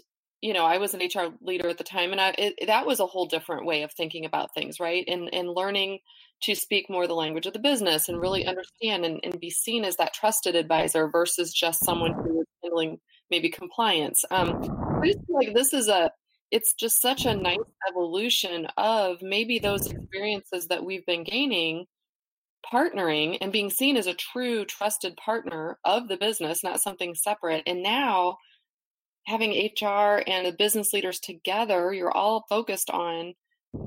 you 0.42 0.52
know, 0.52 0.64
I 0.64 0.78
was 0.78 0.92
an 0.92 1.00
HR 1.00 1.32
leader 1.40 1.68
at 1.68 1.78
the 1.78 1.84
time, 1.84 2.10
and 2.10 2.20
I, 2.20 2.34
it, 2.36 2.66
that 2.66 2.84
was 2.84 2.98
a 2.98 3.06
whole 3.06 3.26
different 3.26 3.64
way 3.64 3.82
of 3.82 3.92
thinking 3.92 4.24
about 4.24 4.52
things, 4.54 4.80
right? 4.80 5.04
And 5.06 5.32
and 5.32 5.48
learning 5.48 6.00
to 6.42 6.54
speak 6.56 6.90
more 6.90 7.06
the 7.06 7.14
language 7.14 7.46
of 7.46 7.52
the 7.52 7.60
business 7.60 8.08
and 8.08 8.20
really 8.20 8.44
understand 8.44 9.04
and, 9.04 9.20
and 9.22 9.38
be 9.38 9.50
seen 9.50 9.84
as 9.84 9.96
that 9.96 10.12
trusted 10.12 10.56
advisor 10.56 11.08
versus 11.08 11.54
just 11.54 11.84
someone 11.84 12.12
who 12.12 12.38
was 12.38 12.46
handling 12.62 12.98
maybe 13.30 13.48
compliance. 13.48 14.24
Um, 14.32 14.60
I 15.00 15.06
just 15.06 15.24
feel 15.26 15.36
like 15.36 15.54
this 15.54 15.72
is 15.72 15.88
a 15.88 16.10
it's 16.50 16.74
just 16.74 17.00
such 17.00 17.24
a 17.24 17.34
nice 17.34 17.58
evolution 17.88 18.66
of 18.76 19.22
maybe 19.22 19.58
those 19.58 19.86
experiences 19.86 20.66
that 20.66 20.84
we've 20.84 21.06
been 21.06 21.24
gaining 21.24 21.86
partnering 22.70 23.38
and 23.40 23.52
being 23.52 23.70
seen 23.70 23.96
as 23.96 24.06
a 24.06 24.14
true 24.14 24.64
trusted 24.64 25.16
partner 25.16 25.78
of 25.84 26.08
the 26.08 26.16
business 26.16 26.62
not 26.62 26.80
something 26.80 27.14
separate 27.14 27.62
and 27.66 27.82
now 27.82 28.36
having 29.26 29.50
hr 29.80 30.22
and 30.26 30.46
the 30.46 30.54
business 30.56 30.92
leaders 30.92 31.20
together 31.20 31.92
you're 31.92 32.16
all 32.16 32.44
focused 32.48 32.90
on 32.90 33.34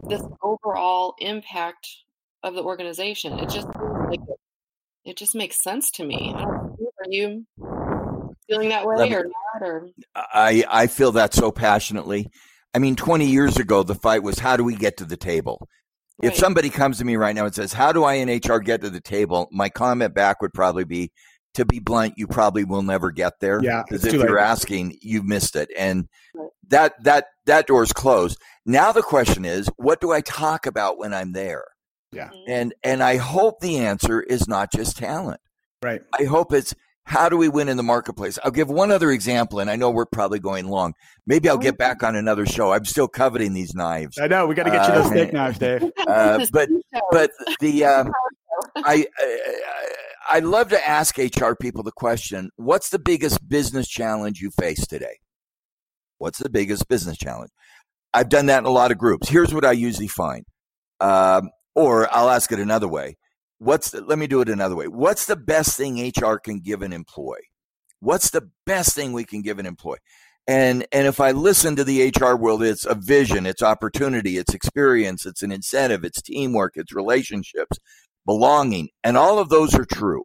this 0.07 0.21
overall 0.41 1.15
impact 1.19 1.87
of 2.43 2.53
the 2.55 2.63
organization 2.63 3.37
it 3.39 3.49
just 3.49 3.67
like 4.09 4.19
it, 5.03 5.17
just 5.17 5.35
makes 5.35 5.61
sense 5.61 5.91
to 5.91 6.05
me 6.05 6.33
are 6.35 7.11
you 7.11 7.45
feeling 8.47 8.69
that 8.69 8.85
way 8.85 9.11
or 9.13 9.23
not? 9.23 9.61
Or 9.67 9.87
I 10.15 10.63
I 10.69 10.87
feel 10.87 11.11
that 11.13 11.33
so 11.33 11.51
passionately. 11.51 12.29
I 12.73 12.79
mean, 12.79 12.95
20 12.95 13.25
years 13.25 13.57
ago, 13.57 13.83
the 13.83 13.95
fight 13.95 14.23
was 14.23 14.39
how 14.39 14.57
do 14.57 14.63
we 14.63 14.75
get 14.75 14.97
to 14.97 15.05
the 15.05 15.17
table? 15.17 15.69
Right. 16.21 16.31
If 16.31 16.37
somebody 16.37 16.69
comes 16.69 16.97
to 16.97 17.05
me 17.05 17.15
right 17.15 17.35
now 17.35 17.45
and 17.45 17.55
says, 17.55 17.73
"How 17.73 17.91
do 17.91 18.03
I 18.03 18.15
in 18.15 18.29
HR 18.29 18.59
get 18.59 18.81
to 18.81 18.89
the 18.89 19.01
table?" 19.01 19.47
My 19.51 19.69
comment 19.69 20.13
back 20.13 20.41
would 20.41 20.53
probably 20.53 20.85
be, 20.85 21.11
"To 21.55 21.65
be 21.65 21.79
blunt, 21.79 22.13
you 22.17 22.27
probably 22.27 22.63
will 22.63 22.83
never 22.83 23.11
get 23.11 23.39
there." 23.39 23.61
Yeah, 23.63 23.83
because 23.87 24.05
if 24.05 24.13
you're 24.13 24.39
asking, 24.39 24.97
you've 25.01 25.25
missed 25.25 25.55
it, 25.55 25.69
and 25.77 26.07
right. 26.33 26.49
that 26.69 27.03
that 27.03 27.25
that 27.45 27.67
door's 27.67 27.93
closed. 27.93 28.39
Now 28.65 28.91
the 28.91 29.03
question 29.03 29.45
is, 29.45 29.69
what 29.77 30.01
do 30.01 30.11
I 30.11 30.21
talk 30.21 30.65
about 30.65 30.97
when 30.97 31.13
I'm 31.13 31.33
there? 31.33 31.65
Yeah, 32.11 32.29
and 32.47 32.73
and 32.83 33.03
I 33.03 33.17
hope 33.17 33.59
the 33.59 33.79
answer 33.79 34.21
is 34.21 34.47
not 34.47 34.71
just 34.71 34.97
talent. 34.97 35.41
Right. 35.83 36.01
I 36.17 36.23
hope 36.23 36.53
it's 36.53 36.73
how 37.05 37.29
do 37.29 37.37
we 37.37 37.47
win 37.49 37.69
in 37.69 37.77
the 37.77 37.83
marketplace? 37.83 38.39
I'll 38.43 38.51
give 38.51 38.67
one 38.67 38.91
other 38.91 39.11
example, 39.11 39.59
and 39.59 39.69
I 39.69 39.75
know 39.75 39.91
we're 39.91 40.07
probably 40.07 40.39
going 40.39 40.67
long. 40.67 40.93
Maybe 41.27 41.47
I'll 41.47 41.57
get 41.57 41.77
back 41.77 42.01
on 42.01 42.15
another 42.15 42.47
show. 42.47 42.73
I'm 42.73 42.85
still 42.85 43.07
coveting 43.07 43.53
these 43.53 43.75
knives. 43.75 44.17
I 44.17 44.25
know 44.25 44.47
we 44.47 44.55
got 44.55 44.63
to 44.63 44.71
get 44.71 44.87
you 44.87 44.95
those 44.95 45.05
uh, 45.05 45.09
steak 45.09 45.33
knives, 45.33 45.59
Dave. 45.59 45.91
Uh, 46.07 46.45
but 46.51 46.69
but 47.11 47.31
the 47.59 47.85
um, 47.85 48.11
I, 48.77 49.05
I 49.17 49.39
I 49.67 49.85
love 50.39 50.69
to 50.69 50.87
ask 50.87 51.17
HR 51.17 51.53
people 51.59 51.83
the 51.83 51.91
question: 51.91 52.49
What's 52.55 52.89
the 52.89 52.99
biggest 52.99 53.47
business 53.47 53.87
challenge 53.87 54.39
you 54.41 54.51
face 54.51 54.85
today? 54.87 55.19
What's 56.17 56.39
the 56.39 56.49
biggest 56.49 56.87
business 56.87 57.17
challenge? 57.17 57.51
I've 58.13 58.29
done 58.29 58.45
that 58.45 58.59
in 58.59 58.65
a 58.65 58.71
lot 58.71 58.91
of 58.91 58.97
groups. 58.97 59.29
Here's 59.29 59.53
what 59.53 59.65
I 59.65 59.73
usually 59.73 60.07
find, 60.07 60.45
um, 61.01 61.49
or 61.75 62.07
I'll 62.15 62.29
ask 62.29 62.51
it 62.51 62.59
another 62.59 62.87
way 62.87 63.17
what's 63.59 63.91
the, 63.91 64.01
let 64.01 64.19
me 64.19 64.27
do 64.27 64.41
it 64.41 64.49
another 64.49 64.75
way. 64.75 64.87
What's 64.87 65.25
the 65.25 65.35
best 65.35 65.77
thing 65.77 66.11
HR 66.15 66.37
can 66.37 66.59
give 66.59 66.81
an 66.81 66.93
employee? 66.93 67.49
What's 67.99 68.29
the 68.29 68.49
best 68.65 68.93
thing 68.93 69.13
we 69.13 69.23
can 69.23 69.41
give 69.41 69.59
an 69.59 69.65
employee? 69.65 69.99
And 70.47 70.85
and 70.91 71.07
if 71.07 71.19
I 71.19 71.31
listen 71.31 71.75
to 71.75 71.83
the 71.83 72.11
HR 72.15 72.35
world, 72.35 72.61
it's 72.61 72.85
a 72.85 72.93
vision, 72.93 73.47
it's 73.47 73.63
opportunity, 73.63 74.37
it's 74.37 74.53
experience, 74.53 75.25
it's 75.25 75.41
an 75.41 75.51
incentive, 75.51 76.03
it's 76.03 76.21
teamwork, 76.21 76.73
it's 76.75 76.93
relationships, 76.93 77.79
belonging, 78.25 78.89
and 79.03 79.17
all 79.17 79.39
of 79.39 79.49
those 79.49 79.75
are 79.75 79.85
true. 79.85 80.23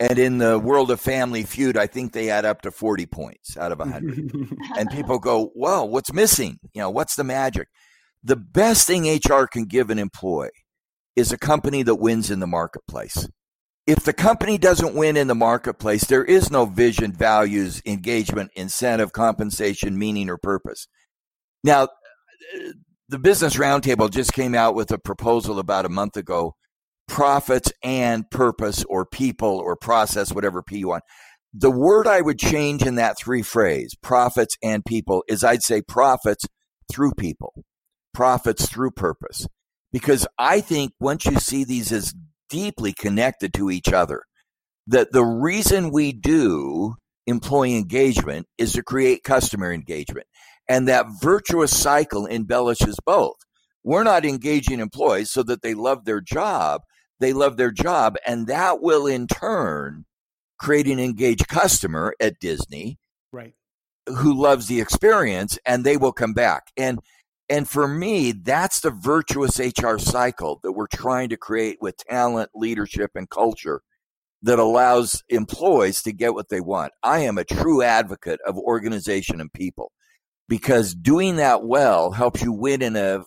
And 0.00 0.18
in 0.18 0.38
the 0.38 0.58
world 0.58 0.90
of 0.90 1.00
Family 1.00 1.44
Feud, 1.44 1.76
I 1.76 1.86
think 1.86 2.12
they 2.12 2.28
add 2.28 2.44
up 2.44 2.62
to 2.62 2.70
40 2.70 3.06
points 3.06 3.56
out 3.56 3.72
of 3.72 3.78
100. 3.78 4.32
and 4.78 4.90
people 4.90 5.18
go, 5.18 5.50
"Well, 5.54 5.88
what's 5.88 6.12
missing? 6.12 6.58
You 6.74 6.82
know, 6.82 6.90
what's 6.90 7.16
the 7.16 7.24
magic?" 7.24 7.68
The 8.22 8.36
best 8.36 8.86
thing 8.86 9.06
HR 9.06 9.46
can 9.46 9.66
give 9.66 9.90
an 9.90 9.98
employee 9.98 10.50
is 11.14 11.32
a 11.32 11.38
company 11.38 11.82
that 11.84 11.96
wins 11.96 12.30
in 12.30 12.40
the 12.40 12.46
marketplace. 12.46 13.28
If 13.86 14.04
the 14.04 14.14
company 14.14 14.56
doesn't 14.56 14.94
win 14.94 15.16
in 15.16 15.28
the 15.28 15.34
marketplace, 15.34 16.04
there 16.04 16.24
is 16.24 16.50
no 16.50 16.64
vision, 16.64 17.12
values, 17.12 17.82
engagement, 17.84 18.50
incentive, 18.56 19.12
compensation, 19.12 19.98
meaning, 19.98 20.30
or 20.30 20.38
purpose. 20.38 20.88
Now, 21.62 21.88
the 23.08 23.18
Business 23.18 23.56
Roundtable 23.56 24.10
just 24.10 24.32
came 24.32 24.54
out 24.54 24.74
with 24.74 24.90
a 24.90 24.98
proposal 24.98 25.58
about 25.58 25.84
a 25.84 25.90
month 25.90 26.16
ago 26.16 26.54
profits 27.08 27.72
and 27.82 28.28
purpose 28.30 28.84
or 28.88 29.04
people 29.04 29.58
or 29.58 29.76
process, 29.76 30.32
whatever 30.32 30.62
P 30.62 30.78
you 30.78 30.88
want. 30.88 31.04
The 31.52 31.70
word 31.70 32.06
I 32.06 32.20
would 32.20 32.38
change 32.38 32.82
in 32.82 32.96
that 32.96 33.18
three 33.18 33.42
phrase, 33.42 33.94
profits 34.02 34.56
and 34.62 34.84
people, 34.84 35.22
is 35.28 35.44
I'd 35.44 35.62
say 35.62 35.82
profits 35.82 36.44
through 36.90 37.12
people, 37.12 37.52
profits 38.12 38.68
through 38.68 38.90
purpose. 38.92 39.46
Because 39.92 40.26
I 40.38 40.60
think 40.60 40.92
once 40.98 41.24
you 41.26 41.38
see 41.38 41.64
these 41.64 41.92
as 41.92 42.12
deeply 42.50 42.92
connected 42.92 43.54
to 43.54 43.70
each 43.70 43.92
other, 43.92 44.22
that 44.88 45.12
the 45.12 45.24
reason 45.24 45.92
we 45.92 46.12
do 46.12 46.94
employee 47.26 47.76
engagement 47.76 48.46
is 48.58 48.72
to 48.72 48.82
create 48.82 49.22
customer 49.22 49.72
engagement. 49.72 50.26
And 50.68 50.88
that 50.88 51.06
virtuous 51.20 51.76
cycle 51.76 52.26
embellishes 52.26 52.96
both. 53.04 53.36
We're 53.82 54.02
not 54.02 54.24
engaging 54.24 54.80
employees 54.80 55.30
so 55.30 55.42
that 55.44 55.62
they 55.62 55.74
love 55.74 56.04
their 56.04 56.20
job. 56.20 56.82
They 57.24 57.32
love 57.32 57.56
their 57.56 57.70
job. 57.70 58.16
And 58.26 58.48
that 58.48 58.82
will 58.82 59.06
in 59.06 59.26
turn 59.26 60.04
create 60.58 60.86
an 60.86 61.00
engaged 61.00 61.48
customer 61.48 62.14
at 62.20 62.38
Disney. 62.38 62.98
Right. 63.32 63.54
Who 64.06 64.38
loves 64.38 64.66
the 64.66 64.82
experience 64.82 65.58
and 65.64 65.84
they 65.84 65.96
will 65.96 66.12
come 66.12 66.34
back. 66.34 66.64
And 66.76 66.98
and 67.48 67.66
for 67.66 67.88
me, 67.88 68.32
that's 68.32 68.80
the 68.80 68.90
virtuous 68.90 69.58
HR 69.58 69.96
cycle 69.96 70.60
that 70.62 70.72
we're 70.72 70.86
trying 70.86 71.30
to 71.30 71.38
create 71.38 71.78
with 71.80 71.96
talent, 71.96 72.50
leadership, 72.54 73.12
and 73.14 73.28
culture 73.28 73.80
that 74.42 74.58
allows 74.58 75.22
employees 75.30 76.02
to 76.02 76.12
get 76.12 76.34
what 76.34 76.50
they 76.50 76.60
want. 76.60 76.92
I 77.02 77.20
am 77.20 77.38
a 77.38 77.44
true 77.44 77.82
advocate 77.82 78.40
of 78.46 78.58
organization 78.58 79.40
and 79.40 79.50
people 79.50 79.92
because 80.46 80.94
doing 80.94 81.36
that 81.36 81.64
well 81.64 82.10
helps 82.10 82.42
you 82.42 82.52
win 82.52 82.82
in 82.82 82.96
a, 82.96 83.24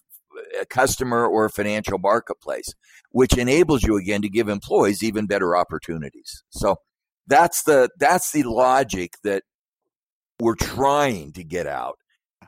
a 0.61 0.65
customer 0.65 1.25
or 1.25 1.49
financial 1.49 1.97
marketplace, 1.97 2.73
which 3.11 3.37
enables 3.37 3.83
you 3.83 3.97
again 3.97 4.21
to 4.21 4.29
give 4.29 4.49
employees 4.49 5.03
even 5.03 5.27
better 5.27 5.55
opportunities. 5.55 6.43
So 6.49 6.77
that's 7.27 7.63
the 7.63 7.89
that's 7.99 8.31
the 8.31 8.43
logic 8.43 9.13
that 9.23 9.43
we're 10.39 10.55
trying 10.55 11.33
to 11.33 11.43
get 11.43 11.67
out. 11.67 11.97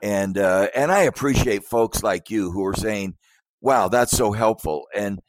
And 0.01 0.37
uh, 0.37 0.69
and 0.75 0.91
I 0.91 1.01
appreciate 1.01 1.63
folks 1.65 2.03
like 2.03 2.29
you 2.29 2.51
who 2.51 2.65
are 2.65 2.75
saying, 2.75 3.15
"Wow, 3.61 3.89
that's 3.89 4.15
so 4.15 4.31
helpful," 4.31 4.85
and 4.95 5.19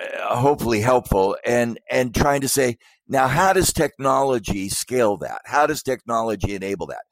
uh, 0.00 0.36
hopefully 0.36 0.80
helpful, 0.80 1.36
and 1.44 1.78
and 1.90 2.14
trying 2.14 2.40
to 2.40 2.48
say, 2.48 2.78
now 3.06 3.28
how 3.28 3.52
does 3.52 3.72
technology 3.72 4.70
scale 4.70 5.18
that? 5.18 5.42
How 5.44 5.66
does 5.66 5.82
technology 5.82 6.54
enable 6.54 6.86
that? 6.86 7.02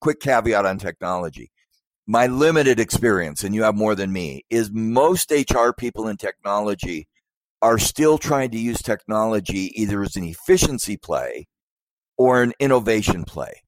quick 0.00 0.20
caveat 0.20 0.66
on 0.66 0.78
technology. 0.78 1.50
My 2.10 2.26
limited 2.26 2.80
experience, 2.80 3.44
and 3.44 3.54
you 3.54 3.62
have 3.62 3.76
more 3.76 3.94
than 3.94 4.12
me, 4.12 4.44
is 4.50 4.72
most 4.72 5.30
HR 5.30 5.70
people 5.70 6.08
in 6.08 6.16
technology 6.16 7.06
are 7.62 7.78
still 7.78 8.18
trying 8.18 8.50
to 8.50 8.58
use 8.58 8.82
technology 8.82 9.70
either 9.80 10.02
as 10.02 10.16
an 10.16 10.24
efficiency 10.24 10.96
play 10.96 11.46
or 12.18 12.42
an 12.42 12.52
innovation 12.58 13.22
play. 13.22 13.62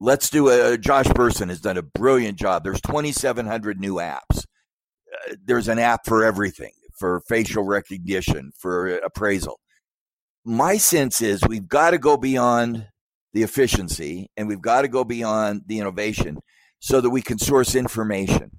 Let's 0.00 0.30
do 0.30 0.48
a 0.48 0.78
Josh 0.78 1.08
Bersin 1.08 1.50
has 1.50 1.60
done 1.60 1.76
a 1.76 1.82
brilliant 1.82 2.38
job. 2.38 2.64
There's 2.64 2.80
2,700 2.80 3.78
new 3.78 3.96
apps. 3.96 4.38
Uh, 4.38 5.34
there's 5.44 5.68
an 5.68 5.78
app 5.78 6.06
for 6.06 6.24
everything, 6.24 6.72
for 6.98 7.20
facial 7.28 7.64
recognition, 7.64 8.52
for 8.58 8.88
appraisal. 9.00 9.60
My 10.46 10.78
sense 10.78 11.20
is 11.20 11.42
we've 11.46 11.68
got 11.68 11.90
to 11.90 11.98
go 11.98 12.16
beyond 12.16 12.86
the 13.34 13.42
efficiency 13.42 14.30
and 14.38 14.48
we've 14.48 14.62
got 14.62 14.80
to 14.80 14.88
go 14.88 15.04
beyond 15.04 15.64
the 15.66 15.78
innovation 15.78 16.38
so 16.82 17.00
that 17.00 17.10
we 17.10 17.22
can 17.22 17.38
source 17.38 17.76
information. 17.76 18.58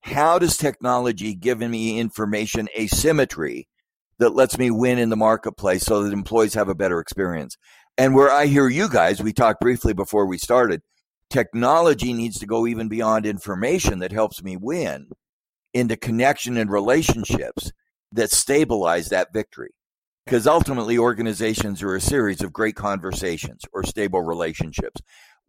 How 0.00 0.40
does 0.40 0.56
technology 0.56 1.34
give 1.34 1.60
me 1.60 2.00
information 2.00 2.68
asymmetry 2.76 3.68
that 4.18 4.34
lets 4.34 4.58
me 4.58 4.72
win 4.72 4.98
in 4.98 5.08
the 5.08 5.16
marketplace 5.16 5.84
so 5.84 6.02
that 6.02 6.12
employees 6.12 6.54
have 6.54 6.68
a 6.68 6.74
better 6.74 6.98
experience? 6.98 7.56
And 7.96 8.14
where 8.14 8.30
I 8.30 8.46
hear 8.46 8.68
you 8.68 8.88
guys, 8.88 9.22
we 9.22 9.32
talked 9.32 9.60
briefly 9.60 9.92
before 9.92 10.26
we 10.26 10.36
started, 10.36 10.82
technology 11.30 12.12
needs 12.12 12.40
to 12.40 12.46
go 12.46 12.66
even 12.66 12.88
beyond 12.88 13.24
information 13.24 14.00
that 14.00 14.10
helps 14.10 14.42
me 14.42 14.56
win 14.56 15.08
into 15.72 15.96
connection 15.96 16.56
and 16.56 16.72
relationships 16.72 17.70
that 18.10 18.32
stabilize 18.32 19.10
that 19.10 19.32
victory 19.32 19.70
because 20.26 20.46
ultimately 20.46 20.98
organizations 20.98 21.82
are 21.82 21.94
a 21.94 22.00
series 22.00 22.42
of 22.42 22.52
great 22.52 22.74
conversations 22.74 23.62
or 23.72 23.84
stable 23.84 24.22
relationships. 24.22 25.00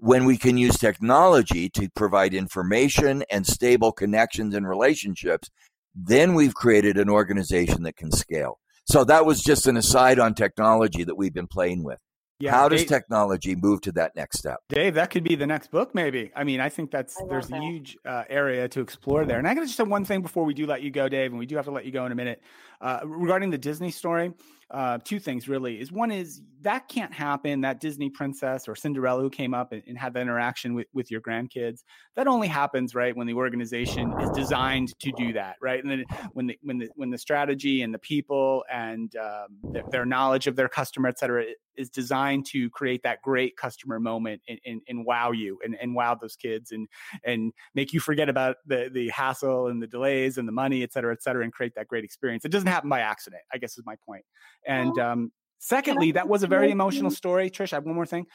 When 0.03 0.25
we 0.25 0.35
can 0.35 0.57
use 0.57 0.79
technology 0.79 1.69
to 1.69 1.87
provide 1.95 2.33
information 2.33 3.23
and 3.29 3.45
stable 3.45 3.91
connections 3.91 4.55
and 4.55 4.67
relationships, 4.67 5.51
then 5.93 6.33
we've 6.33 6.55
created 6.55 6.97
an 6.97 7.07
organization 7.07 7.83
that 7.83 7.97
can 7.97 8.11
scale. 8.11 8.57
So 8.85 9.03
that 9.03 9.27
was 9.27 9.43
just 9.43 9.67
an 9.67 9.77
aside 9.77 10.17
on 10.17 10.33
technology 10.33 11.03
that 11.03 11.13
we've 11.13 11.35
been 11.35 11.45
playing 11.45 11.83
with. 11.83 11.99
Yeah, 12.39 12.49
How 12.49 12.67
does 12.67 12.85
technology 12.85 13.55
move 13.55 13.81
to 13.81 13.91
that 13.91 14.15
next 14.15 14.39
step? 14.39 14.57
Dave, 14.69 14.95
that 14.95 15.11
could 15.11 15.23
be 15.23 15.35
the 15.35 15.45
next 15.45 15.69
book, 15.69 15.93
maybe. 15.93 16.31
I 16.35 16.45
mean, 16.45 16.59
I 16.59 16.69
think 16.69 16.89
that's 16.89 17.15
I 17.21 17.27
there's 17.29 17.49
that. 17.49 17.59
a 17.59 17.63
huge 17.63 17.95
uh, 18.03 18.23
area 18.27 18.67
to 18.69 18.81
explore 18.81 19.25
there. 19.25 19.37
And 19.37 19.47
I 19.47 19.53
got 19.53 19.59
to 19.59 19.67
just 19.67 19.77
say 19.77 19.83
one 19.83 20.03
thing 20.03 20.23
before 20.23 20.45
we 20.45 20.55
do 20.55 20.65
let 20.65 20.81
you 20.81 20.89
go, 20.89 21.07
Dave, 21.09 21.29
and 21.29 21.37
we 21.37 21.45
do 21.45 21.55
have 21.57 21.65
to 21.65 21.71
let 21.71 21.85
you 21.85 21.91
go 21.91 22.07
in 22.07 22.11
a 22.11 22.15
minute 22.15 22.41
uh, 22.81 23.01
regarding 23.03 23.51
the 23.51 23.59
Disney 23.59 23.91
story 23.91 24.33
uh, 24.71 24.97
two 25.03 25.19
things 25.19 25.47
really 25.47 25.79
is 25.79 25.91
one 25.91 26.11
is 26.11 26.41
that 26.61 26.87
can't 26.87 27.13
happen 27.13 27.61
that 27.61 27.79
disney 27.79 28.09
princess 28.09 28.67
or 28.67 28.75
cinderella 28.75 29.21
who 29.21 29.29
came 29.29 29.53
up 29.53 29.71
and, 29.71 29.83
and, 29.87 29.97
had 29.97 30.13
that 30.13 30.21
interaction 30.21 30.73
with, 30.73 30.87
with 30.93 31.11
your 31.11 31.21
grandkids 31.21 31.83
that 32.15 32.27
only 32.27 32.47
happens 32.47 32.95
right 32.95 33.15
when 33.15 33.27
the 33.27 33.33
organization 33.33 34.13
is 34.21 34.29
designed 34.31 34.97
to 34.99 35.11
do 35.17 35.33
that 35.33 35.55
right? 35.61 35.83
And 35.83 35.91
then 35.91 36.05
when 36.33 36.47
the 36.47 36.57
when 36.61 36.77
the 36.77 36.89
when 36.95 37.09
the 37.09 37.17
strategy 37.17 37.81
and 37.81 37.93
the 37.93 37.99
people 37.99 38.63
and 38.71 39.15
um, 39.15 39.81
their, 39.89 40.05
knowledge 40.05 40.47
of 40.47 40.55
their 40.55 40.67
customer 40.67 41.07
et 41.07 41.19
cetera 41.19 41.45
is 41.77 41.89
designed 41.89 42.45
to 42.45 42.69
create 42.71 43.01
that 43.03 43.21
great 43.21 43.55
customer 43.55 43.99
moment 43.99 44.41
and, 44.49 44.59
and, 44.65 44.81
and 44.89 45.05
wow 45.05 45.31
you 45.31 45.57
and, 45.63 45.77
and 45.81 45.95
wow 45.95 46.15
those 46.15 46.35
kids 46.35 46.71
and 46.71 46.87
and 47.23 47.53
make 47.75 47.93
you 47.93 47.99
forget 47.99 48.29
about 48.29 48.57
the 48.65 48.89
the 48.93 49.09
hassle 49.09 49.67
and 49.67 49.81
the 49.81 49.87
delays 49.87 50.37
and 50.37 50.47
the 50.47 50.51
money 50.51 50.83
et 50.83 50.91
cetera 50.91 51.13
et 51.13 51.21
cetera 51.21 51.43
and 51.43 51.53
create 51.53 51.73
that 51.75 51.87
great 51.87 52.03
experience. 52.03 52.43
It 52.43 52.51
doesn't 52.51 52.67
happen 52.67 52.89
by 52.89 53.01
accident 53.01 53.43
i 53.53 53.57
guess 53.57 53.77
is 53.77 53.85
my 53.85 53.95
point 54.05 54.25
and 54.67 54.97
um, 54.99 55.31
secondly, 55.59 56.11
that 56.13 56.27
was 56.27 56.43
a 56.43 56.47
very 56.47 56.71
emotional 56.71 57.11
story. 57.11 57.49
Trish, 57.49 57.73
I 57.73 57.77
have 57.77 57.85
one 57.85 57.95
more 57.95 58.05
thing. 58.05 58.25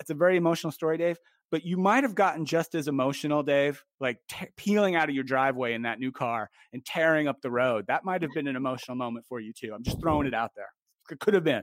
It's 0.00 0.10
a 0.10 0.14
very 0.14 0.36
emotional 0.36 0.72
story, 0.72 0.98
Dave. 0.98 1.18
But 1.50 1.64
you 1.64 1.76
might 1.76 2.02
have 2.02 2.16
gotten 2.16 2.44
just 2.44 2.74
as 2.74 2.88
emotional, 2.88 3.44
Dave, 3.44 3.84
like 4.00 4.18
t- 4.28 4.48
peeling 4.56 4.96
out 4.96 5.08
of 5.08 5.14
your 5.14 5.22
driveway 5.22 5.74
in 5.74 5.82
that 5.82 6.00
new 6.00 6.10
car 6.10 6.50
and 6.72 6.84
tearing 6.84 7.28
up 7.28 7.40
the 7.40 7.50
road. 7.50 7.84
That 7.86 8.04
might 8.04 8.22
have 8.22 8.32
been 8.34 8.48
an 8.48 8.56
emotional 8.56 8.96
moment 8.96 9.26
for 9.28 9.38
you 9.38 9.52
too. 9.52 9.72
I'm 9.72 9.84
just 9.84 10.00
throwing 10.00 10.26
it 10.26 10.34
out 10.34 10.50
there. 10.56 10.68
It 11.10 11.20
could 11.20 11.34
have 11.34 11.44
been. 11.44 11.62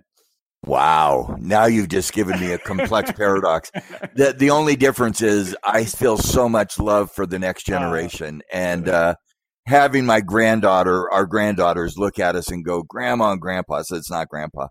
Wow. 0.65 1.35
Now 1.39 1.65
you've 1.65 1.89
just 1.89 2.13
given 2.13 2.39
me 2.39 2.53
a 2.53 2.57
complex 2.57 3.11
paradox. 3.11 3.71
The 4.15 4.31
the 4.31 4.51
only 4.51 4.75
difference 4.75 5.23
is 5.23 5.57
I 5.63 5.85
feel 5.85 6.17
so 6.17 6.47
much 6.47 6.77
love 6.77 7.11
for 7.11 7.25
the 7.25 7.39
next 7.39 7.67
uh, 7.67 7.73
generation. 7.73 8.43
Uh, 8.53 8.55
and 8.55 8.87
uh, 8.87 9.15
having 9.65 10.05
my 10.05 10.21
granddaughter, 10.21 11.11
our 11.11 11.25
granddaughters 11.25 11.97
look 11.97 12.19
at 12.19 12.35
us 12.35 12.49
and 12.49 12.65
go, 12.65 12.83
Grandma 12.83 13.31
and 13.31 13.41
Grandpa 13.41 13.81
said 13.83 13.97
it's 13.97 14.11
not 14.11 14.29
Grandpa. 14.29 14.67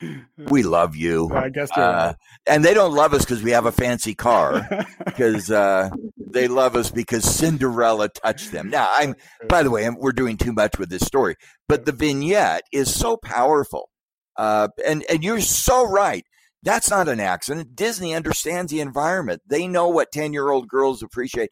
We 0.36 0.64
love 0.64 0.96
you. 0.96 1.30
I 1.32 1.48
guess 1.48 1.70
uh, 1.70 2.14
and 2.46 2.64
they 2.64 2.74
don't 2.74 2.92
love 2.92 3.14
us 3.14 3.24
because 3.24 3.42
we 3.42 3.52
have 3.52 3.64
a 3.64 3.72
fancy 3.72 4.14
car, 4.14 4.68
because 5.06 5.50
uh, 5.50 5.88
they 6.18 6.48
love 6.48 6.76
us 6.76 6.90
because 6.90 7.24
Cinderella 7.24 8.08
touched 8.08 8.50
them. 8.52 8.68
Now, 8.68 8.88
I'm. 8.90 9.14
By 9.48 9.62
the 9.62 9.70
way, 9.70 9.88
we're 9.88 10.12
doing 10.12 10.36
too 10.36 10.52
much 10.52 10.78
with 10.78 10.90
this 10.90 11.06
story, 11.06 11.36
but 11.68 11.86
the 11.86 11.92
vignette 11.92 12.62
is 12.72 12.92
so 12.92 13.16
powerful, 13.16 13.88
uh, 14.36 14.68
and 14.84 15.04
and 15.08 15.22
you're 15.22 15.40
so 15.40 15.88
right. 15.88 16.24
That's 16.62 16.90
not 16.90 17.08
an 17.08 17.20
accident. 17.20 17.76
Disney 17.76 18.14
understands 18.14 18.72
the 18.72 18.80
environment. 18.80 19.42
They 19.46 19.68
know 19.68 19.88
what 19.88 20.12
ten 20.12 20.32
year 20.32 20.50
old 20.50 20.68
girls 20.68 21.02
appreciate 21.02 21.50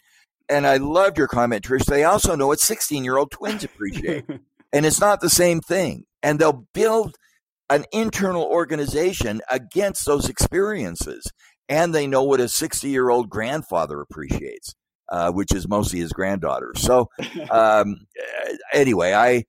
and 0.52 0.66
I 0.66 0.76
loved 0.76 1.16
your 1.16 1.28
comment, 1.28 1.64
Trish. 1.64 1.86
They 1.86 2.04
also 2.04 2.34
know 2.36 2.48
what 2.48 2.60
16 2.60 3.04
year 3.04 3.16
old 3.16 3.30
twins 3.30 3.64
appreciate. 3.64 4.24
and 4.72 4.86
it's 4.86 5.00
not 5.00 5.20
the 5.20 5.30
same 5.30 5.60
thing. 5.60 6.04
And 6.22 6.38
they'll 6.38 6.66
build 6.74 7.16
an 7.70 7.86
internal 7.90 8.44
organization 8.44 9.40
against 9.50 10.04
those 10.04 10.28
experiences. 10.28 11.32
And 11.68 11.94
they 11.94 12.06
know 12.06 12.22
what 12.22 12.40
a 12.40 12.48
60 12.48 12.88
year 12.88 13.08
old 13.08 13.30
grandfather 13.30 14.00
appreciates, 14.00 14.74
uh, 15.10 15.32
which 15.32 15.54
is 15.54 15.66
mostly 15.66 16.00
his 16.00 16.12
granddaughter. 16.12 16.72
So, 16.76 17.08
um, 17.50 18.06
anyway, 18.74 19.14
I, 19.14 19.44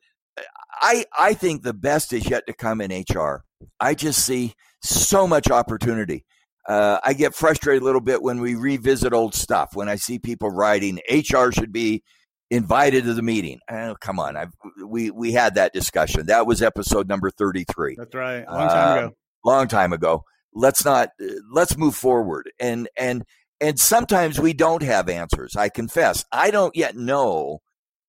I, 0.81 1.05
I 1.17 1.33
think 1.33 1.63
the 1.63 1.73
best 1.73 2.13
is 2.13 2.29
yet 2.29 2.47
to 2.47 2.53
come 2.53 2.79
in 2.79 3.03
HR. 3.09 3.43
I 3.79 3.93
just 3.93 4.25
see 4.25 4.53
so 4.81 5.27
much 5.27 5.51
opportunity. 5.51 6.25
Uh, 6.67 6.99
I 7.03 7.13
get 7.13 7.35
frustrated 7.35 7.81
a 7.81 7.85
little 7.85 8.01
bit 8.01 8.21
when 8.21 8.39
we 8.39 8.55
revisit 8.55 9.13
old 9.13 9.35
stuff. 9.35 9.71
When 9.75 9.89
I 9.89 9.95
see 9.95 10.19
people 10.19 10.49
writing, 10.49 10.99
HR 11.09 11.51
should 11.51 11.73
be 11.73 12.03
invited 12.49 13.03
to 13.03 13.13
the 13.13 13.21
meeting. 13.21 13.59
Oh, 13.69 13.95
come 13.99 14.19
on, 14.19 14.37
I've, 14.37 14.53
we 14.85 15.11
we 15.11 15.33
had 15.33 15.55
that 15.55 15.73
discussion. 15.73 16.27
That 16.27 16.47
was 16.47 16.61
episode 16.61 17.07
number 17.09 17.29
thirty 17.29 17.65
three. 17.73 17.95
That's 17.97 18.15
right, 18.15 18.47
long 18.47 18.69
time 18.69 18.91
uh, 18.91 18.99
ago. 19.07 19.15
Long 19.43 19.67
time 19.67 19.93
ago. 19.93 20.23
Let's 20.53 20.85
not. 20.85 21.09
Let's 21.51 21.77
move 21.77 21.95
forward 21.95 22.51
and 22.59 22.87
and 22.97 23.23
And 23.59 23.79
sometimes 23.79 24.39
we 24.39 24.53
don't 24.53 24.83
have 24.83 25.07
answers. 25.07 25.55
I 25.55 25.69
confess. 25.69 26.25
I 26.33 26.51
don't 26.51 26.75
yet 26.75 26.97
know 26.97 27.59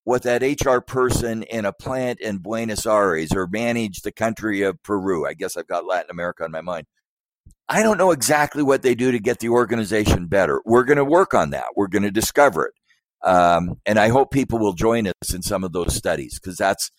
what 0.02 0.22
that 0.24 0.42
HR 0.42 0.80
person 0.80 1.44
in 1.44 1.64
a 1.64 1.72
plant 1.72 2.20
in 2.20 2.38
Buenos 2.38 2.86
Aires 2.86 3.32
or 3.32 3.46
manage 3.46 4.02
the 4.02 4.12
country 4.12 4.62
of 4.62 4.82
Peru. 4.82 5.26
I 5.26 5.34
guess 5.34 5.56
I've 5.56 5.68
got 5.68 5.86
Latin 5.86 6.10
America 6.10 6.44
on 6.44 6.50
my 6.50 6.60
mind. 6.60 6.86
I 7.68 7.82
don't 7.82 7.98
know 7.98 8.10
exactly 8.10 8.62
what 8.62 8.82
they 8.82 8.94
do 8.94 9.10
to 9.10 9.18
get 9.18 9.38
the 9.38 9.48
organization 9.48 10.26
better. 10.26 10.60
We're 10.66 10.84
going 10.84 10.98
to 10.98 11.04
work 11.04 11.32
on 11.32 11.50
that. 11.50 11.66
We're 11.76 11.88
going 11.88 12.02
to 12.02 12.10
discover 12.10 12.66
it. 12.66 12.74
Um, 13.28 13.76
and 13.86 13.98
I 13.98 14.08
hope 14.08 14.30
people 14.30 14.58
will 14.58 14.74
join 14.74 15.06
us 15.06 15.32
in 15.32 15.40
some 15.40 15.64
of 15.64 15.72
those 15.72 15.94
studies 15.94 16.38
because 16.38 16.56
that's 16.58 16.90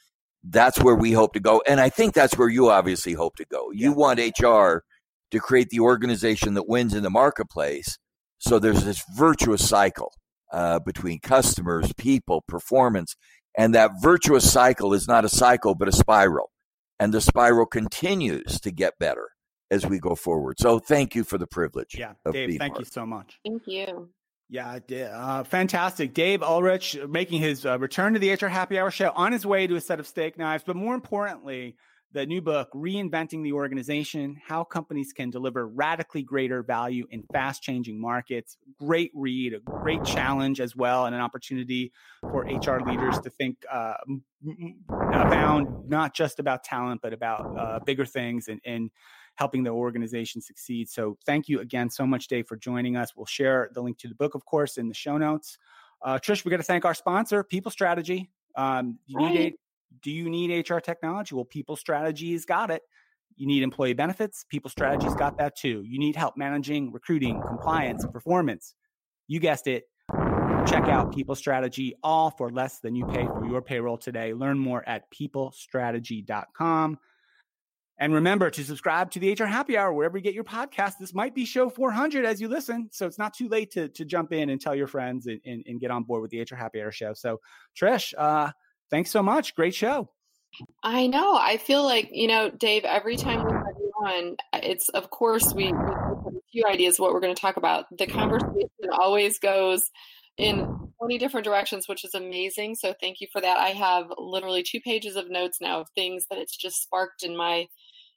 that's 0.47 0.79
where 0.79 0.95
we 0.95 1.11
hope 1.11 1.33
to 1.33 1.39
go. 1.39 1.61
And 1.67 1.79
I 1.79 1.89
think 1.89 2.13
that's 2.13 2.37
where 2.37 2.49
you 2.49 2.69
obviously 2.69 3.13
hope 3.13 3.35
to 3.37 3.45
go. 3.45 3.71
You 3.71 3.93
want 3.93 4.19
HR 4.19 4.83
to 5.31 5.39
create 5.39 5.69
the 5.69 5.79
organization 5.79 6.53
that 6.55 6.67
wins 6.67 6.93
in 6.93 7.03
the 7.03 7.09
marketplace. 7.09 7.97
So 8.39 8.59
there's 8.59 8.83
this 8.83 9.03
virtuous 9.15 9.67
cycle 9.67 10.11
uh, 10.51 10.79
between 10.79 11.19
customers, 11.19 11.91
people, 11.93 12.43
performance. 12.47 13.15
And 13.57 13.73
that 13.73 13.91
virtuous 14.01 14.51
cycle 14.51 14.93
is 14.93 15.07
not 15.07 15.25
a 15.25 15.29
cycle, 15.29 15.73
but 15.73 15.87
a 15.87 15.91
spiral. 15.91 16.51
And 16.99 17.13
the 17.13 17.21
spiral 17.21 17.65
continues 17.65 18.59
to 18.61 18.71
get 18.71 18.93
better 18.99 19.29
as 19.71 19.85
we 19.85 19.99
go 19.99 20.15
forward. 20.15 20.57
So 20.59 20.79
thank 20.79 21.15
you 21.15 21.23
for 21.23 21.37
the 21.37 21.47
privilege. 21.47 21.95
Yeah, 21.97 22.13
Dave, 22.31 22.57
thank 22.57 22.73
part. 22.73 22.79
you 22.79 22.85
so 22.85 23.05
much. 23.05 23.39
Thank 23.45 23.63
you. 23.65 24.09
Yeah, 24.47 24.79
uh, 25.11 25.43
fantastic. 25.43 26.13
Dave 26.13 26.43
Ulrich 26.43 26.97
making 27.09 27.41
his 27.41 27.65
uh, 27.65 27.79
return 27.79 28.13
to 28.13 28.19
the 28.19 28.31
HR 28.31 28.47
Happy 28.47 28.77
Hour 28.77 28.91
show 28.91 29.11
on 29.15 29.31
his 29.31 29.45
way 29.45 29.65
to 29.65 29.75
a 29.75 29.81
set 29.81 29.99
of 29.99 30.05
steak 30.05 30.37
knives, 30.37 30.63
but 30.65 30.75
more 30.75 30.93
importantly, 30.93 31.77
the 32.15 32.25
new 32.25 32.41
book, 32.41 32.69
Reinventing 32.73 33.43
the 33.43 33.51
Organization 33.51 34.37
How 34.47 34.63
Companies 34.63 35.11
Can 35.11 35.31
Deliver 35.31 35.67
Radically 35.67 36.23
Greater 36.23 36.63
Value 36.63 37.05
in 37.11 37.23
Fast 37.33 37.61
Changing 37.61 37.99
Markets. 37.99 38.55
Great 38.79 39.11
read, 39.13 39.53
a 39.53 39.59
great 39.59 40.05
challenge 40.05 40.61
as 40.61 40.75
well, 40.75 41.07
and 41.07 41.13
an 41.13 41.19
opportunity 41.19 41.91
for 42.21 42.43
HR 42.43 42.79
leaders 42.87 43.19
to 43.19 43.29
think 43.31 43.57
uh, 43.69 43.95
about 45.11 45.89
not 45.89 46.15
just 46.15 46.39
about 46.39 46.63
talent, 46.63 47.01
but 47.01 47.11
about 47.11 47.57
uh, 47.57 47.79
bigger 47.79 48.05
things 48.05 48.47
and, 48.47 48.61
and 48.63 48.91
helping 49.35 49.63
the 49.63 49.69
organization 49.69 50.41
succeed. 50.41 50.89
So 50.89 51.17
thank 51.25 51.47
you 51.47 51.59
again 51.59 51.89
so 51.89 52.05
much, 52.05 52.27
Dave, 52.27 52.47
for 52.47 52.55
joining 52.55 52.95
us. 52.95 53.15
We'll 53.15 53.25
share 53.25 53.69
the 53.73 53.81
link 53.81 53.97
to 53.99 54.07
the 54.07 54.15
book, 54.15 54.35
of 54.35 54.45
course, 54.45 54.77
in 54.77 54.87
the 54.87 54.93
show 54.93 55.17
notes. 55.17 55.57
Uh, 56.01 56.19
Trish, 56.19 56.45
we 56.45 56.51
got 56.51 56.57
to 56.57 56.63
thank 56.63 56.85
our 56.85 56.93
sponsor, 56.93 57.43
People 57.43 57.71
Strategy. 57.71 58.29
Um, 58.55 58.99
you 59.07 59.17
right. 59.17 59.33
need 59.33 59.53
do 60.01 60.11
you 60.11 60.29
need 60.29 60.69
HR 60.69 60.79
technology? 60.79 61.35
Well, 61.35 61.45
People 61.45 61.75
Strategy's 61.75 62.45
got 62.45 62.69
it. 62.69 62.81
You 63.37 63.47
need 63.47 63.63
employee 63.63 63.93
benefits. 63.93 64.45
People 64.49 64.69
Strategy's 64.69 65.15
got 65.15 65.37
that 65.37 65.55
too. 65.57 65.83
You 65.85 65.99
need 65.99 66.15
help 66.15 66.37
managing 66.37 66.91
recruiting, 66.91 67.41
compliance, 67.45 68.05
performance. 68.05 68.75
You 69.27 69.39
guessed 69.39 69.67
it. 69.67 69.85
Check 70.67 70.85
out 70.85 71.13
People 71.13 71.35
Strategy, 71.35 71.95
all 72.01 72.31
for 72.31 72.49
less 72.49 72.79
than 72.79 72.95
you 72.95 73.05
pay 73.07 73.25
for 73.25 73.45
your 73.45 73.61
payroll 73.61 73.97
today. 73.97 74.33
Learn 74.33 74.57
more 74.57 74.87
at 74.87 75.11
peoplestrategy.com. 75.11 76.97
And 77.97 78.13
remember 78.13 78.49
to 78.49 78.63
subscribe 78.63 79.11
to 79.11 79.19
the 79.19 79.31
HR 79.33 79.45
Happy 79.45 79.77
Hour 79.77 79.93
wherever 79.93 80.17
you 80.17 80.23
get 80.23 80.33
your 80.33 80.43
podcast. 80.43 80.93
This 80.99 81.13
might 81.13 81.33
be 81.33 81.45
show 81.45 81.69
400 81.69 82.25
as 82.25 82.41
you 82.41 82.49
listen. 82.49 82.89
So 82.91 83.05
it's 83.05 83.17
not 83.17 83.33
too 83.33 83.47
late 83.47 83.71
to, 83.71 83.87
to 83.89 84.03
jump 84.03 84.33
in 84.33 84.49
and 84.49 84.59
tell 84.59 84.75
your 84.75 84.87
friends 84.87 85.27
and, 85.27 85.39
and, 85.45 85.63
and 85.65 85.79
get 85.79 85.91
on 85.91 86.03
board 86.03 86.21
with 86.21 86.31
the 86.31 86.41
HR 86.41 86.55
Happy 86.55 86.81
Hour 86.81 86.91
show. 86.91 87.13
So, 87.13 87.39
Trish, 87.79 88.13
uh, 88.17 88.51
thanks 88.89 89.11
so 89.11 89.23
much. 89.23 89.55
Great 89.55 89.73
show. 89.73 90.09
I 90.83 91.07
know. 91.07 91.37
I 91.37 91.57
feel 91.57 91.83
like, 91.83 92.09
you 92.11 92.27
know, 92.27 92.49
Dave, 92.49 92.83
every 92.83 93.15
time 93.15 93.45
we 93.45 93.51
have 93.53 93.75
you 93.79 93.91
on, 94.05 94.35
it's, 94.61 94.89
of 94.89 95.09
course, 95.09 95.53
we, 95.53 95.65
we 95.65 95.69
have 95.71 96.27
a 96.27 96.51
few 96.51 96.65
ideas 96.65 96.99
what 96.99 97.13
we're 97.13 97.21
going 97.21 97.35
to 97.35 97.41
talk 97.41 97.57
about. 97.57 97.85
The 97.97 98.07
conversation 98.07 98.69
always 98.91 99.39
goes 99.39 99.89
in 100.37 100.67
20 100.99 101.17
different 101.17 101.45
directions, 101.45 101.87
which 101.87 102.03
is 102.03 102.13
amazing. 102.13 102.75
So 102.75 102.93
thank 102.99 103.21
you 103.21 103.27
for 103.31 103.41
that. 103.41 103.57
I 103.57 103.69
have 103.69 104.07
literally 104.17 104.63
two 104.63 104.81
pages 104.81 105.15
of 105.15 105.29
notes 105.29 105.59
now 105.61 105.81
of 105.81 105.87
things 105.95 106.25
that 106.29 106.39
it's 106.39 106.57
just 106.57 106.81
sparked 106.81 107.23
in 107.23 107.37
my 107.37 107.67